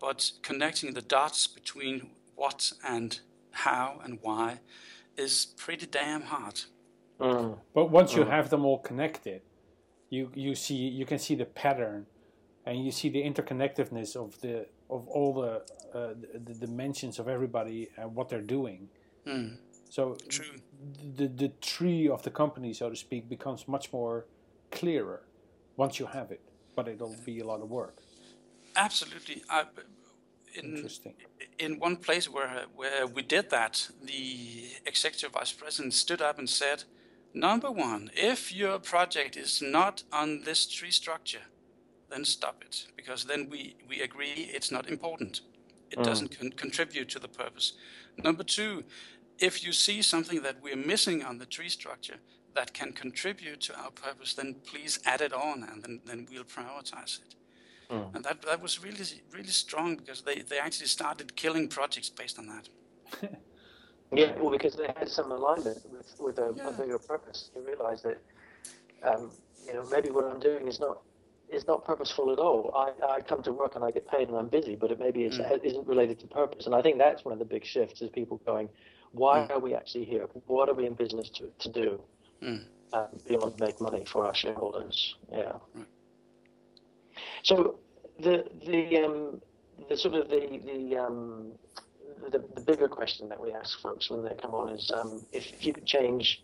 But 0.00 0.32
connecting 0.42 0.94
the 0.94 1.02
dots 1.02 1.46
between 1.46 2.10
what 2.34 2.72
and 2.86 3.20
how 3.50 4.00
and 4.02 4.18
why 4.22 4.60
is 5.16 5.46
pretty 5.56 5.86
damn 5.86 6.22
hard. 6.22 6.60
Mm. 7.20 7.58
But 7.74 7.90
once 7.90 8.14
you 8.14 8.24
mm. 8.24 8.30
have 8.30 8.48
them 8.48 8.64
all 8.64 8.78
connected, 8.78 9.42
you 10.08 10.30
you 10.34 10.54
see 10.54 10.74
you 10.74 11.04
can 11.04 11.18
see 11.18 11.34
the 11.34 11.44
pattern 11.44 12.06
and 12.70 12.84
you 12.84 12.92
see 12.92 13.08
the 13.08 13.22
interconnectedness 13.30 14.14
of 14.14 14.40
the 14.42 14.66
of 14.88 15.08
all 15.08 15.34
the 15.42 15.54
uh, 15.98 16.14
the, 16.20 16.38
the, 16.48 16.54
dimensions 16.66 17.18
of 17.18 17.26
everybody 17.26 17.90
and 17.96 18.14
what 18.14 18.28
they're 18.28 18.48
doing. 18.58 18.88
Mm. 19.26 19.56
So 19.96 20.16
True. 20.28 20.44
the 21.16 21.26
the 21.26 21.48
tree 21.60 22.08
of 22.08 22.22
the 22.22 22.30
company, 22.30 22.72
so 22.72 22.88
to 22.88 22.96
speak, 22.96 23.28
becomes 23.28 23.66
much 23.66 23.92
more 23.92 24.26
clearer 24.70 25.20
once 25.76 25.98
you 25.98 26.06
have 26.06 26.30
it. 26.30 26.42
But 26.76 26.86
it'll 26.86 27.16
be 27.24 27.40
a 27.40 27.46
lot 27.52 27.60
of 27.60 27.68
work. 27.68 27.96
Absolutely. 28.76 29.42
I, 29.50 29.64
in, 30.54 30.76
Interesting. 30.76 31.14
In 31.58 31.80
one 31.80 31.96
place 31.96 32.26
where 32.34 32.66
where 32.76 33.04
we 33.16 33.22
did 33.22 33.50
that, 33.50 33.90
the 34.00 34.24
executive 34.86 35.32
vice 35.32 35.52
president 35.52 35.92
stood 35.94 36.22
up 36.22 36.38
and 36.38 36.48
said, 36.48 36.84
"Number 37.34 37.70
one, 37.72 38.10
if 38.14 38.52
your 38.52 38.78
project 38.78 39.36
is 39.36 39.60
not 39.60 40.04
on 40.12 40.42
this 40.44 40.66
tree 40.66 40.92
structure, 40.92 41.46
then 42.10 42.24
stop 42.24 42.62
it 42.66 42.86
because 42.96 43.24
then 43.24 43.48
we, 43.48 43.76
we 43.88 44.00
agree 44.00 44.50
it's 44.52 44.70
not 44.70 44.88
important. 44.88 45.40
It 45.90 45.98
mm. 45.98 46.04
doesn't 46.04 46.38
con- 46.38 46.52
contribute 46.52 47.08
to 47.10 47.18
the 47.18 47.28
purpose. 47.28 47.74
Number 48.22 48.42
two, 48.42 48.84
if 49.38 49.64
you 49.64 49.72
see 49.72 50.02
something 50.02 50.42
that 50.42 50.56
we're 50.62 50.76
missing 50.76 51.24
on 51.24 51.38
the 51.38 51.46
tree 51.46 51.68
structure 51.68 52.16
that 52.54 52.74
can 52.74 52.92
contribute 52.92 53.60
to 53.62 53.78
our 53.78 53.90
purpose, 53.90 54.34
then 54.34 54.56
please 54.66 54.98
add 55.06 55.20
it 55.20 55.32
on 55.32 55.62
and 55.64 55.82
then, 55.82 56.00
then 56.04 56.26
we'll 56.30 56.44
prioritize 56.44 57.20
it. 57.20 57.34
Mm. 57.90 58.14
And 58.14 58.24
that, 58.24 58.42
that 58.42 58.62
was 58.62 58.82
really, 58.82 59.04
really 59.32 59.48
strong 59.48 59.96
because 59.96 60.22
they, 60.22 60.42
they 60.42 60.58
actually 60.58 60.86
started 60.86 61.34
killing 61.36 61.68
projects 61.68 62.10
based 62.10 62.38
on 62.38 62.46
that. 62.46 62.68
yeah, 64.12 64.32
well, 64.38 64.50
because 64.50 64.76
they 64.76 64.86
had 64.96 65.08
some 65.08 65.32
alignment 65.32 65.78
with, 65.90 66.14
with 66.20 66.38
a, 66.38 66.52
yeah. 66.56 66.68
a 66.68 66.72
bigger 66.72 66.98
purpose. 66.98 67.50
You 67.54 67.62
realize 67.66 68.02
that, 68.02 68.18
um, 69.02 69.30
you 69.66 69.74
know, 69.74 69.84
maybe 69.90 70.10
what 70.10 70.24
I'm 70.24 70.40
doing 70.40 70.68
is 70.68 70.78
not 70.78 71.00
is 71.52 71.66
not 71.66 71.84
purposeful 71.84 72.32
at 72.32 72.38
all. 72.38 72.72
I, 72.74 73.16
I 73.16 73.20
come 73.20 73.42
to 73.42 73.52
work 73.52 73.74
and 73.74 73.84
I 73.84 73.90
get 73.90 74.08
paid 74.08 74.28
and 74.28 74.36
I'm 74.36 74.48
busy, 74.48 74.76
but 74.76 74.90
it 74.90 74.98
maybe 74.98 75.20
mm. 75.20 75.64
isn't 75.64 75.86
related 75.86 76.18
to 76.20 76.26
purpose. 76.26 76.66
And 76.66 76.74
I 76.74 76.82
think 76.82 76.98
that's 76.98 77.24
one 77.24 77.32
of 77.32 77.38
the 77.38 77.44
big 77.44 77.64
shifts 77.64 78.02
is 78.02 78.10
people 78.10 78.40
going, 78.46 78.68
why 79.12 79.40
mm. 79.40 79.50
are 79.50 79.58
we 79.58 79.74
actually 79.74 80.04
here? 80.04 80.26
What 80.46 80.68
are 80.68 80.74
we 80.74 80.86
in 80.86 80.94
business 80.94 81.30
to, 81.30 81.50
to 81.58 81.68
do 81.68 82.00
mm. 82.42 82.62
um, 82.92 83.08
beyond 83.28 83.58
make 83.58 83.80
money 83.80 84.04
for 84.04 84.26
our 84.26 84.34
shareholders? 84.34 85.16
Yeah. 85.32 85.52
So 87.42 87.78
the 88.18 88.44
the 88.66 88.98
um, 88.98 89.40
the 89.88 89.96
sort 89.96 90.14
of 90.14 90.28
the 90.28 90.60
the, 90.64 90.96
um, 90.96 91.52
the 92.30 92.44
the 92.54 92.60
bigger 92.60 92.88
question 92.88 93.28
that 93.28 93.40
we 93.40 93.52
ask 93.52 93.80
folks 93.80 94.10
when 94.10 94.22
they 94.22 94.34
come 94.34 94.54
on 94.54 94.68
is 94.70 94.90
um, 94.94 95.24
if, 95.32 95.52
if 95.52 95.66
you 95.66 95.72
could 95.72 95.86
change 95.86 96.42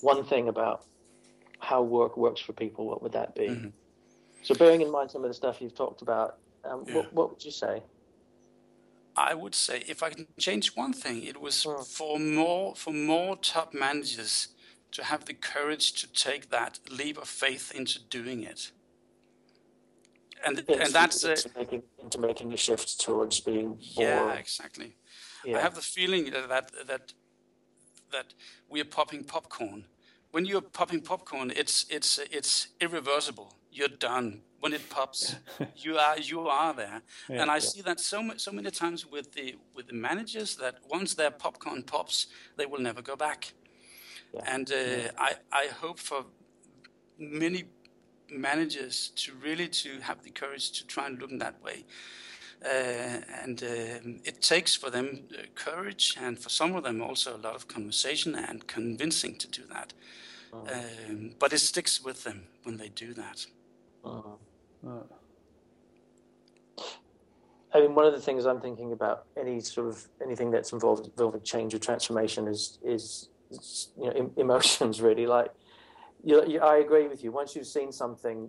one 0.00 0.24
thing 0.24 0.48
about 0.48 0.84
how 1.58 1.82
work 1.82 2.16
works 2.16 2.40
for 2.40 2.52
people, 2.54 2.86
what 2.86 3.02
would 3.02 3.12
that 3.12 3.34
be? 3.34 3.48
Mm-hmm. 3.48 3.68
So, 4.42 4.54
bearing 4.54 4.80
in 4.80 4.90
mind 4.90 5.10
some 5.10 5.22
of 5.24 5.30
the 5.30 5.34
stuff 5.34 5.60
you've 5.60 5.74
talked 5.74 6.02
about, 6.02 6.38
um, 6.64 6.84
yeah. 6.86 6.94
what, 6.96 7.12
what, 7.12 7.30
would 7.30 7.44
you 7.44 7.50
say? 7.50 7.82
I 9.16 9.34
would 9.34 9.54
say, 9.54 9.82
if 9.86 10.02
I 10.02 10.10
can 10.10 10.26
change 10.38 10.74
one 10.74 10.92
thing, 10.92 11.22
it 11.24 11.40
was 11.40 11.66
oh. 11.66 11.82
for 11.82 12.18
more 12.18 12.74
for 12.74 12.92
more 12.92 13.36
top 13.36 13.74
managers 13.74 14.48
to 14.92 15.04
have 15.04 15.24
the 15.24 15.34
courage 15.34 15.92
to 16.00 16.12
take 16.12 16.50
that 16.50 16.80
leap 16.90 17.18
of 17.18 17.28
faith 17.28 17.72
into 17.74 18.02
doing 18.02 18.42
it. 18.42 18.72
and 20.44 20.64
and 20.68 20.92
that's 20.92 21.24
into, 21.24 21.48
uh, 21.48 21.58
making 21.58 21.82
into 22.02 22.18
making 22.18 22.52
a 22.52 22.56
shift 22.56 23.00
towards 23.00 23.40
being 23.40 23.68
more, 23.68 23.78
yeah 23.96 24.32
exactly 24.32 24.96
yeah. 25.44 25.58
i 25.58 25.60
have 25.60 25.74
the 25.74 25.80
feeling 25.80 26.30
that 26.30 26.70
that 26.86 27.12
that 28.12 28.34
we 28.68 28.80
are 28.80 28.84
popping 28.84 29.24
popcorn 29.24 29.84
when 30.30 30.44
you're 30.44 30.60
popping 30.60 31.00
popcorn 31.00 31.52
it's 31.54 31.86
it's 31.90 32.18
it's 32.30 32.68
irreversible 32.80 33.54
you're 33.70 33.88
done 33.88 34.42
when 34.60 34.72
it 34.72 34.90
pops 34.90 35.36
you 35.76 35.96
are 35.96 36.18
you 36.18 36.40
are 36.48 36.74
there 36.74 37.02
yeah, 37.28 37.42
and 37.42 37.50
i 37.50 37.54
yeah. 37.54 37.60
see 37.60 37.82
that 37.82 38.00
so 38.00 38.30
so 38.36 38.52
many 38.52 38.70
times 38.70 39.06
with 39.06 39.32
the 39.32 39.56
with 39.74 39.86
the 39.86 39.94
managers 39.94 40.56
that 40.56 40.76
once 40.88 41.14
their 41.14 41.30
popcorn 41.30 41.82
pops 41.82 42.26
they 42.56 42.66
will 42.66 42.80
never 42.80 43.02
go 43.02 43.16
back 43.16 43.52
and 44.46 44.70
uh, 44.72 45.10
I, 45.18 45.34
I 45.52 45.66
hope 45.80 45.98
for 45.98 46.24
many 47.18 47.64
managers 48.30 49.10
to 49.16 49.34
really 49.34 49.68
to 49.68 50.00
have 50.00 50.22
the 50.22 50.30
courage 50.30 50.70
to 50.72 50.86
try 50.86 51.06
and 51.06 51.20
look 51.20 51.30
in 51.30 51.38
that 51.38 51.62
way. 51.62 51.84
Uh, 52.64 53.20
and 53.42 53.62
uh, 53.62 54.20
it 54.24 54.42
takes 54.42 54.76
for 54.76 54.90
them 54.90 55.20
uh, 55.32 55.42
courage 55.54 56.16
and 56.20 56.38
for 56.38 56.50
some 56.50 56.76
of 56.76 56.84
them 56.84 57.00
also 57.00 57.34
a 57.34 57.38
lot 57.38 57.54
of 57.54 57.66
conversation 57.68 58.34
and 58.34 58.66
convincing 58.66 59.34
to 59.36 59.48
do 59.48 59.62
that. 59.72 59.94
Oh. 60.52 60.66
Um, 60.70 61.34
but 61.38 61.52
it 61.52 61.60
sticks 61.60 62.02
with 62.02 62.24
them 62.24 62.42
when 62.64 62.76
they 62.76 62.88
do 62.88 63.14
that. 63.14 63.46
Oh. 64.04 64.38
I 67.72 67.80
mean, 67.80 67.94
one 67.94 68.04
of 68.04 68.12
the 68.12 68.20
things 68.20 68.46
I'm 68.46 68.60
thinking 68.60 68.92
about 68.92 69.26
any 69.36 69.60
sort 69.60 69.88
of 69.88 70.08
anything 70.22 70.50
that's 70.50 70.72
involved 70.72 71.06
involving 71.06 71.42
change 71.42 71.74
or 71.74 71.78
transformation 71.78 72.48
is 72.48 72.78
is 72.82 73.28
you 73.96 74.06
know 74.06 74.32
emotions 74.36 75.00
really 75.08 75.26
like 75.26 75.52
you, 76.24 76.44
you, 76.46 76.60
I 76.60 76.78
agree 76.78 77.08
with 77.08 77.24
you. 77.24 77.32
Once 77.32 77.56
you've 77.56 77.66
seen 77.66 77.92
something 77.92 78.48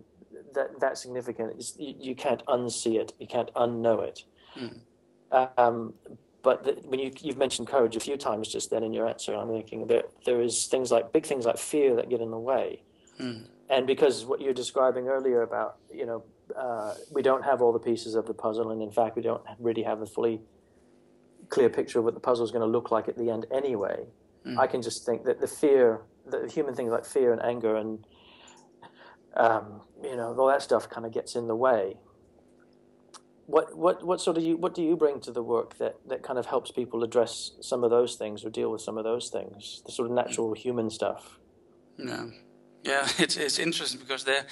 that 0.54 0.80
that 0.80 0.98
significant, 0.98 1.54
you, 1.78 1.96
you, 2.00 2.16
can't 2.16 2.44
unsee 2.48 3.00
it. 3.00 3.14
You 3.20 3.28
can't 3.28 3.54
unknow 3.54 4.04
it. 4.04 4.24
Mm. 4.58 5.50
Um, 5.58 5.94
but 6.44 6.64
the, 6.64 6.72
when 6.86 7.00
you 7.00 7.12
you've 7.22 7.38
mentioned 7.38 7.68
courage 7.68 7.96
a 7.96 8.00
few 8.00 8.18
times 8.18 8.48
just 8.48 8.70
then 8.70 8.84
in 8.84 8.94
your 8.94 9.08
answer, 9.08 9.36
I'm 9.36 9.50
thinking 9.50 9.88
that 9.88 10.10
there 10.26 10.42
is 10.42 10.66
things 10.68 10.92
like 10.92 11.14
big 11.14 11.26
things 11.26 11.46
like 11.46 11.58
fear 11.58 11.96
that 11.96 12.10
get 12.10 12.22
in 12.22 12.32
the 12.32 12.40
way, 12.40 12.82
mm. 13.20 13.48
And 13.72 13.88
because 13.88 14.26
what 14.26 14.42
you're 14.42 14.54
describing 14.54 15.08
earlier 15.08 15.42
about 15.42 15.78
you 15.92 16.06
know 16.06 16.24
uh, 16.56 16.94
we 17.12 17.22
don't 17.22 17.44
have 17.44 17.62
all 17.62 17.72
the 17.72 17.80
pieces 17.80 18.14
of 18.14 18.28
the 18.28 18.34
puzzle, 18.34 18.70
and 18.72 18.82
in 18.82 18.92
fact 18.92 19.16
we 19.16 19.22
don't 19.22 19.42
really 19.60 19.84
have 19.84 20.02
a 20.02 20.06
fully 20.06 20.42
clear 21.50 21.70
picture 21.70 22.00
of 22.00 22.06
what 22.06 22.14
the 22.14 22.20
puzzle 22.20 22.46
is 22.46 22.52
going 22.52 22.62
to 22.62 22.68
look 22.68 22.92
like 22.92 23.08
at 23.08 23.18
the 23.18 23.30
end 23.30 23.46
anyway. 23.52 24.06
Mm. 24.46 24.58
I 24.58 24.68
can 24.68 24.82
just 24.82 25.06
think 25.06 25.24
that 25.24 25.40
the 25.40 25.48
fear 25.48 26.02
the 26.28 26.48
human 26.48 26.76
things 26.76 26.92
like 26.92 27.06
fear 27.06 27.34
and 27.34 27.42
anger 27.42 27.76
and 27.76 28.06
um, 29.36 29.82
you 30.04 30.16
know 30.16 30.36
all 30.38 30.48
that 30.48 30.62
stuff 30.62 30.90
kind 30.90 31.06
of 31.06 31.14
gets 31.14 31.36
in 31.36 31.48
the 31.48 31.56
way. 31.56 31.96
What 33.46 33.76
what 33.76 34.06
what 34.06 34.20
sort 34.20 34.38
of 34.38 34.44
you 34.44 34.58
what 34.58 34.76
do 34.76 34.84
you 34.84 34.98
bring 34.98 35.22
to 35.22 35.32
the 35.32 35.44
work 35.44 35.78
that 35.78 35.96
that 36.08 36.24
kind 36.24 36.38
of 36.38 36.48
helps 36.48 36.72
people 36.72 37.04
address 37.04 37.52
some 37.62 37.84
of 37.84 37.90
those 37.90 38.16
things 38.16 38.44
or 38.44 38.50
deal 38.50 38.72
with 38.72 38.82
some 38.82 38.98
of 38.98 39.06
those 39.06 39.30
things, 39.30 39.82
the 39.86 39.92
sort 39.92 40.10
of 40.10 40.16
natural 40.16 40.54
human 40.54 40.90
stuff? 40.90 41.40
Yeah, 41.98 42.28
yeah, 42.84 43.08
it's 43.18 43.38
it's 43.38 43.60
interesting 43.60 44.00
because 44.00 44.24
there 44.24 44.46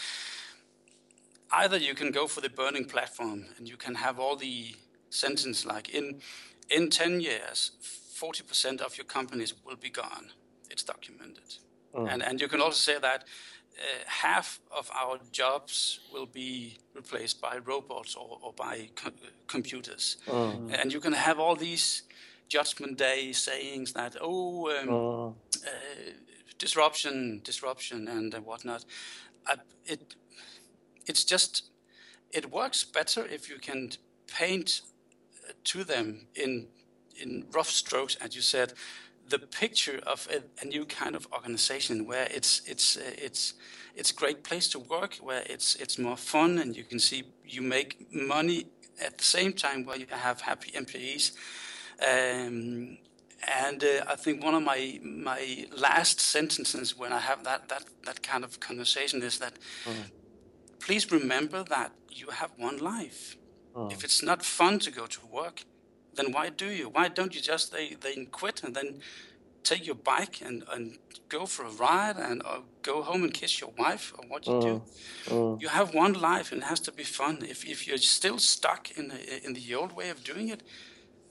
either 1.52 1.78
you 1.78 1.96
can 1.96 2.12
go 2.12 2.28
for 2.28 2.42
the 2.42 2.50
burning 2.50 2.86
platform 2.86 3.46
and 3.58 3.68
you 3.68 3.78
can 3.78 3.96
have 3.96 4.20
all 4.20 4.36
the 4.36 4.76
sentence 5.10 5.66
like 5.66 5.90
in 5.90 6.22
in 6.70 6.90
10 6.90 7.20
years 7.20 7.72
40% 7.82 8.82
of 8.82 8.96
your 8.96 9.06
companies 9.06 9.56
will 9.66 9.76
be 9.76 9.90
gone 9.90 10.32
it's 10.70 10.84
documented. 10.84 11.56
Mm. 11.94 12.14
And, 12.14 12.24
and 12.24 12.42
you 12.42 12.48
can 12.48 12.62
also 12.62 12.78
say 12.78 13.00
that 13.00 13.24
uh, 13.78 13.84
half 14.06 14.60
of 14.72 14.90
our 14.94 15.20
jobs 15.32 16.00
will 16.14 16.26
be 16.26 16.78
replaced 16.94 17.42
by 17.42 17.58
robots 17.66 18.16
or, 18.16 18.40
or 18.42 18.54
by 18.54 18.90
co- 18.96 19.12
computers. 19.48 20.18
Mm. 20.28 20.82
And 20.82 20.94
you 20.94 21.00
can 21.00 21.14
have 21.14 21.40
all 21.40 21.56
these 21.56 22.04
judgment 22.48 22.98
day 22.98 23.32
sayings 23.32 23.94
that, 23.94 24.16
oh, 24.22 24.70
um, 24.70 24.88
mm. 24.88 25.34
uh, 25.66 26.12
disruption, 26.60 27.42
disruption, 27.44 28.08
and 28.08 28.36
uh, 28.36 28.40
whatnot. 28.40 28.86
it, 29.86 30.16
it's 31.08 31.24
just, 31.24 31.72
it 32.32 32.52
works 32.52 32.84
better 32.84 33.26
if 33.26 33.50
you 33.50 33.58
can 33.58 33.90
paint 34.28 34.82
uh, 35.48 35.54
to 35.64 35.84
them 35.84 36.28
in, 36.36 36.68
in 37.20 37.46
rough 37.52 37.70
strokes, 37.70 38.16
as 38.18 38.36
you 38.36 38.42
said, 38.42 38.74
the 39.30 39.40
picture 39.40 40.00
of 40.06 40.28
a, 40.32 40.42
a, 40.64 40.66
new 40.66 40.86
kind 40.86 41.16
of 41.16 41.28
organization 41.32 42.08
where 42.08 42.28
it's 42.32 42.62
it's 42.66 42.98
uh, 42.98 43.02
it's 43.16 43.54
it's 43.96 44.12
a 44.12 44.16
great 44.16 44.44
place 44.44 44.68
to 44.70 44.80
work, 44.80 45.18
where 45.22 45.44
it's 45.46 45.76
it's 45.76 46.00
more 46.00 46.18
fun, 46.18 46.58
and 46.58 46.76
you 46.76 46.84
can 46.84 47.00
see 47.00 47.24
you 47.46 47.62
make 47.62 48.08
money 48.12 48.66
at 49.00 49.18
the 49.18 49.24
same 49.24 49.54
time 49.54 49.86
where 49.86 49.98
you 49.98 50.08
have 50.10 50.42
happy 50.42 50.72
employees. 50.76 51.34
Um, 52.02 52.98
and 53.48 53.84
uh, 53.84 54.04
I 54.08 54.16
think 54.16 54.44
one 54.44 54.56
of 54.56 54.64
my 54.64 55.00
my 55.04 55.66
last 55.76 56.20
sentences 56.20 56.98
when 56.98 57.14
I 57.14 57.20
have 57.20 57.44
that 57.44 57.70
that 57.70 57.86
that 58.06 58.22
kind 58.22 58.44
of 58.44 58.60
conversation 58.60 59.24
is 59.24 59.40
that 59.40 59.54
mm. 59.86 60.12
please 60.80 61.12
remember 61.12 61.64
that 61.64 61.92
you 62.10 62.28
have 62.32 62.52
one 62.58 62.78
life. 62.78 63.38
Mm. 63.76 63.92
If 63.92 64.04
it's 64.04 64.22
not 64.22 64.44
fun 64.44 64.80
to 64.80 64.92
go 64.92 65.06
to 65.06 65.26
work, 65.28 65.64
then 66.16 66.32
why 66.32 66.50
do 66.50 66.66
you? 66.66 66.90
Why 66.90 67.08
don't 67.08 67.34
you 67.34 67.42
just 67.42 67.72
they 67.72 67.96
then 68.00 68.28
quit 68.28 68.64
and 68.64 68.76
then 68.76 69.00
take 69.64 69.86
your 69.86 69.96
bike 69.96 70.42
and, 70.42 70.64
and 70.72 70.98
go 71.28 71.46
for 71.46 71.66
a 71.66 71.70
ride 71.70 72.18
and 72.18 72.42
or 72.44 72.64
go 72.82 73.04
home 73.04 73.24
and 73.24 73.34
kiss 73.34 73.60
your 73.62 73.72
wife 73.78 74.14
or 74.18 74.26
what 74.28 74.48
you 74.48 74.54
mm. 74.54 74.62
do? 74.62 74.82
Mm. 75.28 75.62
You 75.62 75.70
have 75.70 75.94
one 75.94 76.14
life 76.14 76.52
and 76.52 76.62
it 76.62 76.66
has 76.66 76.82
to 76.82 76.92
be 76.92 77.04
fun. 77.04 77.40
If 77.42 77.66
if 77.66 77.88
you're 77.88 77.98
still 77.98 78.40
stuck 78.40 78.92
in 78.98 79.10
the, 79.10 79.46
in 79.46 79.54
the 79.54 79.76
old 79.76 79.94
way 79.94 80.10
of 80.10 80.24
doing 80.24 80.50
it, 80.50 80.64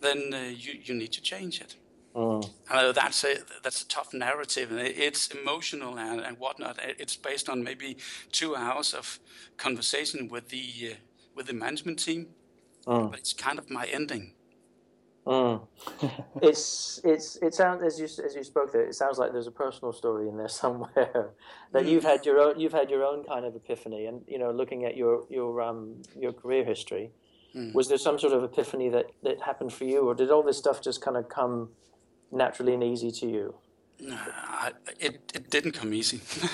then 0.00 0.32
uh, 0.32 0.38
you 0.64 0.72
you 0.82 0.94
need 0.94 1.12
to 1.12 1.20
change 1.20 1.60
it. 1.60 1.76
Mm. 2.18 2.50
I 2.68 2.82
know 2.82 2.90
that's 2.90 3.22
a 3.22 3.36
that's 3.62 3.82
a 3.82 3.86
tough 3.86 4.12
narrative, 4.12 4.72
and 4.72 4.80
it's 4.80 5.28
emotional 5.28 5.96
and, 5.96 6.20
and 6.20 6.36
whatnot. 6.36 6.76
It's 6.82 7.14
based 7.14 7.48
on 7.48 7.62
maybe 7.62 7.96
two 8.32 8.56
hours 8.56 8.92
of 8.92 9.20
conversation 9.56 10.28
with 10.28 10.48
the 10.48 10.64
uh, 10.90 10.94
with 11.36 11.46
the 11.46 11.52
management 11.52 12.00
team, 12.00 12.26
mm. 12.84 13.08
but 13.08 13.20
it's 13.20 13.32
kind 13.32 13.56
of 13.56 13.70
my 13.70 13.86
ending. 13.86 14.32
Mm. 15.28 15.64
it's 16.42 17.00
it's 17.04 17.36
it 17.36 17.54
sounds 17.54 17.84
as 17.84 18.00
you 18.00 18.24
as 18.24 18.34
you 18.34 18.42
spoke 18.42 18.72
there. 18.72 18.82
It 18.82 18.96
sounds 18.96 19.18
like 19.18 19.30
there's 19.30 19.46
a 19.46 19.52
personal 19.52 19.92
story 19.92 20.28
in 20.28 20.36
there 20.36 20.48
somewhere 20.64 21.30
that 21.70 21.84
mm. 21.84 21.88
you've 21.88 22.02
had 22.02 22.26
your 22.26 22.40
own 22.40 22.58
you've 22.58 22.72
had 22.72 22.90
your 22.90 23.04
own 23.04 23.22
kind 23.22 23.44
of 23.44 23.54
epiphany, 23.54 24.06
and 24.06 24.22
you 24.26 24.40
know, 24.40 24.50
looking 24.50 24.84
at 24.84 24.96
your 24.96 25.24
your 25.30 25.62
um 25.62 26.02
your 26.18 26.32
career 26.32 26.64
history, 26.64 27.12
mm. 27.54 27.72
was 27.74 27.88
there 27.88 27.98
some 27.98 28.18
sort 28.18 28.32
of 28.32 28.42
epiphany 28.42 28.88
that 28.88 29.06
that 29.22 29.40
happened 29.42 29.72
for 29.72 29.84
you, 29.84 30.00
or 30.00 30.16
did 30.16 30.32
all 30.32 30.42
this 30.42 30.58
stuff 30.58 30.82
just 30.82 31.00
kind 31.00 31.16
of 31.16 31.28
come 31.28 31.68
naturally 32.30 32.74
and 32.74 32.82
easy 32.82 33.10
to 33.10 33.26
you? 33.26 33.54
Uh, 34.00 34.70
it 35.00 35.32
it 35.34 35.50
didn't 35.50 35.72
come 35.72 35.92
easy. 35.92 36.20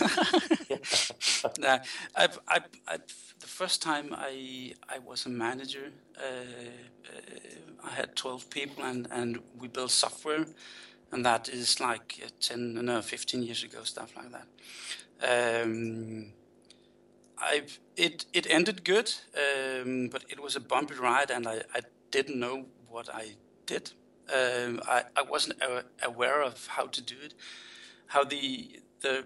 nah, 1.58 1.78
I, 2.16 2.28
I, 2.48 2.60
I, 2.88 2.96
the 3.40 3.46
first 3.46 3.82
time 3.82 4.14
I 4.16 4.74
I 4.88 4.98
was 4.98 5.26
a 5.26 5.28
manager, 5.28 5.92
uh, 6.16 6.22
uh, 6.22 7.87
I 7.87 7.90
had 7.90 8.16
twelve 8.16 8.48
people 8.48 8.82
and, 8.84 9.06
and 9.10 9.40
we 9.58 9.68
built 9.68 9.90
software, 9.90 10.46
and 11.12 11.24
that 11.26 11.48
is 11.48 11.80
like 11.80 12.18
uh, 12.24 12.28
ten 12.40 12.74
no 12.74 13.02
fifteen 13.02 13.42
years 13.42 13.62
ago, 13.62 13.82
stuff 13.84 14.14
like 14.16 14.30
that. 14.32 15.62
Um, 15.62 16.32
I 17.38 17.62
it 17.96 18.24
it 18.32 18.46
ended 18.48 18.84
good, 18.84 19.12
um, 19.37 20.08
but 20.08 20.24
it 20.30 20.40
was 20.40 20.56
a 20.56 20.60
bumpy 20.60 20.94
ride, 20.94 21.30
and 21.30 21.46
I, 21.46 21.62
I 21.74 21.80
didn't 22.10 22.40
know 22.40 22.66
what 22.88 23.08
I 23.14 23.37
did. 23.66 23.92
Um, 24.32 24.80
I, 24.87 25.04
I 25.16 25.22
wasn't 25.22 25.60
aware 26.02 26.42
of 26.42 26.66
how 26.66 26.87
to 26.87 27.02
do 27.02 27.16
it. 27.22 27.34
How 28.06 28.24
the 28.24 28.80
the 29.00 29.24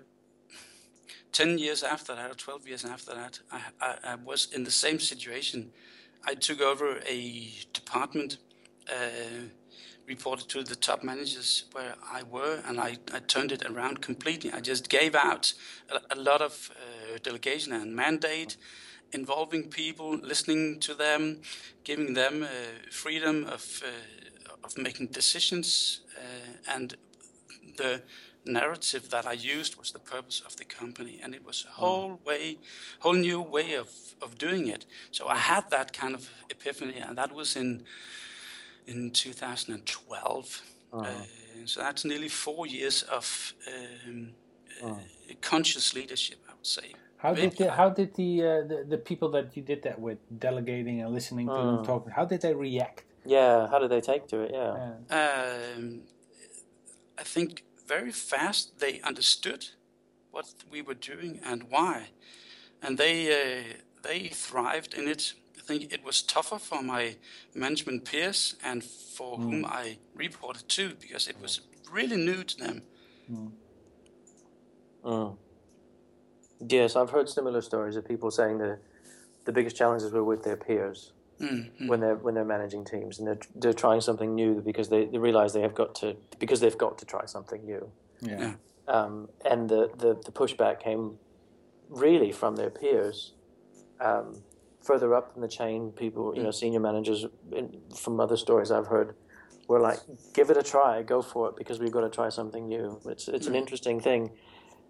ten 1.32 1.58
years 1.58 1.82
after 1.82 2.14
that, 2.14 2.30
or 2.30 2.34
twelve 2.34 2.66
years 2.66 2.84
after 2.84 3.14
that, 3.14 3.40
I, 3.52 3.60
I, 3.80 3.94
I 4.04 4.14
was 4.16 4.48
in 4.52 4.64
the 4.64 4.70
same 4.70 4.98
situation. 4.98 5.72
I 6.24 6.34
took 6.34 6.60
over 6.60 6.98
a 7.06 7.50
department, 7.72 8.38
uh, 8.90 9.46
reported 10.06 10.48
to 10.48 10.62
the 10.64 10.74
top 10.74 11.04
managers 11.04 11.64
where 11.72 11.94
I 12.12 12.22
were, 12.22 12.60
and 12.66 12.80
I, 12.80 12.96
I 13.12 13.20
turned 13.20 13.52
it 13.52 13.64
around 13.64 14.00
completely. 14.00 14.50
I 14.52 14.60
just 14.60 14.88
gave 14.88 15.14
out 15.14 15.52
a, 15.90 16.14
a 16.14 16.16
lot 16.16 16.42
of 16.42 16.70
uh, 16.74 17.18
delegation 17.22 17.72
and 17.72 17.94
mandate 17.94 18.56
involving 19.12 19.68
people, 19.68 20.16
listening 20.16 20.80
to 20.80 20.94
them, 20.94 21.40
giving 21.84 22.14
them 22.14 22.42
uh, 22.42 22.90
freedom 22.90 23.44
of 23.44 23.82
uh, 23.84 23.90
of 24.64 24.76
making 24.78 25.08
decisions, 25.08 26.00
uh, 26.16 26.74
and 26.74 26.96
the 27.76 28.02
narrative 28.44 29.10
that 29.10 29.26
I 29.26 29.32
used 29.32 29.76
was 29.76 29.92
the 29.92 29.98
purpose 29.98 30.40
of 30.46 30.56
the 30.56 30.64
company, 30.64 31.20
and 31.22 31.34
it 31.34 31.44
was 31.44 31.66
a 31.68 31.72
whole 31.72 32.20
way, 32.24 32.58
whole 33.00 33.14
new 33.14 33.40
way 33.40 33.74
of, 33.74 33.90
of 34.22 34.38
doing 34.38 34.66
it. 34.68 34.86
So 35.10 35.28
I 35.28 35.36
had 35.36 35.70
that 35.70 35.92
kind 35.92 36.14
of 36.14 36.28
epiphany, 36.50 36.96
and 36.98 37.16
that 37.18 37.32
was 37.32 37.56
in 37.56 37.84
in 38.86 39.10
2012. 39.10 40.62
Uh, 40.92 41.06
so 41.66 41.80
that's 41.80 42.04
nearly 42.04 42.28
four 42.28 42.66
years 42.66 43.02
of 43.02 43.52
um, 43.68 44.30
uh, 44.82 44.94
conscious 45.42 45.94
leadership, 45.94 46.38
I 46.48 46.54
would 46.54 46.66
say. 46.66 46.94
How 47.18 47.34
did 47.34 47.56
the, 47.58 47.70
how 47.70 47.90
did 47.90 48.14
the, 48.14 48.42
uh, 48.42 48.46
the 48.70 48.84
the 48.88 48.98
people 48.98 49.28
that 49.32 49.56
you 49.56 49.62
did 49.62 49.82
that 49.82 49.98
with, 50.00 50.18
delegating 50.38 51.02
and 51.02 51.12
listening 51.12 51.48
to 51.48 51.52
them 51.54 51.78
Mm. 51.78 51.84
talking, 51.86 52.12
how 52.12 52.24
did 52.24 52.40
they 52.40 52.54
react? 52.54 53.04
Yeah, 53.28 53.68
how 53.68 53.78
did 53.78 53.90
they 53.90 54.00
take 54.00 54.26
to 54.28 54.40
it? 54.40 54.52
Yeah. 54.54 54.94
Um, 55.10 56.00
I 57.18 57.22
think 57.24 57.62
very 57.86 58.10
fast 58.10 58.78
they 58.80 59.02
understood 59.02 59.66
what 60.30 60.46
we 60.70 60.80
were 60.80 60.94
doing 60.94 61.38
and 61.44 61.64
why, 61.68 62.08
and 62.82 62.96
they 62.96 63.16
uh, 63.30 63.64
they 64.02 64.28
thrived 64.28 64.94
in 64.94 65.06
it. 65.08 65.34
I 65.58 65.60
think 65.60 65.92
it 65.92 66.02
was 66.02 66.22
tougher 66.22 66.58
for 66.58 66.82
my 66.82 67.16
management 67.54 68.06
peers 68.06 68.56
and 68.64 68.82
for 68.82 69.36
whom 69.36 69.66
I 69.66 69.98
reported 70.14 70.66
to 70.70 70.94
because 70.98 71.28
it 71.28 71.36
was 71.42 71.60
really 71.92 72.16
new 72.16 72.42
to 72.44 72.56
them. 72.56 72.82
Mm. 75.04 75.36
Yes, 76.66 76.96
I've 76.96 77.10
heard 77.10 77.28
similar 77.28 77.60
stories 77.60 77.96
of 77.96 78.08
people 78.08 78.30
saying 78.30 78.56
the 78.56 78.78
the 79.44 79.52
biggest 79.52 79.76
challenges 79.76 80.12
were 80.12 80.24
with 80.24 80.44
their 80.44 80.56
peers 80.56 81.12
Mm, 81.40 81.70
mm. 81.80 81.88
when 81.88 82.00
they're 82.00 82.16
when 82.16 82.34
they're 82.34 82.44
managing 82.44 82.84
teams 82.84 83.20
and 83.20 83.28
they're 83.28 83.38
they're 83.54 83.72
trying 83.72 84.00
something 84.00 84.34
new 84.34 84.60
because 84.60 84.88
they, 84.88 85.04
they 85.04 85.18
realize 85.18 85.52
they 85.52 85.60
have 85.60 85.74
got 85.74 85.94
to 85.96 86.16
because 86.40 86.58
they've 86.58 86.76
got 86.76 86.98
to 86.98 87.06
try 87.06 87.26
something 87.26 87.64
new. 87.64 87.92
Yeah. 88.20 88.40
Yeah. 88.40 88.54
Um, 88.88 89.28
and 89.44 89.68
the, 89.68 89.90
the, 89.98 90.18
the 90.24 90.32
pushback 90.32 90.80
came 90.80 91.18
really 91.90 92.32
from 92.32 92.56
their 92.56 92.70
peers. 92.70 93.32
Um, 94.00 94.42
further 94.82 95.14
up 95.14 95.32
in 95.34 95.42
the 95.42 95.48
chain, 95.48 95.92
people, 95.92 96.34
you 96.34 96.42
know, 96.42 96.50
senior 96.50 96.80
managers 96.80 97.26
in, 97.52 97.80
from 97.94 98.18
other 98.18 98.36
stories 98.36 98.70
I've 98.70 98.86
heard 98.86 99.14
were 99.68 99.80
like, 99.80 99.98
give 100.32 100.48
it 100.48 100.56
a 100.56 100.62
try, 100.62 101.02
go 101.02 101.20
for 101.20 101.50
it 101.50 101.56
because 101.56 101.78
we've 101.78 101.92
got 101.92 102.00
to 102.00 102.08
try 102.08 102.30
something 102.30 102.66
new. 102.66 102.98
It's, 103.04 103.28
it's 103.28 103.46
an 103.46 103.54
interesting 103.54 104.00
thing 104.00 104.30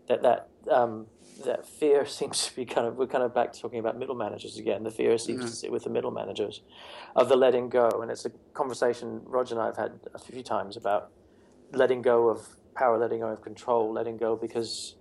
that 0.09 0.23
that, 0.23 0.49
um, 0.71 1.07
that 1.45 1.67
fear 1.67 2.07
seems 2.19 2.47
to 2.47 2.57
be 2.57 2.65
kind 2.65 2.87
of, 2.87 2.97
we're 2.97 3.07
kind 3.07 3.25
of 3.25 3.35
back 3.35 3.53
to 3.53 3.61
talking 3.61 3.79
about 3.79 3.99
middle 3.99 4.15
managers 4.15 4.59
again. 4.59 4.83
The 4.83 4.91
fear 4.91 5.17
seems 5.19 5.45
to 5.45 5.51
sit 5.51 5.73
with 5.73 5.85
the 5.85 5.91
middle 5.91 6.11
managers 6.11 6.63
of 7.15 7.29
the 7.29 7.37
letting 7.37 7.69
go. 7.69 7.89
And 8.03 8.11
it's 8.11 8.25
a 8.25 8.31
conversation 8.55 9.23
Roger 9.25 9.55
and 9.55 9.63
I 9.63 9.67
have 9.67 9.77
had 9.77 10.01
a 10.15 10.19
few 10.19 10.43
times 10.43 10.77
about 10.77 11.11
letting 11.73 12.03
go 12.03 12.29
of 12.29 12.47
power, 12.75 12.99
letting 12.99 13.21
go 13.21 13.29
of 13.29 13.43
control, 13.43 13.93
letting 13.93 14.17
go 14.17 14.37
because 14.37 14.97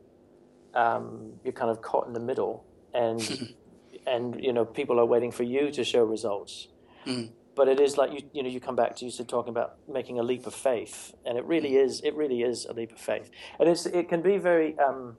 um, 0.74 1.34
you're 1.43 1.54
kind 1.54 1.72
of 1.72 1.82
caught 1.82 2.08
in 2.08 2.13
the 2.13 2.20
middle, 2.20 2.65
and 2.93 3.56
and 4.08 4.43
you 4.43 4.54
know 4.54 4.65
people 4.65 5.00
are 5.00 5.06
waiting 5.06 5.32
for 5.32 5.43
you 5.43 5.72
to 5.72 5.84
show 5.84 6.04
results. 6.04 6.67
Mm. 7.06 7.32
But 7.58 7.67
it 7.67 7.80
is 7.80 7.98
like 7.98 8.12
you 8.13 8.22
you 8.34 8.43
know 8.43 8.50
you 8.50 8.60
come 8.62 8.76
back 8.76 8.96
to 8.98 9.06
you 9.06 9.12
said 9.12 9.28
talking 9.28 9.50
about 9.50 9.72
making 9.98 10.20
a 10.20 10.24
leap 10.24 10.46
of 10.46 10.54
faith, 10.54 11.13
and 11.26 11.38
it 11.39 11.46
really 11.54 11.76
is 11.76 12.02
it 12.02 12.13
really 12.15 12.41
is 12.43 12.65
a 12.65 12.74
leap 12.74 12.91
of 12.91 13.00
faith, 13.00 13.30
and 13.60 13.67
it's 13.67 13.86
it 13.88 14.08
can 14.10 14.22
be 14.22 14.38
very 14.38 14.78
um, 14.80 15.17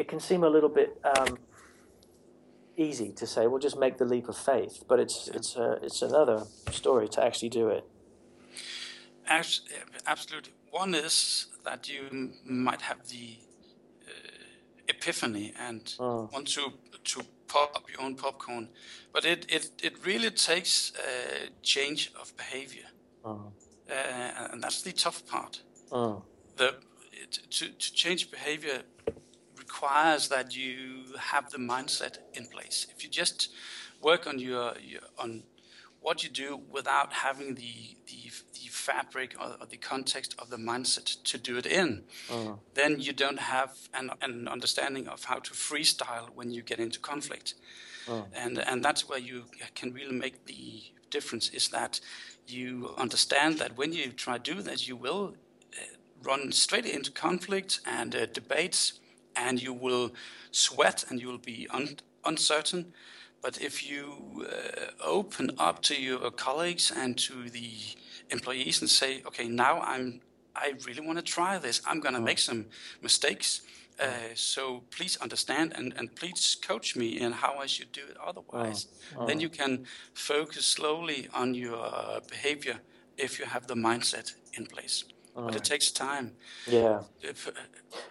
it 0.00 0.06
can 0.08 0.20
seem 0.20 0.44
a 0.44 0.48
little 0.48 0.68
bit 0.80 0.90
um, 1.18 1.38
easy 2.76 3.10
to 3.12 3.26
say 3.26 3.46
well 3.48 3.58
just 3.58 3.78
make 3.78 3.98
the 3.98 4.04
leap 4.04 4.28
of 4.28 4.36
faith, 4.36 4.84
but 4.88 4.98
it's 5.00 5.28
it's 5.28 5.56
a, 5.56 5.78
it's 5.82 6.02
another 6.02 6.44
story 6.70 7.08
to 7.08 7.22
actually 7.24 7.48
do 7.50 7.68
it. 7.68 7.84
Abs- 9.26 9.62
Absolutely. 10.06 10.52
One 10.70 10.94
is 10.94 11.46
that 11.64 11.88
you 11.88 12.30
might 12.44 12.82
have 12.82 13.08
the 13.08 13.38
uh, 14.06 14.12
epiphany 14.88 15.52
and 15.58 15.82
Mm. 15.98 16.32
want 16.32 16.46
to 16.48 16.72
to 17.10 17.22
pop 17.48 17.76
up 17.76 17.90
your 17.90 18.02
own 18.02 18.14
popcorn, 18.16 18.68
but 19.12 19.24
it 19.24 19.46
it, 19.48 19.70
it 19.82 20.04
really 20.06 20.30
takes 20.30 20.92
a 20.98 21.48
change 21.62 22.12
of 22.20 22.36
behavior, 22.36 22.86
Mm. 23.24 23.52
uh, 23.90 24.48
and 24.52 24.62
that's 24.62 24.82
the 24.82 24.92
tough 24.92 25.26
part. 25.26 25.62
Mm. 25.90 26.22
The 26.56 26.74
it, 27.12 27.38
to 27.50 27.68
to 27.68 27.92
change 27.94 28.30
behavior 28.30 28.82
requires 29.58 30.28
that 30.28 30.54
you 30.56 31.04
have 31.18 31.50
the 31.50 31.58
mindset 31.58 32.18
in 32.34 32.46
place. 32.46 32.86
If 32.94 33.02
you 33.04 33.10
just 33.10 33.48
work 34.02 34.26
on 34.26 34.38
your, 34.38 34.74
your 34.80 35.02
on 35.18 35.42
what 36.00 36.22
you 36.22 36.28
do 36.30 36.60
without 36.70 37.12
having 37.12 37.54
the, 37.54 37.96
the 38.06 38.30
fabric 38.88 39.34
or, 39.40 39.56
or 39.60 39.66
the 39.66 39.76
context 39.92 40.34
of 40.38 40.48
the 40.50 40.56
mindset 40.56 41.08
to 41.30 41.38
do 41.38 41.56
it 41.58 41.66
in, 41.66 42.04
Mm. 42.28 42.58
then 42.74 43.00
you 43.00 43.12
don't 43.12 43.40
have 43.40 43.70
an, 43.92 44.10
an 44.20 44.48
understanding 44.48 45.08
of 45.08 45.24
how 45.24 45.38
to 45.40 45.52
freestyle 45.54 46.28
when 46.38 46.50
you 46.50 46.62
get 46.62 46.78
into 46.78 46.98
conflict. 47.00 47.54
And 48.44 48.58
and 48.58 48.84
that's 48.84 49.08
where 49.08 49.22
you 49.30 49.44
can 49.80 49.94
really 49.94 50.16
make 50.24 50.34
the 50.46 50.82
difference 51.10 51.50
is 51.56 51.68
that 51.68 52.00
you 52.46 52.94
understand 52.98 53.58
that 53.58 53.70
when 53.78 53.92
you 53.92 54.12
try 54.12 54.38
to 54.38 54.54
do 54.54 54.62
that, 54.62 54.78
you 54.88 54.96
will 55.00 55.24
uh, 55.72 55.96
run 56.30 56.52
straight 56.52 56.86
into 56.86 57.10
conflict 57.12 57.80
and 57.86 58.14
uh, 58.14 58.26
debates, 58.34 59.00
and 59.36 59.62
you 59.62 59.72
will 59.80 60.10
sweat 60.50 61.04
and 61.08 61.20
you 61.20 61.28
will 61.30 61.44
be 61.44 61.66
un- 61.70 61.96
uncertain. 62.24 62.92
But 63.42 63.60
if 63.60 63.88
you 63.90 64.46
uh, 64.46 65.06
open 65.18 65.50
up 65.58 65.80
to 65.82 65.94
your 65.94 66.30
colleagues 66.30 66.92
and 66.96 67.18
to 67.28 67.34
the 67.50 67.70
employees 68.38 68.76
and 68.82 68.90
say, 69.00 69.10
"Okay, 69.28 69.46
now 69.64 69.74
I'm, 69.92 70.20
I 70.64 70.66
really 70.86 71.04
want 71.08 71.18
to 71.22 71.24
try 71.38 71.52
this. 71.66 71.76
I'm 71.88 72.00
going 72.04 72.14
to 72.20 72.24
make 72.30 72.38
some 72.38 72.60
mistakes. 73.08 73.62
Uh, 74.06 74.34
so 74.34 74.62
please 74.96 75.14
understand 75.26 75.72
and, 75.78 75.94
and 75.98 76.06
please 76.20 76.56
coach 76.70 76.96
me 76.96 77.06
in 77.24 77.30
how 77.32 77.52
I 77.64 77.66
should 77.74 77.92
do 78.00 78.04
it. 78.10 78.16
Otherwise, 78.30 78.80
then 79.28 79.38
you 79.44 79.48
can 79.60 79.72
focus 80.14 80.64
slowly 80.66 81.28
on 81.32 81.54
your 81.54 82.20
behavior 82.34 82.76
if 83.16 83.38
you 83.38 83.46
have 83.46 83.64
the 83.66 83.76
mindset 83.88 84.34
in 84.58 84.66
place. 84.66 85.04
But 85.36 85.54
it 85.56 85.64
takes 85.64 85.90
time 85.92 86.26
Yeah. 86.66 86.98
if, 87.30 87.48
uh, 87.48 87.52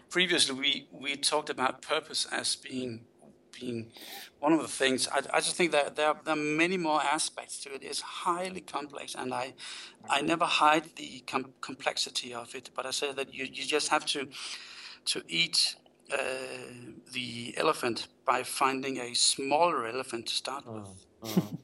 previously 0.09 0.55
we, 0.63 0.88
we 1.03 1.15
talked 1.17 1.49
about 1.49 1.81
purpose 1.81 2.27
as 2.31 2.55
being 2.55 2.91
being 3.60 3.92
one 4.39 4.54
of 4.54 4.62
the 4.62 4.68
things. 4.68 5.08
I, 5.08 5.22
I 5.34 5.39
just 5.39 5.56
think 5.56 5.72
that 5.72 5.96
there 5.96 6.08
are, 6.08 6.18
there 6.24 6.34
are 6.34 6.46
many 6.63 6.78
more 6.78 7.02
aspects 7.02 7.60
to 7.63 7.74
it. 7.74 7.84
It's 7.84 8.02
highly 8.02 8.62
complex, 8.62 9.16
and 9.16 9.34
I 9.34 9.54
I 10.10 10.22
never 10.22 10.46
hide 10.46 10.96
the 10.96 11.24
com- 11.26 11.54
complexity 11.62 12.34
of 12.34 12.56
it. 12.56 12.70
But 12.76 12.86
I 12.86 12.92
say 12.92 13.13
that 13.13 13.34
you, 13.34 13.46
you 13.46 13.66
just 13.66 13.89
have 13.89 14.06
to 14.08 14.28
to 15.06 15.22
eat 15.28 15.76
uh, 16.12 16.18
the 17.12 17.54
elephant 17.58 18.08
by 18.26 18.44
finding 18.44 18.98
a 18.98 19.13
smaller 19.13 19.88
elephant 19.88 20.28
to 20.28 20.34
start 20.34 20.63
with. 20.68 20.88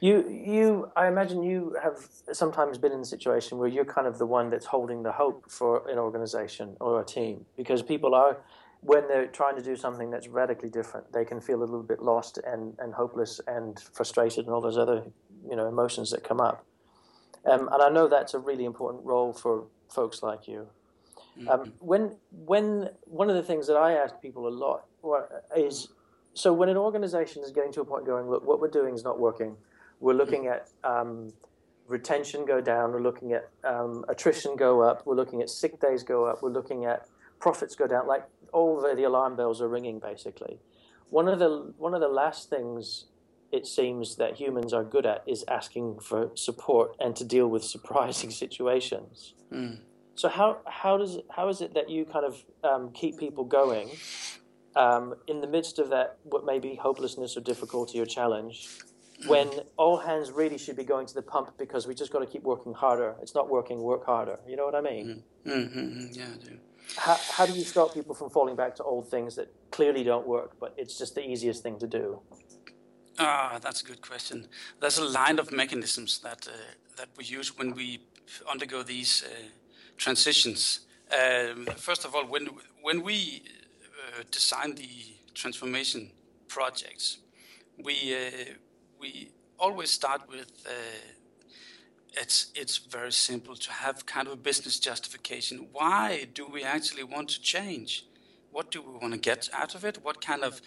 You, 0.00 0.26
you, 0.30 0.90
I 0.96 1.08
imagine 1.08 1.42
you 1.42 1.76
have 1.82 2.08
sometimes 2.32 2.78
been 2.78 2.92
in 2.92 3.00
a 3.00 3.04
situation 3.04 3.58
where 3.58 3.68
you're 3.68 3.84
kind 3.84 4.06
of 4.06 4.16
the 4.16 4.24
one 4.24 4.48
that's 4.48 4.64
holding 4.64 5.02
the 5.02 5.12
hope 5.12 5.50
for 5.50 5.86
an 5.90 5.98
organization 5.98 6.74
or 6.80 7.02
a 7.02 7.04
team 7.04 7.44
because 7.54 7.82
people 7.82 8.14
are, 8.14 8.38
when 8.82 9.06
they're 9.08 9.26
trying 9.26 9.56
to 9.56 9.62
do 9.62 9.76
something 9.76 10.10
that's 10.10 10.28
radically 10.28 10.70
different, 10.70 11.12
they 11.12 11.24
can 11.24 11.40
feel 11.40 11.58
a 11.58 11.64
little 11.64 11.82
bit 11.82 12.02
lost 12.02 12.38
and, 12.46 12.74
and 12.78 12.94
hopeless 12.94 13.40
and 13.46 13.78
frustrated 13.92 14.46
and 14.46 14.54
all 14.54 14.60
those 14.60 14.78
other, 14.78 15.04
you 15.48 15.56
know, 15.56 15.68
emotions 15.68 16.10
that 16.10 16.24
come 16.24 16.40
up. 16.40 16.64
Um, 17.44 17.68
and 17.72 17.82
I 17.82 17.88
know 17.88 18.08
that's 18.08 18.34
a 18.34 18.38
really 18.38 18.64
important 18.64 19.04
role 19.04 19.32
for 19.32 19.64
folks 19.88 20.22
like 20.22 20.48
you. 20.48 20.68
Um, 21.48 21.72
when, 21.78 22.16
when 22.30 22.90
one 23.04 23.30
of 23.30 23.36
the 23.36 23.42
things 23.42 23.66
that 23.66 23.76
I 23.76 23.94
ask 23.94 24.20
people 24.20 24.46
a 24.46 24.50
lot 24.50 24.84
is, 25.56 25.88
so 26.34 26.52
when 26.52 26.68
an 26.68 26.76
organization 26.76 27.42
is 27.42 27.50
getting 27.50 27.72
to 27.72 27.80
a 27.80 27.84
point 27.84 28.04
going, 28.04 28.28
look, 28.28 28.46
what 28.46 28.60
we're 28.60 28.68
doing 28.68 28.94
is 28.94 29.04
not 29.04 29.18
working. 29.18 29.56
We're 30.00 30.14
looking 30.14 30.48
at 30.48 30.68
um, 30.84 31.32
retention 31.86 32.44
go 32.44 32.60
down. 32.60 32.92
We're 32.92 33.02
looking 33.02 33.32
at 33.32 33.48
um, 33.64 34.04
attrition 34.08 34.56
go 34.56 34.82
up. 34.82 35.06
We're 35.06 35.16
looking 35.16 35.40
at 35.42 35.50
sick 35.50 35.80
days 35.80 36.02
go 36.02 36.26
up. 36.26 36.42
We're 36.42 36.50
looking 36.50 36.84
at 36.84 37.06
profits 37.38 37.74
go 37.74 37.86
down. 37.86 38.06
Like 38.06 38.24
all 38.52 38.80
the, 38.80 38.94
the 38.94 39.04
alarm 39.04 39.36
bells 39.36 39.60
are 39.60 39.68
ringing, 39.68 39.98
basically. 39.98 40.58
One 41.08 41.28
of 41.28 41.38
the 41.38 41.72
one 41.76 41.94
of 41.94 42.00
the 42.00 42.08
last 42.08 42.50
things 42.50 43.06
it 43.52 43.66
seems 43.66 44.16
that 44.16 44.36
humans 44.36 44.72
are 44.72 44.84
good 44.84 45.06
at 45.06 45.24
is 45.26 45.44
asking 45.48 45.98
for 45.98 46.30
support 46.36 46.94
and 47.00 47.16
to 47.16 47.24
deal 47.24 47.48
with 47.48 47.64
surprising 47.76 48.30
situations. 48.30 49.34
So 50.14 50.28
how 50.28 50.58
how 50.66 50.98
does 50.98 51.18
how 51.30 51.48
is 51.48 51.60
it 51.60 51.74
that 51.74 51.88
you 51.88 52.04
kind 52.04 52.26
of 52.26 52.44
um, 52.62 52.92
keep 52.92 53.18
people 53.18 53.44
going 53.44 53.90
um, 54.76 55.14
in 55.26 55.40
the 55.40 55.46
midst 55.46 55.78
of 55.78 55.90
that 55.90 56.18
what 56.24 56.44
may 56.44 56.58
be 56.58 56.74
hopelessness 56.74 57.36
or 57.36 57.40
difficulty 57.40 58.00
or 58.00 58.06
challenge, 58.06 58.68
when 59.26 59.48
all 59.76 59.98
hands 59.98 60.30
really 60.30 60.58
should 60.58 60.76
be 60.76 60.84
going 60.84 61.06
to 61.06 61.14
the 61.14 61.22
pump 61.22 61.56
because 61.58 61.86
we 61.86 61.94
just 61.94 62.12
got 62.12 62.20
to 62.20 62.26
keep 62.26 62.42
working 62.42 62.72
harder. 62.72 63.16
It's 63.20 63.34
not 63.34 63.48
working, 63.50 63.80
work 63.80 64.06
harder. 64.06 64.38
You 64.46 64.56
know 64.56 64.64
what 64.64 64.74
I 64.74 64.80
mean? 64.80 65.22
Mm-hmm. 65.46 66.06
Yeah, 66.12 66.26
I 66.32 66.44
do. 66.44 66.58
How, 66.96 67.18
how 67.30 67.46
do 67.46 67.52
you 67.52 67.64
stop 67.64 67.94
people 67.94 68.14
from 68.14 68.30
falling 68.30 68.56
back 68.56 68.74
to 68.76 68.84
old 68.84 69.08
things 69.08 69.36
that 69.36 69.48
clearly 69.70 70.04
don't 70.04 70.26
work, 70.26 70.52
but 70.60 70.74
it's 70.76 70.98
just 70.98 71.14
the 71.14 71.28
easiest 71.28 71.62
thing 71.62 71.78
to 71.78 71.86
do? 71.86 72.20
Ah, 73.18 73.58
that's 73.60 73.82
a 73.82 73.84
good 73.84 74.00
question. 74.00 74.46
There's 74.80 74.98
a 74.98 75.04
line 75.04 75.38
of 75.38 75.52
mechanisms 75.52 76.20
that 76.20 76.48
uh, 76.48 76.52
that 76.96 77.08
we 77.16 77.24
use 77.24 77.58
when 77.58 77.74
we 77.74 78.00
undergo 78.50 78.82
these 78.82 79.24
uh, 79.24 79.28
transitions. 79.96 80.80
Um, 81.12 81.66
first 81.76 82.04
of 82.04 82.14
all, 82.14 82.24
when 82.24 82.48
when 82.82 83.02
we 83.02 83.42
uh, 83.98 84.22
design 84.30 84.74
the 84.74 84.90
transformation 85.34 86.10
projects, 86.48 87.18
we 87.84 88.14
uh, 88.14 88.54
we 88.98 89.30
always 89.58 89.90
start 89.90 90.22
with. 90.28 90.50
Uh, 92.16 92.20
it's 92.22 92.52
it's 92.54 92.78
very 92.78 93.12
simple 93.12 93.56
to 93.56 93.72
have 93.72 94.06
kind 94.06 94.26
of 94.26 94.32
a 94.32 94.36
business 94.36 94.78
justification. 94.78 95.68
Why 95.72 96.26
do 96.34 96.46
we 96.46 96.62
actually 96.64 97.04
want 97.04 97.28
to 97.30 97.40
change? 97.40 98.04
what 98.52 98.70
do 98.70 98.82
we 98.82 98.92
want 98.98 99.12
to 99.12 99.18
get 99.18 99.48
out 99.52 99.74
of 99.74 99.84
it? 99.84 99.98
What 100.02 100.24
kind 100.24 100.42
of 100.42 100.60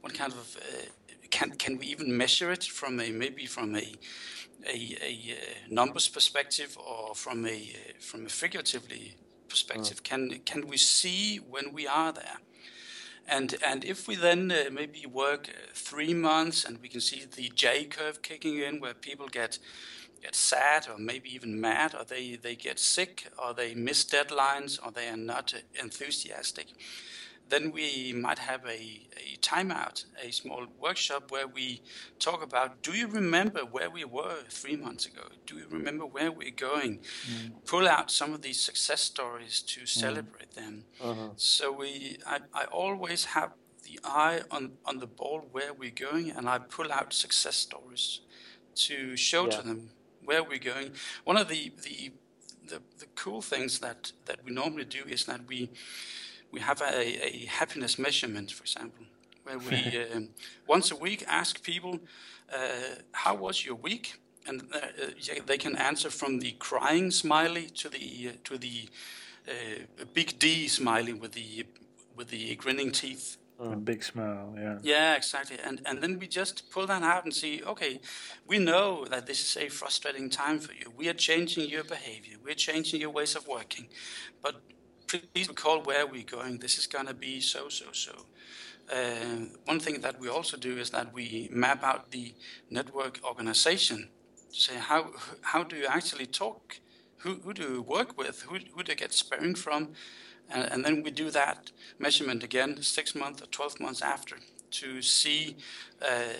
what 0.00 0.14
kind 0.14 0.32
of 0.32 0.56
uh, 0.56 0.86
can 1.30 1.50
can 1.52 1.78
we 1.78 1.86
even 1.86 2.16
measure 2.16 2.50
it 2.50 2.64
from 2.64 3.00
a 3.00 3.10
maybe 3.10 3.46
from 3.46 3.74
a 3.74 3.94
a, 4.66 4.96
a 5.02 5.36
numbers 5.68 6.08
perspective 6.08 6.78
or 6.78 7.14
from 7.14 7.46
a 7.46 7.76
from 8.00 8.26
a 8.26 8.28
figuratively 8.28 9.16
perspective? 9.48 10.02
Mm. 10.02 10.04
Can 10.04 10.40
can 10.44 10.66
we 10.68 10.76
see 10.76 11.36
when 11.36 11.72
we 11.72 11.86
are 11.86 12.12
there? 12.12 12.38
And 13.26 13.54
and 13.64 13.84
if 13.84 14.06
we 14.06 14.16
then 14.16 14.52
uh, 14.52 14.70
maybe 14.70 15.06
work 15.06 15.48
uh, 15.48 15.52
three 15.72 16.14
months 16.14 16.64
and 16.64 16.80
we 16.80 16.88
can 16.88 17.00
see 17.00 17.24
the 17.24 17.50
J 17.54 17.84
curve 17.84 18.20
kicking 18.22 18.58
in, 18.58 18.80
where 18.80 18.94
people 18.94 19.28
get 19.28 19.58
get 20.24 20.34
sad 20.34 20.88
or 20.90 20.98
maybe 20.98 21.28
even 21.34 21.60
mad, 21.60 21.94
or 21.94 22.04
they 22.04 22.24
they 22.36 22.56
get 22.56 22.78
sick, 22.78 23.14
or 23.40 23.54
they 23.54 23.74
miss 23.74 24.04
deadlines, 24.04 24.72
or 24.82 24.90
they 24.90 25.08
are 25.08 25.24
not 25.32 25.54
enthusiastic 25.84 26.68
then 27.48 27.72
we 27.72 28.12
might 28.12 28.38
have 28.38 28.64
a, 28.64 29.06
a 29.16 29.36
timeout, 29.40 30.04
a 30.22 30.32
small 30.32 30.66
workshop 30.80 31.30
where 31.30 31.46
we 31.46 31.82
talk 32.18 32.42
about 32.42 32.82
do 32.82 32.92
you 32.92 33.06
remember 33.06 33.60
where 33.60 33.90
we 33.90 34.04
were 34.04 34.36
three 34.48 34.76
months 34.76 35.06
ago? 35.06 35.22
Do 35.46 35.58
you 35.58 35.66
remember 35.70 36.06
where 36.06 36.32
we're 36.32 36.50
going? 36.50 37.00
Mm. 37.30 37.52
Pull 37.66 37.86
out 37.86 38.10
some 38.10 38.32
of 38.32 38.42
these 38.42 38.60
success 38.60 39.02
stories 39.02 39.60
to 39.62 39.82
mm. 39.82 39.88
celebrate 39.88 40.52
mm. 40.52 40.54
them. 40.54 40.84
Uh-huh. 41.02 41.28
So 41.36 41.72
we, 41.72 42.18
I, 42.26 42.40
I 42.54 42.64
always 42.64 43.26
have 43.26 43.52
the 43.82 44.00
eye 44.02 44.40
on, 44.50 44.72
on 44.86 44.98
the 44.98 45.06
ball 45.06 45.46
where 45.52 45.74
we're 45.74 45.90
going, 45.90 46.30
and 46.30 46.48
I 46.48 46.58
pull 46.58 46.90
out 46.90 47.12
success 47.12 47.56
stories 47.56 48.20
to 48.76 49.16
show 49.16 49.44
yeah. 49.44 49.50
to 49.56 49.62
them 49.62 49.90
where 50.24 50.42
we're 50.42 50.58
going. 50.58 50.92
One 51.24 51.36
of 51.36 51.48
the, 51.48 51.72
the 51.82 52.12
the, 52.66 52.80
the 52.98 53.06
cool 53.14 53.42
things 53.42 53.78
that, 53.80 54.12
that 54.24 54.42
we 54.42 54.50
normally 54.50 54.86
do 54.86 55.04
is 55.06 55.26
that 55.26 55.46
we 55.46 55.70
we 56.50 56.60
have 56.60 56.80
a, 56.80 57.26
a 57.26 57.46
happiness 57.46 57.98
measurement, 57.98 58.52
for 58.52 58.62
example, 58.62 59.04
where 59.42 59.58
we 59.58 60.06
um, 60.14 60.28
once 60.66 60.92
a 60.92 60.96
week 60.96 61.24
ask 61.26 61.62
people, 61.62 61.98
uh, 62.52 62.94
"How 63.12 63.34
was 63.34 63.64
your 63.66 63.74
week?" 63.74 64.20
and 64.46 64.62
uh, 64.72 64.78
uh, 64.78 65.40
they 65.46 65.58
can 65.58 65.76
answer 65.76 66.10
from 66.10 66.38
the 66.38 66.52
crying 66.52 67.10
smiley 67.10 67.66
to 67.70 67.88
the 67.88 68.28
uh, 68.28 68.32
to 68.44 68.58
the 68.58 68.88
uh, 69.48 70.04
big 70.12 70.38
D 70.38 70.68
smiley 70.68 71.12
with 71.12 71.32
the 71.32 71.66
with 72.16 72.28
the 72.28 72.54
grinning 72.56 72.92
teeth. 72.92 73.36
A 73.60 73.76
big 73.76 74.02
smile, 74.02 74.52
yeah. 74.56 74.78
Yeah, 74.82 75.14
exactly. 75.14 75.58
And 75.64 75.80
and 75.86 76.02
then 76.02 76.18
we 76.18 76.26
just 76.26 76.70
pull 76.70 76.86
that 76.88 77.02
out 77.02 77.24
and 77.24 77.32
see, 77.32 77.62
okay, 77.62 78.00
we 78.46 78.58
know 78.58 79.04
that 79.04 79.26
this 79.26 79.40
is 79.40 79.56
a 79.56 79.68
frustrating 79.68 80.28
time 80.28 80.58
for 80.58 80.72
you. 80.72 80.92
We 80.96 81.08
are 81.08 81.14
changing 81.14 81.70
your 81.70 81.84
behavior. 81.84 82.36
We're 82.44 82.56
changing 82.56 83.00
your 83.00 83.10
ways 83.10 83.36
of 83.36 83.46
working. 83.46 83.86
But 84.42 84.54
please 85.06 85.48
recall 85.48 85.82
where 85.82 86.06
we're 86.06 86.24
going. 86.24 86.58
This 86.58 86.78
is 86.78 86.86
going 86.88 87.06
to 87.06 87.14
be 87.14 87.40
so, 87.40 87.68
so, 87.68 87.86
so. 87.92 88.12
Uh, 88.92 89.46
one 89.64 89.80
thing 89.80 90.00
that 90.00 90.20
we 90.20 90.28
also 90.28 90.56
do 90.56 90.76
is 90.76 90.90
that 90.90 91.12
we 91.14 91.48
map 91.52 91.82
out 91.84 92.10
the 92.10 92.34
network 92.70 93.20
organization 93.24 94.08
to 94.52 94.60
say 94.60 94.76
how 94.76 95.10
how 95.42 95.62
do 95.62 95.76
you 95.76 95.86
actually 95.86 96.26
talk, 96.26 96.80
who, 97.18 97.40
who 97.44 97.54
do 97.54 97.62
you 97.62 97.82
work 97.82 98.18
with, 98.18 98.42
who, 98.42 98.56
who 98.74 98.82
do 98.82 98.92
you 98.92 98.96
get 98.96 99.12
sparring 99.12 99.54
from, 99.54 99.92
and, 100.50 100.70
and 100.70 100.84
then 100.84 101.02
we 101.02 101.10
do 101.10 101.30
that 101.30 101.70
measurement 101.98 102.42
again 102.42 102.82
six 102.82 103.14
months 103.14 103.42
or 103.42 103.46
12 103.46 103.80
months 103.80 104.02
after 104.02 104.36
to 104.70 105.02
see 105.02 105.56
uh, 106.02 106.34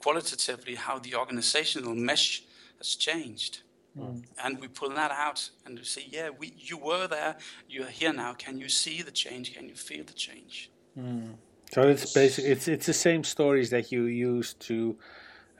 qualitatively 0.00 0.74
how 0.74 0.98
the 0.98 1.14
organizational 1.14 1.94
mesh 1.94 2.42
has 2.78 2.94
changed. 2.94 3.60
Mm. 3.98 4.22
And 4.42 4.60
we 4.60 4.68
pull 4.68 4.90
that 4.90 5.10
out 5.10 5.50
and 5.66 5.78
we 5.78 5.84
say, 5.84 6.06
yeah, 6.08 6.30
we, 6.30 6.54
you 6.56 6.78
were 6.78 7.06
there, 7.06 7.36
you 7.68 7.82
are 7.82 7.90
here 7.90 8.12
now. 8.12 8.34
Can 8.34 8.58
you 8.58 8.68
see 8.68 9.02
the 9.02 9.10
change? 9.10 9.54
Can 9.54 9.68
you 9.68 9.74
feel 9.74 10.04
the 10.04 10.12
change? 10.12 10.70
Mm. 10.98 11.34
So 11.72 11.82
it's 11.82 12.12
basically 12.12 12.50
it's 12.50 12.66
it's 12.66 12.86
the 12.86 12.92
same 12.92 13.22
stories 13.22 13.70
that 13.70 13.92
you 13.92 14.04
use 14.04 14.54
to 14.54 14.96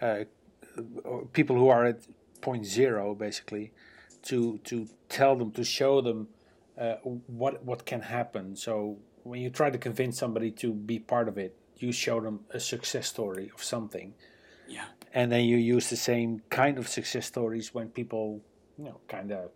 uh, 0.03 0.25
people 1.33 1.57
who 1.57 1.69
are 1.69 1.85
at 1.87 2.01
point 2.41 2.67
zero, 2.67 3.15
basically, 3.15 3.73
to 4.25 4.59
to 4.65 4.89
tell 5.09 5.37
them 5.37 5.53
to 5.53 5.63
show 5.63 6.01
them 6.01 6.29
uh, 6.81 6.97
what 7.27 7.65
what 7.65 7.85
can 7.85 8.01
happen. 8.01 8.57
So 8.57 8.99
when 9.23 9.41
you 9.41 9.51
try 9.51 9.71
to 9.71 9.79
convince 9.79 10.19
somebody 10.19 10.51
to 10.53 10.73
be 10.73 10.99
part 10.99 11.29
of 11.29 11.39
it, 11.39 11.57
you 11.77 11.93
show 11.93 12.21
them 12.21 12.41
a 12.51 12.59
success 12.59 13.07
story 13.07 13.51
of 13.55 13.63
something. 13.63 14.15
Yeah 14.67 14.87
and 15.13 15.31
then 15.31 15.45
you 15.45 15.57
use 15.57 15.91
the 15.91 15.97
same 15.97 16.43
kind 16.51 16.79
of 16.79 16.89
success 16.89 17.27
stories 17.27 17.75
when 17.75 17.89
people 17.89 18.41
you 18.79 18.85
know 18.85 19.01
kind 19.09 19.33
of 19.33 19.51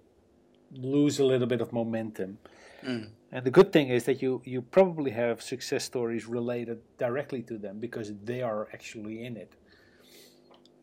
lose 0.77 1.19
a 1.19 1.25
little 1.25 1.47
bit 1.47 1.61
of 1.61 1.73
momentum 1.73 2.39
mm. 2.85 3.09
and 3.31 3.45
the 3.45 3.51
good 3.51 3.73
thing 3.73 3.89
is 3.89 4.05
that 4.05 4.21
you 4.21 4.43
you 4.45 4.61
probably 4.61 5.13
have 5.13 5.41
success 5.41 5.85
stories 5.85 6.27
related 6.27 6.81
directly 6.99 7.43
to 7.43 7.59
them 7.59 7.79
because 7.79 8.13
they 8.25 8.43
are 8.43 8.69
actually 8.73 9.25
in 9.25 9.37
it 9.37 9.53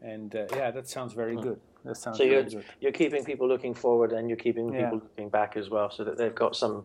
and 0.01 0.35
uh, 0.35 0.45
yeah 0.55 0.71
that 0.71 0.87
sounds 0.87 1.13
very 1.13 1.35
good 1.35 1.59
that 1.85 1.95
sounds 1.97 2.17
so 2.17 2.23
you're, 2.23 2.43
good. 2.43 2.63
you're 2.79 2.91
keeping 2.91 3.23
people 3.23 3.47
looking 3.47 3.73
forward 3.73 4.11
and 4.13 4.29
you're 4.29 4.37
keeping 4.37 4.73
yeah. 4.73 4.85
people 4.85 4.99
looking 4.99 5.29
back 5.29 5.57
as 5.57 5.69
well 5.69 5.89
so 5.89 6.03
that 6.03 6.17
they've 6.17 6.35
got 6.35 6.55
some 6.55 6.83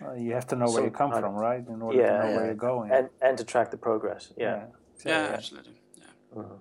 well, 0.00 0.16
you 0.16 0.32
have 0.32 0.46
to 0.46 0.56
know 0.56 0.70
where 0.70 0.84
you 0.84 0.90
come 0.90 1.10
from 1.10 1.34
right 1.34 1.66
in 1.66 1.82
order 1.82 1.98
yeah, 1.98 2.06
to 2.06 2.18
know 2.18 2.28
yeah. 2.30 2.36
where 2.36 2.46
you're 2.46 2.54
going 2.54 2.90
and 2.90 3.08
and 3.20 3.36
to 3.36 3.44
track 3.44 3.70
the 3.70 3.76
progress 3.76 4.32
yeah 4.36 4.44
yeah, 4.44 4.64
so, 4.96 5.08
yeah 5.08 5.30
absolutely 5.34 5.80
yeah. 5.96 6.40
Uh-huh. 6.40 6.54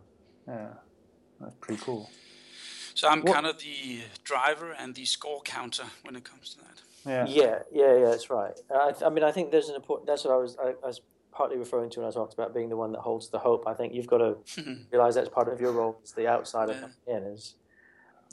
Yeah, 0.47 0.67
that's 1.39 1.55
pretty 1.59 1.81
cool. 1.83 2.09
So 2.95 3.07
I'm 3.07 3.21
what? 3.21 3.33
kind 3.33 3.45
of 3.45 3.59
the 3.59 4.01
driver 4.23 4.71
and 4.71 4.95
the 4.95 5.05
score 5.05 5.41
counter 5.41 5.83
when 6.03 6.15
it 6.15 6.23
comes 6.23 6.55
to 6.55 6.59
that. 6.59 6.81
Yeah, 7.05 7.25
yeah, 7.27 7.59
yeah, 7.71 7.97
yeah 7.99 8.05
that's 8.05 8.29
right. 8.29 8.57
I, 8.73 8.93
I 9.05 9.09
mean, 9.09 9.23
I 9.23 9.31
think 9.31 9.51
there's 9.51 9.69
an 9.69 9.75
important. 9.75 10.07
That's 10.07 10.23
what 10.23 10.33
I 10.33 10.37
was. 10.37 10.57
I, 10.57 10.69
I, 10.83 10.87
was 10.87 11.01
partly 11.31 11.57
referring 11.57 11.89
to 11.91 11.99
when 11.99 12.09
I 12.09 12.11
talked 12.11 12.33
about 12.33 12.53
being 12.55 12.69
the 12.69 12.75
one 12.75 12.91
that 12.93 12.99
holds 12.99 13.29
the 13.29 13.37
hope. 13.37 13.67
I 13.67 13.73
think 13.75 13.93
you've 13.93 14.07
got 14.07 14.17
to 14.17 14.37
realize 14.91 15.15
that's 15.15 15.29
part 15.29 15.47
of 15.47 15.61
your 15.61 15.71
role 15.71 15.99
as 16.03 16.13
the 16.13 16.27
outsider 16.27 16.73
yeah. 16.73 16.79
coming 16.79 17.25
in. 17.25 17.33
Is 17.33 17.55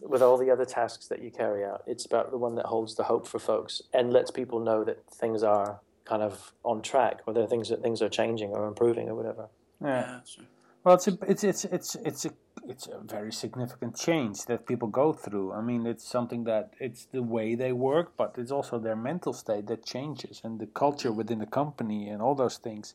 with 0.03 0.23
all 0.23 0.37
the 0.37 0.51
other 0.51 0.65
tasks 0.65 1.07
that 1.09 1.23
you 1.23 1.31
carry 1.31 1.65
out, 1.65 1.83
it's 1.87 2.05
about 2.05 2.31
the 2.31 2.39
one 2.39 2.55
that 2.57 2.67
holds 2.67 2.95
the 2.97 3.05
hope 3.05 3.27
for 3.27 3.39
folks 3.39 3.83
and 3.93 4.13
lets 4.13 4.31
people 4.31 4.61
know 4.61 4.85
that 4.85 5.05
things 5.11 5.43
are 5.43 5.81
kind 6.05 6.23
of 6.23 6.53
on 6.65 6.83
track, 6.83 7.27
whether 7.27 7.47
things 7.47 7.69
that 7.69 7.83
things 7.83 8.03
are 8.03 8.09
changing 8.09 8.51
or 8.51 8.67
improving 8.67 9.09
or 9.09 9.15
whatever. 9.15 9.49
Yeah. 9.83 10.21
yeah 10.39 10.45
well, 10.85 10.97
it's 10.97 11.09
a, 11.09 11.19
it's 11.27 11.45
it's 11.45 11.65
it's 11.65 11.95
it's 11.97 12.25
a 12.27 12.31
it's 12.69 12.87
a 12.87 13.01
very 13.03 13.33
significant 13.33 13.97
change 13.97 14.45
that 14.45 14.67
people 14.67 14.89
go 14.89 15.15
through. 15.15 15.53
I 15.53 15.63
mean, 15.63 15.87
it's 15.87 16.07
something 16.07 16.45
that 16.45 16.75
it's 16.79 17.07
the 17.07 17.23
way 17.23 17.55
they 17.55 17.73
work, 17.73 18.13
but 18.19 18.35
it's 18.37 18.51
also 18.51 18.79
their 18.79 18.97
mental 18.97 19.33
state 19.33 19.67
that 19.69 19.85
changes 19.87 20.43
and 20.45 20.61
the 20.61 20.67
culture 20.67 21.11
within 21.11 21.39
the 21.39 21.47
company 21.47 22.09
and 22.09 22.21
all 22.21 22.35
those 22.35 22.59
things. 22.59 22.95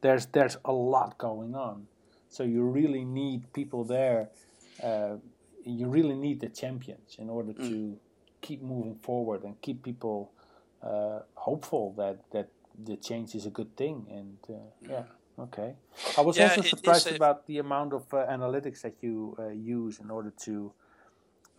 There's 0.00 0.26
there's 0.26 0.56
a 0.64 0.72
lot 0.72 1.16
going 1.16 1.54
on, 1.54 1.86
so 2.28 2.42
you 2.42 2.64
really 2.64 3.04
need 3.04 3.52
people 3.52 3.84
there. 3.84 4.30
Uh, 4.82 5.16
you 5.68 5.86
really 5.88 6.14
need 6.14 6.40
the 6.40 6.48
champions 6.48 7.16
in 7.18 7.28
order 7.28 7.52
to 7.52 7.62
mm. 7.62 7.96
keep 8.40 8.62
moving 8.62 8.96
forward 8.96 9.44
and 9.44 9.60
keep 9.60 9.82
people 9.82 10.32
uh, 10.82 11.20
hopeful 11.34 11.94
that 11.96 12.18
that 12.30 12.48
the 12.84 12.96
change 12.96 13.34
is 13.34 13.46
a 13.46 13.50
good 13.50 13.76
thing. 13.76 14.06
And 14.10 14.38
uh, 14.48 14.88
yeah. 14.88 15.02
Okay. 15.38 15.74
I 16.16 16.20
was 16.20 16.36
yeah, 16.36 16.48
also 16.48 16.62
surprised 16.62 17.12
about 17.14 17.46
the 17.46 17.58
amount 17.58 17.92
of 17.92 18.02
uh, 18.12 18.26
analytics 18.26 18.82
that 18.82 18.96
you 19.00 19.36
uh, 19.38 19.48
use 19.50 20.00
in 20.00 20.10
order 20.10 20.32
to 20.44 20.72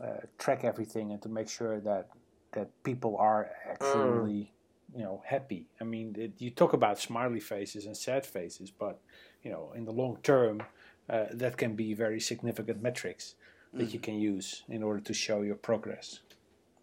uh, 0.03 0.07
track 0.37 0.65
everything 0.65 1.11
and 1.11 1.21
to 1.21 1.29
make 1.29 1.49
sure 1.49 1.79
that 1.81 2.09
that 2.51 2.67
people 2.83 3.15
are 3.17 3.51
actually, 3.69 4.51
mm. 4.91 4.97
you 4.97 5.03
know, 5.03 5.21
happy. 5.25 5.67
I 5.79 5.83
mean, 5.83 6.15
it, 6.17 6.33
you 6.39 6.49
talk 6.49 6.73
about 6.73 6.99
smiley 6.99 7.39
faces 7.39 7.85
and 7.85 7.95
sad 7.95 8.25
faces, 8.25 8.71
but 8.71 8.99
you 9.43 9.51
know, 9.51 9.71
in 9.75 9.85
the 9.85 9.93
long 9.93 10.17
term, 10.23 10.63
uh, 11.09 11.25
that 11.31 11.57
can 11.57 11.75
be 11.75 11.93
very 11.93 12.19
significant 12.19 12.81
metrics 12.81 13.35
that 13.73 13.89
mm. 13.89 13.93
you 13.93 13.99
can 13.99 14.15
use 14.15 14.63
in 14.69 14.83
order 14.83 14.99
to 14.99 15.13
show 15.13 15.41
your 15.41 15.55
progress. 15.55 16.19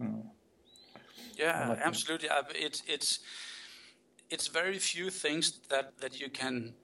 Mm. 0.00 0.22
Yeah, 1.36 1.76
absolutely. 1.84 2.28
It's 2.54 2.82
it's 2.86 3.20
it's 4.30 4.46
very 4.46 4.78
few 4.78 5.10
things 5.10 5.60
that 5.68 5.98
that 6.00 6.20
you 6.20 6.30
can 6.30 6.74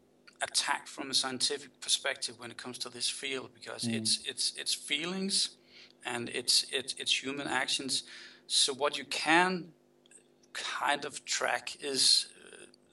attack 0.43 0.87
from 0.87 1.11
a 1.11 1.15
scientific 1.15 1.81
perspective 1.81 2.35
when 2.39 2.51
it 2.51 2.57
comes 2.57 2.77
to 2.79 2.89
this 2.89 3.09
field 3.09 3.51
because 3.55 3.85
mm. 3.85 3.95
it's 3.95 4.21
it's 4.27 4.53
it's 4.57 4.75
feelings 4.75 5.57
and 6.05 6.29
it's 6.31 6.67
it's 6.73 6.95
it's 6.99 7.23
human 7.23 7.47
actions. 7.47 8.03
So 8.47 8.75
what 8.75 8.99
you 8.99 9.05
can 9.05 9.69
kind 10.53 11.05
of 11.05 11.25
track 11.25 11.77
is 11.81 12.29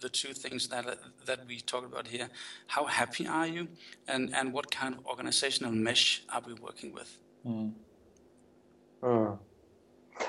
the 0.02 0.10
two 0.10 0.34
things 0.34 0.68
that 0.70 0.86
that 1.26 1.40
we 1.48 1.60
talk 1.60 1.86
about 1.86 2.08
here: 2.08 2.30
how 2.68 2.86
happy 2.86 3.28
are 3.28 3.48
you, 3.48 3.68
and 4.08 4.34
and 4.36 4.54
what 4.54 4.72
kind 4.72 4.96
of 4.96 5.06
organizational 5.06 5.72
mesh 5.72 6.24
are 6.30 6.42
we 6.46 6.54
working 6.54 6.94
with? 6.94 7.18
Mm. 7.46 7.74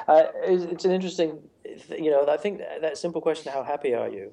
Uh, 0.06 0.24
it's, 0.44 0.64
it's, 0.64 0.84
an 0.84 0.92
interesting, 0.92 1.38
you 1.90 2.10
know. 2.10 2.26
I 2.28 2.36
think 2.36 2.58
that, 2.58 2.80
that 2.82 2.98
simple 2.98 3.20
question: 3.20 3.52
How 3.52 3.62
happy 3.62 3.94
are 3.94 4.08
you? 4.08 4.32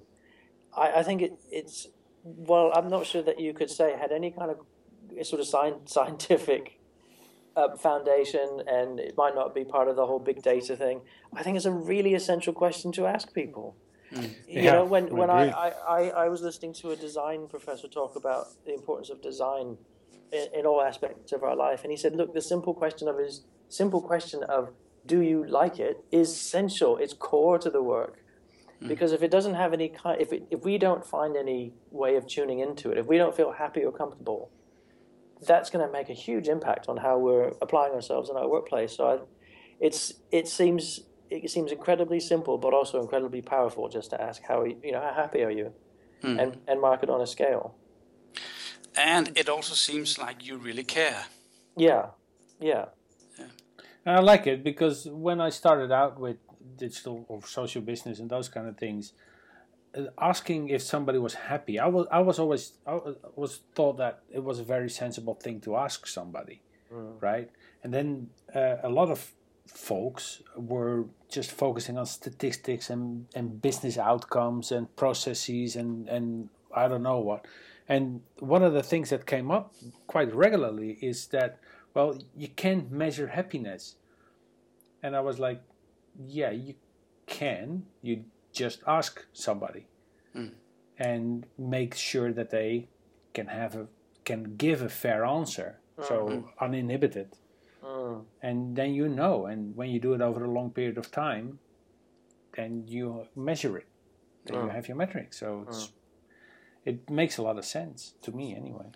I, 0.76 1.00
I 1.00 1.04
think 1.04 1.22
it, 1.22 1.34
it's 1.52 1.88
well, 2.24 2.72
I'm 2.76 2.90
not 2.90 3.06
sure 3.06 3.24
that 3.24 3.40
you 3.40 3.54
could 3.54 3.70
say 3.70 3.96
had 4.00 4.12
any 4.12 4.32
kind 4.32 4.52
of 4.52 5.26
sort 5.26 5.42
of 5.42 5.48
scientific 5.88 6.80
uh, 7.56 7.76
foundation, 7.76 8.62
and 8.68 9.00
it 9.00 9.16
might 9.18 9.34
not 9.34 9.56
be 9.56 9.64
part 9.64 9.88
of 9.88 9.96
the 9.96 10.06
whole 10.06 10.20
big 10.20 10.44
data 10.44 10.76
thing. 10.76 11.02
I 11.34 11.44
think 11.44 11.58
it's 11.58 11.66
a 11.66 11.72
really 11.72 12.14
essential 12.14 12.54
question 12.54 12.92
to 12.94 13.08
ask 13.08 13.34
people. 13.34 13.76
Mm. 14.14 14.24
You 14.48 14.62
yeah, 14.62 14.72
know, 14.74 14.86
when 14.86 15.16
when 15.16 15.30
I, 15.30 15.50
I, 15.50 16.10
I 16.10 16.30
was 16.30 16.42
listening 16.42 16.74
to 16.76 16.92
a 16.92 16.96
design 16.96 17.48
professor 17.48 17.88
talk 17.88 18.16
about 18.16 18.48
the 18.66 18.74
importance 18.74 19.10
of 19.10 19.22
design 19.22 19.78
in, 20.32 20.48
in 20.54 20.66
all 20.66 20.82
aspects 20.82 21.32
of 21.32 21.44
our 21.44 21.56
life, 21.56 21.84
and 21.84 21.92
he 21.92 21.98
said, 21.98 22.16
look, 22.16 22.34
the 22.34 22.42
simple 22.42 22.74
question 22.74 23.08
of 23.08 23.20
is 23.20 23.44
simple 23.70 24.02
question 24.02 24.44
of 24.44 24.72
do 25.06 25.22
you 25.22 25.46
like 25.46 25.80
it 25.80 26.04
is 26.12 26.30
essential. 26.30 26.98
It's 26.98 27.14
core 27.14 27.58
to 27.60 27.70
the 27.70 27.82
work. 27.82 28.24
Mm. 28.82 28.90
Because 28.90 29.12
if 29.12 29.24
it 29.24 29.32
doesn't 29.32 29.56
have 29.56 29.74
any 29.74 29.90
kind, 29.90 30.22
if 30.22 30.32
it, 30.32 30.44
if 30.52 30.64
we 30.64 30.78
don't 30.78 31.06
find 31.06 31.36
any 31.36 31.74
way 31.92 32.16
of 32.16 32.28
tuning 32.28 32.60
into 32.60 32.92
it, 32.92 32.98
if 32.98 33.08
we 33.08 33.18
don't 33.18 33.36
feel 33.36 33.54
happy 33.54 33.84
or 33.84 33.92
comfortable, 33.92 34.52
that's 35.46 35.70
going 35.70 35.86
to 35.86 35.92
make 35.92 36.10
a 36.10 36.14
huge 36.14 36.48
impact 36.48 36.88
on 36.88 36.98
how 36.98 37.18
we're 37.18 37.54
applying 37.62 37.94
ourselves 37.94 38.30
in 38.30 38.36
our 38.36 38.48
workplace. 38.48 38.96
So 38.96 39.08
I, 39.08 39.20
it's 39.80 40.14
it 40.32 40.48
seems 40.48 41.02
it 41.30 41.50
seems 41.50 41.72
incredibly 41.72 42.20
simple, 42.20 42.58
but 42.58 42.74
also 42.74 43.02
incredibly 43.02 43.42
powerful. 43.42 43.90
Just 43.90 44.10
to 44.12 44.22
ask 44.22 44.42
how 44.44 44.64
you 44.64 44.92
know 44.92 45.02
how 45.02 45.14
happy 45.14 45.44
are 45.44 45.52
you, 45.52 45.74
mm. 46.24 46.42
and 46.42 46.58
and 46.68 46.82
mark 46.82 47.04
it 47.04 47.10
on 47.10 47.22
a 47.22 47.28
scale. 47.28 47.76
And 48.96 49.38
it 49.38 49.48
also 49.48 49.76
seems 49.76 50.18
like 50.18 50.46
you 50.48 50.58
really 50.58 50.84
care. 50.84 51.26
Yeah, 51.76 52.08
yeah. 52.60 52.86
yeah. 53.38 53.46
And 54.06 54.16
I 54.16 54.22
like 54.22 54.48
it 54.48 54.64
because 54.64 55.08
when 55.08 55.40
I 55.40 55.50
started 55.50 55.92
out 55.92 56.20
with 56.20 56.38
digital 56.78 57.26
or 57.28 57.46
social 57.46 57.82
business 57.82 58.20
and 58.20 58.30
those 58.30 58.50
kind 58.50 58.68
of 58.68 58.76
things, 58.78 59.14
uh, 59.96 60.06
asking 60.20 60.70
if 60.70 60.82
somebody 60.82 61.20
was 61.20 61.36
happy, 61.36 61.78
I 61.78 61.88
was 61.88 62.08
I 62.12 62.20
was 62.20 62.40
always 62.40 62.74
I 62.88 63.00
was 63.36 63.62
thought 63.76 63.98
that 63.98 64.24
it 64.34 64.44
was 64.44 64.60
a 64.60 64.64
very 64.64 64.90
sensible 64.90 65.36
thing 65.36 65.62
to 65.62 65.78
ask 65.78 66.08
somebody, 66.08 66.62
mm. 66.92 67.22
right? 67.22 67.50
And 67.84 67.94
then 67.94 68.30
uh, 68.56 68.78
a 68.84 68.90
lot 68.90 69.10
of 69.12 69.32
folks 69.68 70.42
were 70.56 71.06
just 71.30 71.52
focusing 71.52 71.98
on 71.98 72.06
statistics 72.06 72.90
and, 72.90 73.28
and 73.36 73.62
business 73.62 73.98
outcomes 73.98 74.72
and 74.72 74.94
processes 74.96 75.76
and, 75.76 76.08
and 76.08 76.50
I 76.76 76.88
don't 76.88 77.04
know 77.04 77.20
what. 77.20 77.46
And 77.90 78.22
one 78.40 78.64
of 78.64 78.74
the 78.74 78.84
things 78.84 79.10
that 79.10 79.26
came 79.26 79.50
up 79.52 79.74
quite 80.08 80.34
regularly 80.34 80.98
is 81.02 81.28
that, 81.28 81.60
well, 81.94 82.20
you 82.36 82.50
can't 82.50 82.92
measure 82.92 83.28
happiness. 83.28 83.96
And 85.02 85.16
I 85.16 85.22
was 85.22 85.40
like, 85.40 85.62
yeah, 86.26 86.52
you 86.52 86.76
can. 87.28 87.86
You 88.02 88.26
just 88.52 88.82
ask 88.88 89.26
somebody 89.34 89.86
mm. 90.36 90.52
and 90.98 91.46
make 91.58 91.96
sure 91.96 92.34
that 92.34 92.50
they 92.50 92.90
can 93.34 93.48
have 93.48 93.76
a 93.76 93.88
can 94.26 94.56
give 94.58 94.82
a 94.82 94.90
fair 94.90 95.24
answer. 95.24 95.80
Mm-hmm. 95.98 96.08
So 96.08 96.50
uninhibited. 96.60 97.30
Mm. 97.88 98.26
And 98.42 98.76
then 98.76 98.94
you 98.94 99.08
know, 99.08 99.46
and 99.46 99.76
when 99.76 99.90
you 99.90 100.00
do 100.00 100.14
it 100.14 100.22
over 100.22 100.44
a 100.44 100.52
long 100.52 100.72
period 100.72 100.98
of 100.98 101.12
time, 101.12 101.60
then 102.56 102.84
you 102.88 103.28
measure 103.36 103.78
it. 103.78 103.88
Then 104.46 104.58
mm. 104.58 104.64
you 104.66 104.70
have 104.70 104.88
your 104.88 104.98
metric 104.98 105.34
So 105.34 105.66
mm. 105.70 105.90
it 106.86 107.10
makes 107.10 107.38
a 107.38 107.42
lot 107.42 107.58
of 107.58 107.66
sense 107.66 108.14
to 108.24 108.32
me, 108.32 108.56
anyway. 108.56 108.88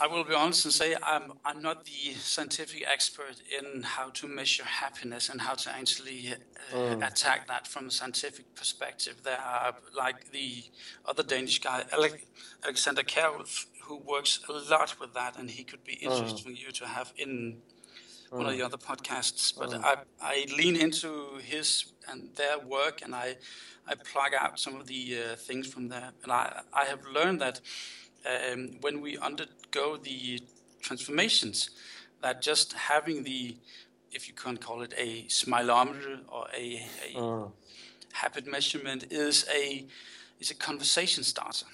I 0.00 0.06
will 0.06 0.22
be 0.24 0.34
honest 0.34 0.64
and 0.64 0.72
say 0.72 0.94
I'm 1.02 1.32
I'm 1.44 1.60
not 1.60 1.84
the 1.84 2.14
scientific 2.14 2.84
expert 2.86 3.36
in 3.58 3.82
how 3.82 4.10
to 4.10 4.28
measure 4.28 4.64
happiness 4.64 5.28
and 5.28 5.40
how 5.40 5.54
to 5.54 5.70
actually 5.74 6.34
uh, 6.72 6.76
mm. 6.76 7.06
attack 7.06 7.48
that 7.48 7.66
from 7.66 7.88
a 7.88 7.90
scientific 7.90 8.54
perspective. 8.54 9.16
There 9.24 9.40
are 9.40 9.74
like 9.96 10.30
the 10.30 10.62
other 11.04 11.24
Danish 11.24 11.60
guy, 11.60 11.84
Alexander 12.64 13.02
Kjerulf, 13.02 13.66
who 13.82 13.96
works 13.98 14.40
a 14.48 14.52
lot 14.52 14.94
with 15.00 15.14
that, 15.14 15.36
and 15.36 15.50
he 15.50 15.64
could 15.64 15.82
be 15.82 15.96
mm. 15.96 16.02
interesting 16.02 16.52
mm. 16.52 16.60
you 16.64 16.70
to 16.72 16.86
have 16.86 17.12
in 17.16 17.58
one 18.30 18.46
of 18.46 18.52
the 18.52 18.60
mm. 18.60 18.64
other 18.64 18.76
podcasts. 18.76 19.52
But 19.58 19.70
mm. 19.70 19.84
I, 19.84 19.96
I 20.20 20.46
lean 20.56 20.76
into 20.76 21.38
his 21.42 21.92
and 22.08 22.30
their 22.36 22.58
work, 22.58 23.02
and 23.02 23.14
I 23.14 23.36
I 23.86 23.94
plug 23.94 24.32
out 24.38 24.60
some 24.60 24.76
of 24.76 24.86
the 24.86 25.18
uh, 25.18 25.36
things 25.36 25.66
from 25.66 25.88
there, 25.88 26.12
and 26.22 26.30
I 26.30 26.62
I 26.72 26.84
have 26.84 27.04
learned 27.06 27.40
that 27.40 27.60
um, 28.26 28.70
when 28.80 29.00
we 29.00 29.16
undergo 29.18 29.96
the 29.96 30.40
transformations, 30.80 31.70
that 32.22 32.42
just 32.42 32.72
having 32.72 33.24
the 33.24 33.56
if 34.10 34.26
you 34.26 34.34
can 34.34 34.56
call 34.56 34.82
it 34.82 34.94
a 34.96 35.24
smileometer 35.24 36.20
or 36.28 36.46
a, 36.56 36.86
a 37.06 37.18
mm. 37.18 37.52
habit 38.12 38.46
measurement 38.46 39.06
is 39.10 39.46
a 39.54 39.86
is 40.40 40.50
a 40.50 40.54
conversation 40.54 41.22
starter. 41.22 41.66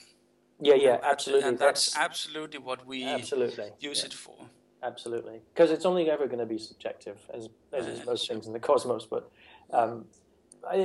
Yeah, 0.61 0.74
yeah, 0.74 0.99
absolutely. 1.03 1.49
And 1.49 1.59
that's, 1.59 1.92
that's 1.92 1.99
absolutely 1.99 2.59
what 2.59 2.86
we 2.86 3.05
absolutely 3.05 3.70
use 3.80 4.01
yeah. 4.01 4.07
it 4.07 4.14
for. 4.14 4.36
Absolutely, 4.82 5.40
because 5.55 5.70
it's 5.70 5.86
only 5.86 6.11
ever 6.11 6.26
going 6.26 6.40
to 6.40 6.47
be 6.47 6.59
subjective, 6.59 7.16
as, 7.32 7.49
as 7.72 7.86
is 7.86 8.05
most 8.05 8.28
things 8.28 8.47
in 8.47 8.53
the 8.53 8.59
cosmos. 8.59 9.07
But 9.07 9.30
um, 9.72 10.05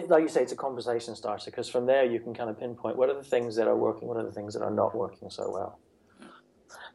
like 0.08 0.22
you 0.22 0.30
say, 0.30 0.42
it's 0.42 0.52
a 0.52 0.58
conversation 0.58 1.16
starter 1.16 1.52
because 1.52 1.70
from 1.70 1.86
there 1.86 2.04
you 2.04 2.20
can 2.20 2.34
kind 2.34 2.50
of 2.50 2.60
pinpoint 2.60 2.98
what 2.98 3.10
are 3.10 3.16
the 3.16 3.24
things 3.24 3.56
that 3.56 3.68
are 3.68 3.76
working, 3.76 4.08
what 4.08 4.18
are 4.18 4.24
the 4.24 4.32
things 4.32 4.54
that 4.54 4.62
are 4.62 4.72
not 4.72 4.96
working 4.96 5.30
so 5.30 5.50
well. 5.52 5.80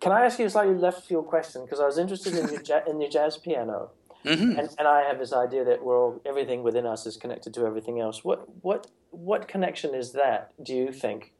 Can 0.00 0.12
I 0.12 0.24
ask 0.24 0.38
you 0.38 0.46
a 0.46 0.50
slightly 0.50 0.74
left 0.74 1.06
field 1.06 1.26
question? 1.26 1.64
Because 1.64 1.80
I 1.80 1.86
was 1.86 1.98
interested 1.98 2.34
in 2.34 2.48
your 2.48 2.62
ja- 2.62 2.84
in 2.86 3.00
your 3.00 3.10
jazz 3.10 3.36
piano, 3.38 3.90
mm-hmm. 4.24 4.58
and, 4.58 4.68
and 4.78 4.88
I 4.88 5.02
have 5.02 5.18
this 5.18 5.32
idea 5.32 5.64
that 5.64 5.84
we're 5.84 5.98
all, 5.98 6.20
everything 6.26 6.62
within 6.62 6.84
us 6.84 7.06
is 7.06 7.16
connected 7.16 7.54
to 7.54 7.64
everything 7.64 8.00
else. 8.00 8.24
What 8.24 8.46
what 8.62 8.88
what 9.10 9.48
connection 9.48 9.94
is 9.94 10.12
that? 10.12 10.52
Do 10.62 10.74
you 10.74 10.92
think 10.92 11.32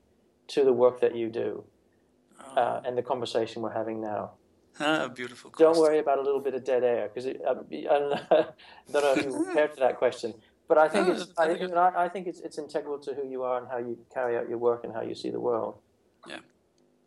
to 0.49 0.65
the 0.65 0.73
work 0.73 1.01
that 1.01 1.15
you 1.17 1.29
do 1.29 1.65
oh. 2.41 2.61
uh, 2.61 2.83
and 2.85 2.97
the 2.97 3.03
conversation 3.03 3.63
we're 3.63 3.73
having 3.73 4.01
now. 4.01 4.33
Ah, 4.81 5.07
beautiful. 5.07 5.53
Question. 5.53 5.73
Don't 5.73 5.81
worry 5.81 6.01
about 6.01 6.19
a 6.19 6.23
little 6.23 6.41
bit 6.41 6.53
of 6.55 6.65
dead 6.65 6.83
air 6.83 7.09
because 7.09 7.29
um, 7.47 7.65
I 7.71 7.85
don't 7.85 8.11
know, 8.11 8.27
don't 8.93 9.03
know 9.05 9.15
if 9.15 9.25
you 9.25 9.45
prepared 9.45 9.71
for 9.71 9.79
that 9.79 9.99
question, 9.99 10.35
but 10.69 10.79
I 10.79 10.89
think 10.89 11.09
it's 11.09 11.27
I 11.39 11.55
think, 11.55 11.73
I 11.75 12.09
think 12.09 12.27
it's 12.27 12.41
it's 12.41 12.59
integral 12.59 12.99
to 12.99 13.15
who 13.15 13.27
you 13.29 13.43
are 13.43 13.59
and 13.59 13.69
how 13.69 13.79
you 13.79 13.99
carry 14.13 14.37
out 14.37 14.49
your 14.49 14.59
work 14.59 14.85
and 14.85 14.93
how 14.93 15.03
you 15.03 15.15
see 15.15 15.31
the 15.31 15.41
world. 15.41 15.79
Yeah. 16.27 16.41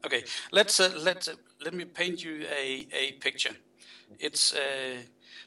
Okay. 0.05 0.23
Let's 0.51 0.79
uh, 0.79 0.91
let 0.97 1.27
uh, 1.27 1.33
let 1.63 1.73
me 1.73 1.85
paint 1.85 2.23
you 2.23 2.45
a 2.49 2.87
a 2.93 3.13
picture. 3.13 3.55
It's 4.19 4.53
uh, 4.53 4.97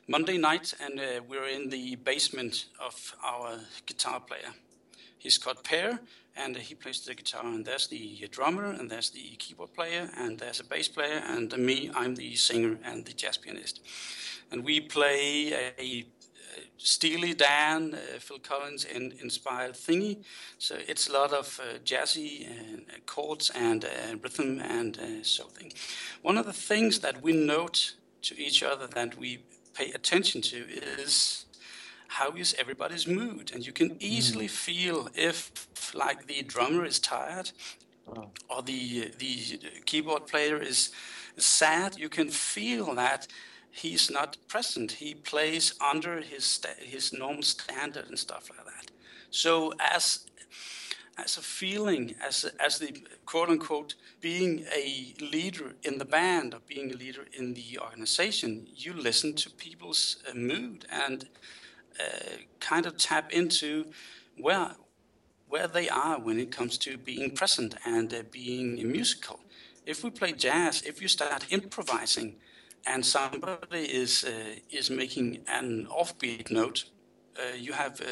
Monday 0.08 0.38
night 0.38 0.74
and 0.80 0.98
uh, 1.00 1.20
we're 1.28 1.48
in 1.48 1.70
the 1.70 1.96
basement 1.96 2.66
of 2.78 3.14
our 3.24 3.60
guitar 3.86 4.20
player. 4.20 4.52
He's 5.18 5.38
got 5.38 5.62
Per 5.64 5.98
and 6.36 6.56
he 6.56 6.74
plays 6.74 7.00
the 7.00 7.14
guitar. 7.14 7.44
And 7.44 7.64
there's 7.64 7.88
the 7.88 8.28
drummer, 8.30 8.64
and 8.64 8.90
there's 8.90 9.10
the 9.10 9.36
keyboard 9.38 9.74
player, 9.74 10.08
and 10.16 10.38
there's 10.38 10.60
a 10.60 10.64
bass 10.64 10.88
player, 10.88 11.22
and 11.26 11.56
me, 11.58 11.90
I'm 11.94 12.14
the 12.14 12.34
singer 12.36 12.78
and 12.84 13.04
the 13.04 13.12
jazz 13.12 13.36
pianist. 13.36 13.80
And 14.50 14.64
we 14.64 14.80
play 14.80 15.52
a 15.78 16.06
Steely 16.76 17.34
Dan, 17.34 17.94
uh, 17.94 18.18
Phil 18.18 18.38
Collins 18.38 18.84
in, 18.84 19.12
inspired 19.20 19.74
thingy. 19.74 20.24
So 20.58 20.76
it's 20.88 21.08
a 21.08 21.12
lot 21.12 21.32
of 21.32 21.60
uh, 21.60 21.78
jazzy 21.84 22.48
uh, 22.48 22.80
chords 23.06 23.50
and 23.54 23.84
uh, 23.84 24.16
rhythm 24.22 24.60
and 24.60 24.98
uh, 24.98 25.22
so 25.22 25.44
thing. 25.44 25.72
One 26.22 26.38
of 26.38 26.46
the 26.46 26.52
things 26.52 27.00
that 27.00 27.22
we 27.22 27.32
note 27.32 27.94
to 28.22 28.38
each 28.38 28.62
other 28.62 28.86
that 28.86 29.18
we 29.18 29.42
pay 29.74 29.92
attention 29.92 30.42
to 30.42 30.56
is 30.98 31.46
how 32.08 32.32
is 32.32 32.54
everybody's 32.58 33.06
mood 33.06 33.52
and 33.54 33.64
you 33.64 33.72
can 33.72 33.96
easily 34.00 34.46
mm. 34.46 34.50
feel 34.50 35.08
if 35.14 35.68
like 35.94 36.26
the 36.26 36.42
drummer 36.42 36.84
is 36.84 36.98
tired 36.98 37.52
or 38.48 38.62
the 38.62 39.12
the 39.18 39.60
keyboard 39.86 40.26
player 40.26 40.56
is 40.56 40.90
sad 41.36 41.96
you 41.96 42.08
can 42.08 42.28
feel 42.28 42.94
that 42.94 43.28
he's 43.70 44.10
not 44.10 44.36
present 44.48 44.92
he 44.92 45.14
plays 45.14 45.74
under 45.80 46.20
his 46.20 46.60
his 46.78 47.12
normal 47.12 47.42
standard 47.42 48.06
and 48.08 48.18
stuff 48.18 48.50
like 48.50 48.66
that 48.66 48.90
so 49.30 49.72
as 49.78 50.26
as 51.18 51.36
a 51.36 51.42
feeling 51.42 52.14
as 52.26 52.44
as 52.58 52.78
the 52.78 52.94
quote 53.26 53.48
unquote 53.48 53.94
being 54.20 54.64
a 54.74 55.14
leader 55.20 55.74
in 55.82 55.98
the 55.98 56.04
band 56.04 56.54
or 56.54 56.60
being 56.66 56.90
a 56.90 56.96
leader 56.96 57.26
in 57.36 57.54
the 57.54 57.78
organization 57.78 58.66
you 58.74 58.92
listen 58.92 59.34
to 59.34 59.50
people's 59.50 60.16
uh, 60.28 60.34
mood 60.34 60.86
and 60.90 61.28
uh, 61.98 62.36
kind 62.60 62.86
of 62.86 62.96
tap 62.96 63.32
into 63.32 63.86
where 64.36 64.74
where 65.50 65.66
they 65.66 65.88
are 65.88 66.18
when 66.18 66.38
it 66.38 66.52
comes 66.52 66.78
to 66.78 66.96
being 66.96 67.32
present 67.32 67.74
and 67.84 68.14
uh, 68.14 68.22
being 68.30 68.76
musical. 68.90 69.40
If 69.84 70.04
we 70.04 70.10
play 70.10 70.32
jazz, 70.32 70.82
if 70.82 71.02
you 71.02 71.08
start 71.08 71.44
improvising, 71.50 72.36
and 72.86 73.04
somebody 73.04 73.84
is 73.84 74.24
uh, 74.24 74.56
is 74.70 74.90
making 74.90 75.38
an 75.46 75.86
offbeat 75.90 76.50
note, 76.50 76.84
uh, 77.36 77.56
you 77.56 77.72
have 77.72 78.00
uh, 78.00 78.04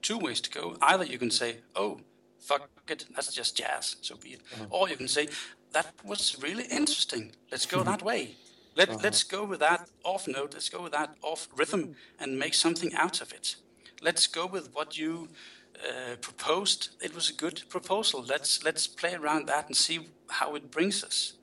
two 0.00 0.18
ways 0.18 0.40
to 0.40 0.50
go. 0.50 0.76
Either 0.82 1.04
you 1.04 1.18
can 1.18 1.30
say, 1.30 1.56
"Oh, 1.74 2.00
fuck 2.38 2.68
it, 2.88 3.06
that's 3.14 3.32
just 3.34 3.56
jazz, 3.56 3.96
so 4.00 4.16
be 4.16 4.30
it," 4.30 4.42
mm-hmm. 4.54 4.64
or 4.70 4.88
you 4.88 4.96
can 4.96 5.08
say, 5.08 5.28
"That 5.72 5.92
was 6.04 6.36
really 6.42 6.64
interesting. 6.64 7.32
Let's 7.50 7.66
go 7.66 7.82
that 7.82 8.02
way." 8.02 8.36
Let, 8.74 8.88
uh-huh. 8.88 8.98
Let's 9.02 9.22
go 9.22 9.44
with 9.44 9.60
that 9.60 9.90
off 10.02 10.26
note, 10.26 10.54
let's 10.54 10.68
go 10.68 10.82
with 10.82 10.92
that 10.92 11.14
off 11.22 11.48
rhythm 11.56 11.94
and 12.18 12.38
make 12.38 12.54
something 12.54 12.94
out 12.94 13.20
of 13.20 13.32
it. 13.32 13.56
Let's 14.00 14.26
go 14.26 14.46
with 14.46 14.72
what 14.72 14.96
you 14.96 15.28
uh, 15.76 16.16
proposed. 16.20 16.90
It 17.02 17.14
was 17.14 17.28
a 17.28 17.34
good 17.34 17.62
proposal. 17.68 18.24
Let's, 18.26 18.64
let's 18.64 18.86
play 18.86 19.14
around 19.14 19.46
that 19.48 19.66
and 19.66 19.76
see 19.76 20.08
how 20.28 20.54
it 20.54 20.70
brings 20.70 21.04
us. 21.04 21.34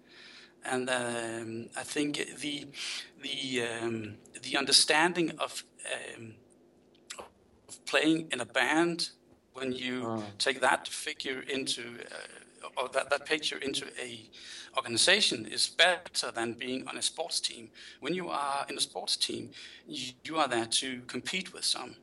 And 0.66 0.90
um, 0.90 1.70
I 1.78 1.84
think 1.84 2.18
the, 2.40 2.68
the, 3.22 3.64
um, 3.64 4.16
the 4.42 4.58
understanding 4.58 5.32
of, 5.40 5.64
um, 6.18 6.34
of 7.18 7.86
playing 7.86 8.28
in 8.32 8.42
a 8.42 8.46
band 8.46 9.10
when 9.54 9.72
you 9.72 10.04
oh. 10.06 10.24
take 10.38 10.62
that 10.62 10.88
figure 10.88 11.42
into 11.48 11.82
uh, 12.12 12.16
or 12.78 12.90
that, 12.90 13.10
that 13.10 13.26
picture 13.26 13.58
into 13.58 13.86
a 14.02 14.30
organization 14.78 15.46
is 15.46 15.68
better 15.68 16.32
than 16.32 16.54
being 16.54 16.88
on 16.88 16.98
a 16.98 17.02
sports 17.02 17.40
team. 17.40 17.70
When 18.00 18.14
you 18.14 18.30
are 18.30 18.66
in 18.70 18.78
a 18.78 18.82
sports 18.82 19.18
team, 19.18 19.52
you, 19.88 20.14
you 20.24 20.38
are 20.38 20.48
there 20.48 20.66
to 20.66 21.02
compete 21.08 21.54
with 21.54 21.66
some. 21.66 21.96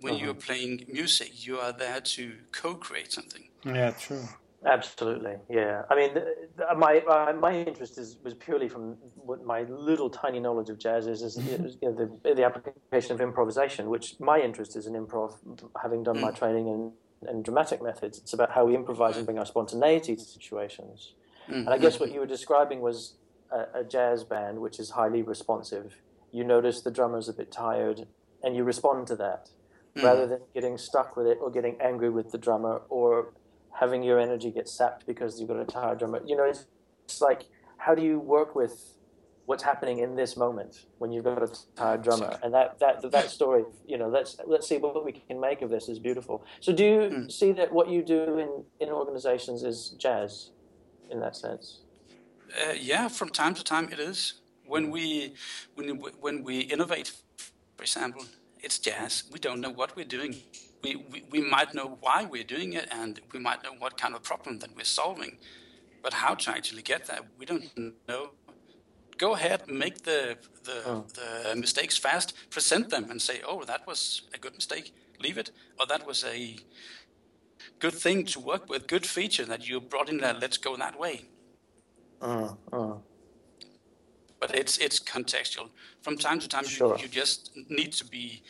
When 0.00 0.14
uh-huh. 0.14 0.24
you're 0.24 0.34
playing 0.34 0.86
music, 0.88 1.46
you 1.46 1.58
are 1.58 1.72
there 1.72 2.00
to 2.00 2.32
co-create 2.50 3.12
something. 3.12 3.48
Yeah, 3.64 3.92
true. 3.92 4.24
Absolutely, 4.64 5.34
yeah. 5.50 5.82
I 5.90 5.96
mean, 5.96 6.14
the, 6.14 6.74
my 6.76 6.98
uh, 6.98 7.32
my 7.32 7.52
interest 7.52 7.98
is 7.98 8.18
was 8.22 8.34
purely 8.34 8.68
from 8.68 8.96
what 9.16 9.44
my 9.44 9.62
little 9.62 10.08
tiny 10.08 10.38
knowledge 10.38 10.70
of 10.70 10.78
jazz 10.78 11.08
is, 11.08 11.22
is, 11.22 11.36
you 11.36 11.78
know, 11.82 11.92
the 12.22 12.34
the 12.34 12.44
application 12.44 13.12
of 13.12 13.20
improvisation. 13.20 13.88
Which 13.90 14.20
my 14.20 14.38
interest 14.38 14.76
is 14.76 14.86
in 14.86 14.92
improv, 14.92 15.34
having 15.82 16.04
done 16.04 16.20
my 16.20 16.30
mm. 16.30 16.38
training 16.38 16.68
in, 16.68 16.92
in 17.28 17.42
dramatic 17.42 17.82
methods. 17.82 18.18
It's 18.18 18.34
about 18.34 18.52
how 18.52 18.64
we 18.64 18.76
improvise 18.76 19.16
and 19.16 19.26
bring 19.26 19.38
our 19.38 19.46
spontaneity 19.46 20.14
to 20.14 20.22
situations. 20.22 21.14
Mm-hmm. 21.48 21.54
And 21.54 21.70
I 21.70 21.78
guess 21.78 21.98
what 21.98 22.12
you 22.12 22.20
were 22.20 22.26
describing 22.26 22.80
was 22.80 23.14
a, 23.50 23.80
a 23.80 23.84
jazz 23.84 24.22
band 24.22 24.60
which 24.60 24.78
is 24.78 24.90
highly 24.90 25.22
responsive. 25.22 25.96
You 26.30 26.44
notice 26.44 26.82
the 26.82 26.92
drummer's 26.92 27.28
a 27.28 27.32
bit 27.32 27.50
tired, 27.50 28.06
and 28.44 28.54
you 28.54 28.62
respond 28.62 29.08
to 29.08 29.16
that, 29.16 29.50
mm. 29.96 30.04
rather 30.04 30.24
than 30.28 30.40
getting 30.54 30.78
stuck 30.78 31.16
with 31.16 31.26
it 31.26 31.38
or 31.40 31.50
getting 31.50 31.80
angry 31.80 32.10
with 32.10 32.30
the 32.30 32.38
drummer 32.38 32.82
or 32.88 33.32
having 33.78 34.02
your 34.02 34.18
energy 34.18 34.50
get 34.50 34.68
sapped 34.68 35.06
because 35.06 35.40
you've 35.40 35.48
got 35.48 35.58
a 35.58 35.64
tired 35.64 35.98
drummer. 35.98 36.20
You 36.24 36.36
know, 36.36 36.44
it's, 36.44 36.66
it's 37.04 37.20
like 37.20 37.46
how 37.78 37.94
do 37.94 38.02
you 38.02 38.18
work 38.18 38.54
with 38.54 38.94
what's 39.46 39.62
happening 39.62 39.98
in 39.98 40.14
this 40.14 40.36
moment 40.36 40.86
when 40.98 41.10
you've 41.12 41.24
got 41.24 41.42
a 41.42 41.50
tired 41.74 42.02
drummer? 42.02 42.38
And 42.42 42.54
that 42.54 42.78
that 42.78 43.10
that 43.10 43.30
story, 43.30 43.64
you 43.86 43.98
know, 43.98 44.08
let's 44.08 44.36
let's 44.46 44.68
see 44.68 44.78
what 44.78 45.04
we 45.04 45.12
can 45.12 45.40
make 45.40 45.62
of 45.62 45.70
this 45.70 45.88
is 45.88 45.98
beautiful. 45.98 46.44
So 46.60 46.72
do 46.72 46.84
you 46.84 46.98
mm. 47.00 47.32
see 47.32 47.52
that 47.52 47.72
what 47.72 47.88
you 47.88 48.02
do 48.02 48.38
in 48.38 48.64
in 48.80 48.92
organizations 48.92 49.62
is 49.62 49.90
jazz, 49.98 50.50
in 51.10 51.20
that 51.20 51.36
sense? 51.36 51.80
Uh, 52.60 52.72
yeah, 52.72 53.08
from 53.08 53.30
time 53.30 53.54
to 53.54 53.64
time 53.64 53.88
it 53.92 53.98
is. 53.98 54.34
When 54.66 54.90
we 54.90 55.34
when 55.74 55.88
when 56.20 56.44
we 56.44 56.60
innovate, 56.60 57.12
for 57.76 57.82
example, 57.82 58.24
it's 58.60 58.78
jazz. 58.78 59.24
We 59.32 59.38
don't 59.38 59.60
know 59.60 59.70
what 59.70 59.96
we're 59.96 60.12
doing 60.18 60.36
we, 60.82 60.96
we, 60.96 61.24
we 61.30 61.40
might 61.40 61.74
know 61.74 61.98
why 62.00 62.24
we're 62.24 62.44
doing 62.44 62.72
it 62.72 62.88
and 62.90 63.20
we 63.32 63.38
might 63.38 63.62
know 63.62 63.72
what 63.78 63.96
kind 63.96 64.14
of 64.14 64.22
problem 64.22 64.58
that 64.60 64.74
we're 64.76 64.84
solving. 64.84 65.38
But 66.02 66.14
how 66.14 66.34
to 66.34 66.50
actually 66.50 66.82
get 66.82 67.06
that, 67.06 67.24
we 67.38 67.46
don't 67.46 67.70
know. 68.08 68.30
Go 69.18 69.34
ahead, 69.34 69.68
make 69.68 70.02
the, 70.02 70.36
the, 70.64 70.82
oh. 70.86 71.04
the 71.14 71.54
mistakes 71.54 71.96
fast, 71.96 72.34
present 72.50 72.90
them 72.90 73.10
and 73.10 73.22
say, 73.22 73.40
oh, 73.46 73.62
that 73.64 73.86
was 73.86 74.22
a 74.34 74.38
good 74.38 74.54
mistake, 74.54 74.92
leave 75.20 75.38
it. 75.38 75.52
Or 75.78 75.86
that 75.86 76.06
was 76.06 76.24
a 76.24 76.56
good 77.78 77.94
thing 77.94 78.24
to 78.26 78.40
work 78.40 78.68
with, 78.68 78.88
good 78.88 79.06
feature 79.06 79.44
that 79.44 79.68
you 79.68 79.80
brought 79.80 80.08
in 80.08 80.18
there, 80.18 80.34
let's 80.34 80.56
go 80.56 80.76
that 80.76 80.98
way. 80.98 81.22
Uh, 82.20 82.54
uh. 82.72 82.94
But 84.40 84.56
it's 84.56 84.78
it's 84.78 84.98
contextual. 84.98 85.68
From 86.00 86.16
time 86.18 86.40
to 86.40 86.48
time, 86.48 86.64
sure. 86.64 86.96
you, 86.96 87.04
you 87.04 87.08
just 87.08 87.52
need 87.68 87.92
to 87.92 88.04
be 88.04 88.42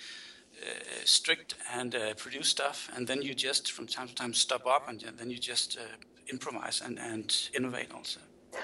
strict 1.04 1.54
and 1.72 1.94
uh, 1.94 2.14
produce 2.14 2.48
stuff, 2.48 2.90
and 2.94 3.06
then 3.06 3.22
you 3.22 3.34
just 3.34 3.72
from 3.72 3.86
time 3.86 4.08
to 4.08 4.14
time 4.14 4.34
stop 4.34 4.66
up, 4.66 4.88
and 4.88 5.04
then 5.18 5.30
you 5.30 5.38
just 5.38 5.78
uh, 5.78 5.96
improvise 6.30 6.80
and, 6.80 6.98
and 6.98 7.50
innovate 7.54 7.90
also. 7.92 8.20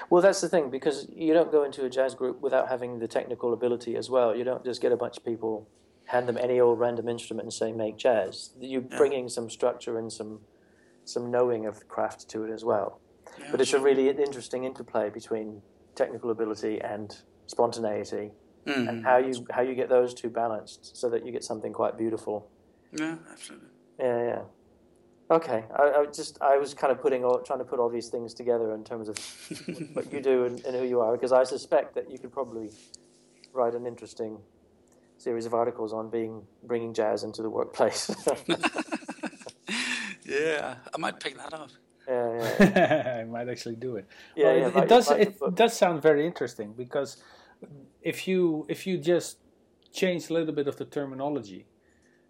Well, 0.09 0.21
that's 0.21 0.41
the 0.41 0.49
thing 0.49 0.69
because 0.69 1.07
you 1.15 1.33
don't 1.33 1.51
go 1.51 1.63
into 1.63 1.83
a 1.85 1.89
jazz 1.89 2.13
group 2.13 2.41
without 2.41 2.69
having 2.69 2.99
the 2.99 3.07
technical 3.07 3.53
ability 3.53 3.95
as 3.95 4.09
well. 4.09 4.35
You 4.35 4.43
don't 4.43 4.63
just 4.63 4.81
get 4.81 4.91
a 4.91 4.97
bunch 4.97 5.17
of 5.17 5.25
people, 5.25 5.67
hand 6.05 6.27
them 6.27 6.37
any 6.37 6.59
old 6.59 6.79
random 6.79 7.09
instrument, 7.09 7.45
and 7.45 7.53
say 7.53 7.71
make 7.71 7.97
jazz. 7.97 8.51
You're 8.59 8.83
yeah. 8.89 8.97
bringing 8.97 9.29
some 9.29 9.49
structure 9.49 9.97
and 9.97 10.11
some 10.11 10.41
some 11.05 11.31
knowing 11.31 11.65
of 11.65 11.87
craft 11.87 12.29
to 12.29 12.43
it 12.43 12.51
as 12.51 12.63
well. 12.63 12.99
Yeah, 13.39 13.47
but 13.51 13.61
it's 13.61 13.73
a 13.73 13.79
really 13.79 14.09
interesting 14.09 14.63
interplay 14.63 15.09
between 15.09 15.61
technical 15.95 16.29
ability 16.29 16.79
and 16.81 17.17
spontaneity 17.47 18.31
mm. 18.65 18.87
and 18.87 19.03
how 19.03 19.17
you 19.17 19.45
how 19.51 19.61
you 19.61 19.75
get 19.75 19.89
those 19.89 20.13
two 20.13 20.29
balanced 20.29 20.97
so 20.97 21.09
that 21.09 21.25
you 21.25 21.31
get 21.31 21.43
something 21.43 21.73
quite 21.73 21.97
beautiful. 21.97 22.49
Yeah, 22.91 23.17
absolutely. 23.31 23.69
Yeah, 23.99 24.23
yeah. 24.23 24.41
Okay, 25.31 25.63
I, 25.75 25.83
I 25.83 26.05
just 26.07 26.41
I 26.41 26.57
was 26.57 26.73
kind 26.73 26.91
of 26.91 27.01
putting 27.01 27.23
all, 27.23 27.39
trying 27.39 27.59
to 27.59 27.65
put 27.65 27.79
all 27.79 27.89
these 27.89 28.09
things 28.09 28.33
together 28.33 28.73
in 28.73 28.83
terms 28.83 29.09
of 29.09 29.17
what 29.93 30.11
you 30.11 30.21
do 30.21 30.45
and, 30.45 30.63
and 30.65 30.75
who 30.75 30.83
you 30.83 31.01
are 31.01 31.11
because 31.11 31.31
I 31.31 31.43
suspect 31.43 31.93
that 31.95 32.09
you 32.09 32.17
could 32.17 32.31
probably 32.31 32.71
write 33.53 33.75
an 33.75 33.85
interesting 33.85 34.39
series 35.17 35.45
of 35.45 35.53
articles 35.53 35.93
on 35.93 36.09
being 36.09 36.41
bringing 36.63 36.93
jazz 36.93 37.23
into 37.23 37.43
the 37.43 37.49
workplace. 37.49 38.09
yeah, 40.25 40.75
I 40.93 40.97
might 40.97 41.19
pick 41.19 41.37
that 41.37 41.53
up. 41.53 41.69
Yeah, 42.07 42.55
yeah. 42.59 43.17
I 43.21 43.23
might 43.25 43.49
actually 43.49 43.75
do 43.75 43.97
it. 43.97 44.07
Yeah, 44.35 44.45
well, 44.45 44.57
yeah, 44.57 44.67
it, 44.67 44.75
it 44.77 44.89
does. 44.89 45.11
It 45.11 45.55
does 45.55 45.77
sound 45.77 46.01
very 46.01 46.25
interesting 46.25 46.73
because 46.73 47.17
if 48.01 48.27
you 48.27 48.65
if 48.69 48.87
you 48.87 48.97
just 48.97 49.37
change 49.91 50.29
a 50.29 50.33
little 50.33 50.53
bit 50.53 50.67
of 50.67 50.77
the 50.77 50.85
terminology 50.85 51.65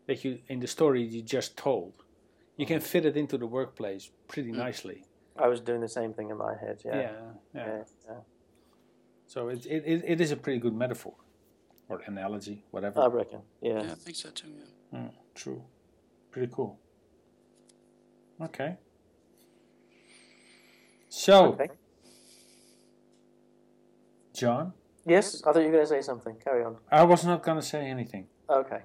that 0.07 0.23
you 0.23 0.39
in 0.47 0.59
the 0.59 0.67
story 0.67 1.03
you 1.03 1.21
just 1.21 1.57
told, 1.57 1.93
you 2.57 2.65
can 2.65 2.79
fit 2.79 3.05
it 3.05 3.15
into 3.15 3.37
the 3.37 3.47
workplace 3.47 4.11
pretty 4.27 4.51
mm. 4.51 4.57
nicely. 4.57 5.03
I 5.37 5.47
was 5.47 5.61
doing 5.61 5.81
the 5.81 5.89
same 5.89 6.13
thing 6.13 6.29
in 6.29 6.37
my 6.37 6.55
head. 6.59 6.81
Yeah. 6.83 6.95
Yeah. 6.95 7.01
yeah. 7.53 7.65
yeah, 7.65 7.83
yeah. 8.07 8.13
So 9.27 9.49
it, 9.49 9.65
it 9.65 10.03
it 10.13 10.21
is 10.21 10.31
a 10.31 10.35
pretty 10.35 10.59
good 10.59 10.73
metaphor 10.73 11.13
or 11.89 12.01
analogy, 12.05 12.63
whatever. 12.71 13.01
I 13.01 13.07
reckon. 13.07 13.41
Yeah. 13.61 13.83
Yeah, 13.83 13.91
I 13.91 13.95
think 13.95 14.17
so 14.17 14.29
too. 14.29 14.47
Yeah. 14.91 14.99
Mm, 14.99 15.11
true. 15.35 15.63
Pretty 16.31 16.51
cool. 16.53 16.79
Okay. 18.41 18.77
So, 21.09 21.53
okay. 21.53 21.69
John, 24.33 24.73
Yes, 25.09 25.41
I 25.45 25.51
thought 25.51 25.59
you 25.59 25.65
were 25.65 25.71
going 25.71 25.83
to 25.83 25.89
say 25.89 26.01
something. 26.01 26.35
Carry 26.43 26.63
on. 26.63 26.77
I 26.91 27.03
was 27.03 27.25
not 27.25 27.43
going 27.43 27.59
to 27.59 27.65
say 27.65 27.89
anything. 27.89 28.27
Okay. 28.49 28.81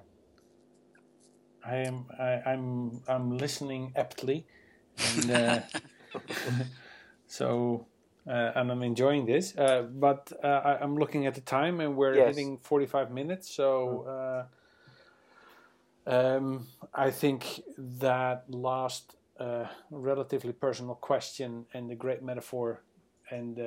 I 1.65 1.75
am. 1.77 2.05
I, 2.19 2.41
I'm. 2.51 3.01
I'm 3.07 3.37
listening 3.37 3.93
aptly, 3.95 4.45
and 4.97 5.31
uh, 5.31 5.59
so 7.27 7.87
uh, 8.27 8.51
and 8.55 8.71
I'm 8.71 8.83
enjoying 8.83 9.25
this. 9.25 9.55
Uh, 9.57 9.83
but 9.83 10.31
uh, 10.43 10.47
I, 10.47 10.83
am 10.83 10.95
looking 10.97 11.25
at 11.27 11.35
the 11.35 11.41
time, 11.41 11.79
and 11.79 11.95
we're 11.95 12.15
yes. 12.15 12.35
hitting 12.35 12.57
45 12.57 13.11
minutes. 13.11 13.49
So 13.53 14.47
uh, 16.07 16.09
um, 16.09 16.67
I 16.93 17.11
think 17.11 17.61
that 17.77 18.45
last 18.49 19.15
uh, 19.39 19.65
relatively 19.91 20.53
personal 20.53 20.95
question 20.95 21.65
and 21.73 21.89
the 21.89 21.95
great 21.95 22.23
metaphor 22.23 22.83
and 23.29 23.59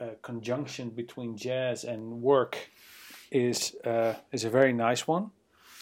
uh, 0.00 0.14
conjunction 0.22 0.90
between 0.90 1.36
jazz 1.36 1.84
and 1.84 2.22
work 2.22 2.70
is 3.30 3.74
uh, 3.84 4.14
is 4.32 4.44
a 4.44 4.50
very 4.50 4.72
nice 4.72 5.06
one, 5.06 5.30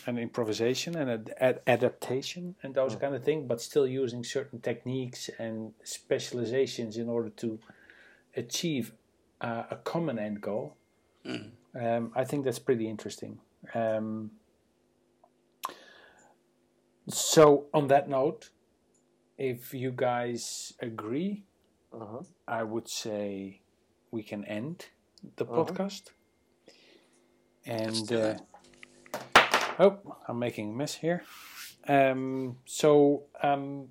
an 0.07 0.19
improvisation 0.19 0.97
and 0.97 1.11
an 1.11 1.27
ad- 1.41 1.61
adaptation 1.67 2.55
and 2.63 2.75
those 2.75 2.97
mm. 2.97 3.01
kind 3.01 3.15
of 3.15 3.25
things, 3.25 3.45
but 3.47 3.61
still 3.61 3.87
using 3.87 4.25
certain 4.25 4.61
techniques 4.61 5.31
and 5.39 5.73
specializations 5.83 6.97
in 6.97 7.09
order 7.09 7.31
to 7.31 7.59
achieve 8.37 8.93
uh, 9.41 9.65
a 9.71 9.77
common 9.77 10.19
end 10.19 10.41
goal. 10.41 10.77
Mm. 11.27 11.51
Um, 11.81 12.13
I 12.15 12.25
think 12.25 12.45
that's 12.45 12.59
pretty 12.59 12.89
interesting. 12.89 13.41
Um, 13.75 14.31
so, 17.09 17.67
on 17.75 17.89
that 17.89 18.09
note, 18.09 18.51
if 19.37 19.75
you 19.75 19.91
guys 19.91 20.73
agree, 20.81 21.45
uh-huh. 21.93 22.23
I 22.49 22.63
would 22.63 22.89
say 22.89 23.61
we 24.15 24.23
can 24.23 24.45
end 24.45 24.77
the 25.37 25.45
uh-huh. 25.45 25.65
podcast. 25.65 26.05
And 27.67 28.13
uh, 28.13 28.35
oh, 29.79 29.99
I'm 30.29 30.39
making 30.39 30.71
a 30.71 30.77
mess 30.77 30.95
here. 30.95 31.25
Um, 31.89 32.57
so 32.65 33.25
um, 33.43 33.89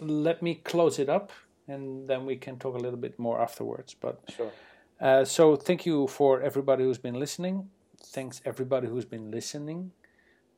let 0.00 0.42
me 0.42 0.52
close 0.72 0.98
it 0.98 1.08
up, 1.08 1.32
and 1.66 2.08
then 2.08 2.26
we 2.26 2.36
can 2.36 2.58
talk 2.58 2.74
a 2.76 2.78
little 2.78 2.98
bit 2.98 3.18
more 3.18 3.40
afterwards. 3.40 3.94
But 3.94 4.20
sure. 4.36 4.52
Uh, 5.00 5.24
so 5.24 5.56
thank 5.56 5.86
you 5.86 6.06
for 6.08 6.42
everybody 6.42 6.84
who's 6.84 6.98
been 6.98 7.18
listening. 7.18 7.70
Thanks 8.14 8.42
everybody 8.44 8.88
who's 8.88 9.04
been 9.04 9.30
listening. 9.30 9.92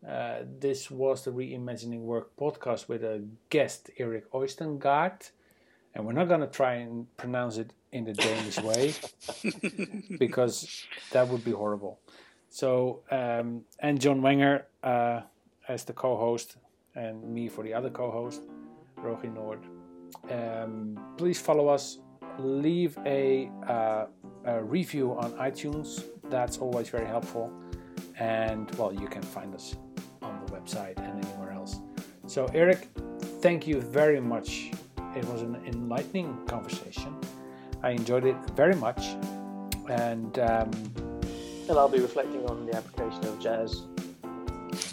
Uh, 0.06 0.38
this 0.58 0.90
was 0.90 1.24
the 1.24 1.30
Reimagining 1.30 2.00
Work 2.00 2.34
podcast 2.36 2.88
with 2.88 3.04
a 3.04 3.22
guest, 3.50 3.90
Erik 3.98 4.30
Østergaard. 4.32 5.30
And 5.94 6.06
we're 6.06 6.12
not 6.12 6.28
going 6.28 6.40
to 6.40 6.46
try 6.46 6.74
and 6.74 7.06
pronounce 7.16 7.56
it 7.56 7.72
in 7.92 8.04
the 8.04 8.12
Danish 8.12 8.60
way 8.60 8.94
because 10.18 10.84
that 11.10 11.28
would 11.28 11.44
be 11.44 11.50
horrible. 11.50 11.98
So, 12.48 13.00
um, 13.10 13.62
and 13.80 14.00
John 14.00 14.22
Wenger 14.22 14.66
uh, 14.82 15.22
as 15.68 15.84
the 15.84 15.92
co 15.92 16.16
host, 16.16 16.56
and 16.94 17.22
me 17.32 17.48
for 17.48 17.62
the 17.62 17.72
other 17.72 17.90
co 17.90 18.10
host, 18.10 18.42
Rogier 18.96 19.30
Noort. 19.30 19.62
Um, 20.30 20.98
please 21.16 21.40
follow 21.40 21.68
us. 21.68 21.98
Leave 22.38 22.96
a, 23.04 23.50
uh, 23.66 24.06
a 24.44 24.62
review 24.62 25.12
on 25.12 25.32
iTunes. 25.32 26.04
That's 26.28 26.58
always 26.58 26.88
very 26.88 27.06
helpful. 27.06 27.52
And 28.18 28.70
well, 28.76 28.92
you 28.92 29.08
can 29.08 29.22
find 29.22 29.54
us 29.54 29.76
on 30.22 30.44
the 30.44 30.52
website 30.52 30.98
and 30.98 31.24
anywhere 31.24 31.52
else. 31.52 31.80
So, 32.26 32.46
Erik, 32.46 32.88
thank 33.40 33.66
you 33.66 33.80
very 33.80 34.20
much. 34.20 34.70
It 35.16 35.24
was 35.26 35.42
an 35.42 35.56
enlightening 35.66 36.36
conversation. 36.46 37.16
I 37.82 37.90
enjoyed 37.90 38.24
it 38.24 38.36
very 38.54 38.74
much, 38.76 39.16
and 39.88 40.38
um, 40.38 40.70
and 41.68 41.78
I'll 41.78 41.88
be 41.88 42.00
reflecting 42.00 42.44
on 42.46 42.66
the 42.66 42.76
application 42.76 43.24
of 43.26 43.38
jazz. 43.40 43.82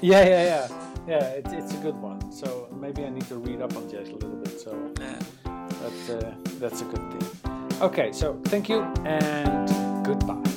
yeah, 0.00 0.24
yeah, 0.24 0.44
yeah, 0.44 0.68
yeah. 1.08 1.24
It's 1.40 1.52
it's 1.52 1.74
a 1.74 1.78
good 1.78 1.96
one. 1.96 2.30
So 2.30 2.68
maybe 2.80 3.04
I 3.04 3.10
need 3.10 3.26
to 3.28 3.36
read 3.36 3.60
up 3.62 3.74
on 3.76 3.90
jazz 3.90 4.08
a 4.08 4.12
little 4.14 4.36
bit. 4.36 4.60
So 4.60 4.92
Yeah. 5.00 5.18
that 5.44 6.24
uh, 6.24 6.34
that's 6.60 6.80
a 6.82 6.84
good 6.84 7.04
thing. 7.12 7.82
Okay, 7.82 8.12
so 8.12 8.38
thank 8.46 8.68
you 8.68 8.82
and 9.04 10.04
goodbye. 10.04 10.47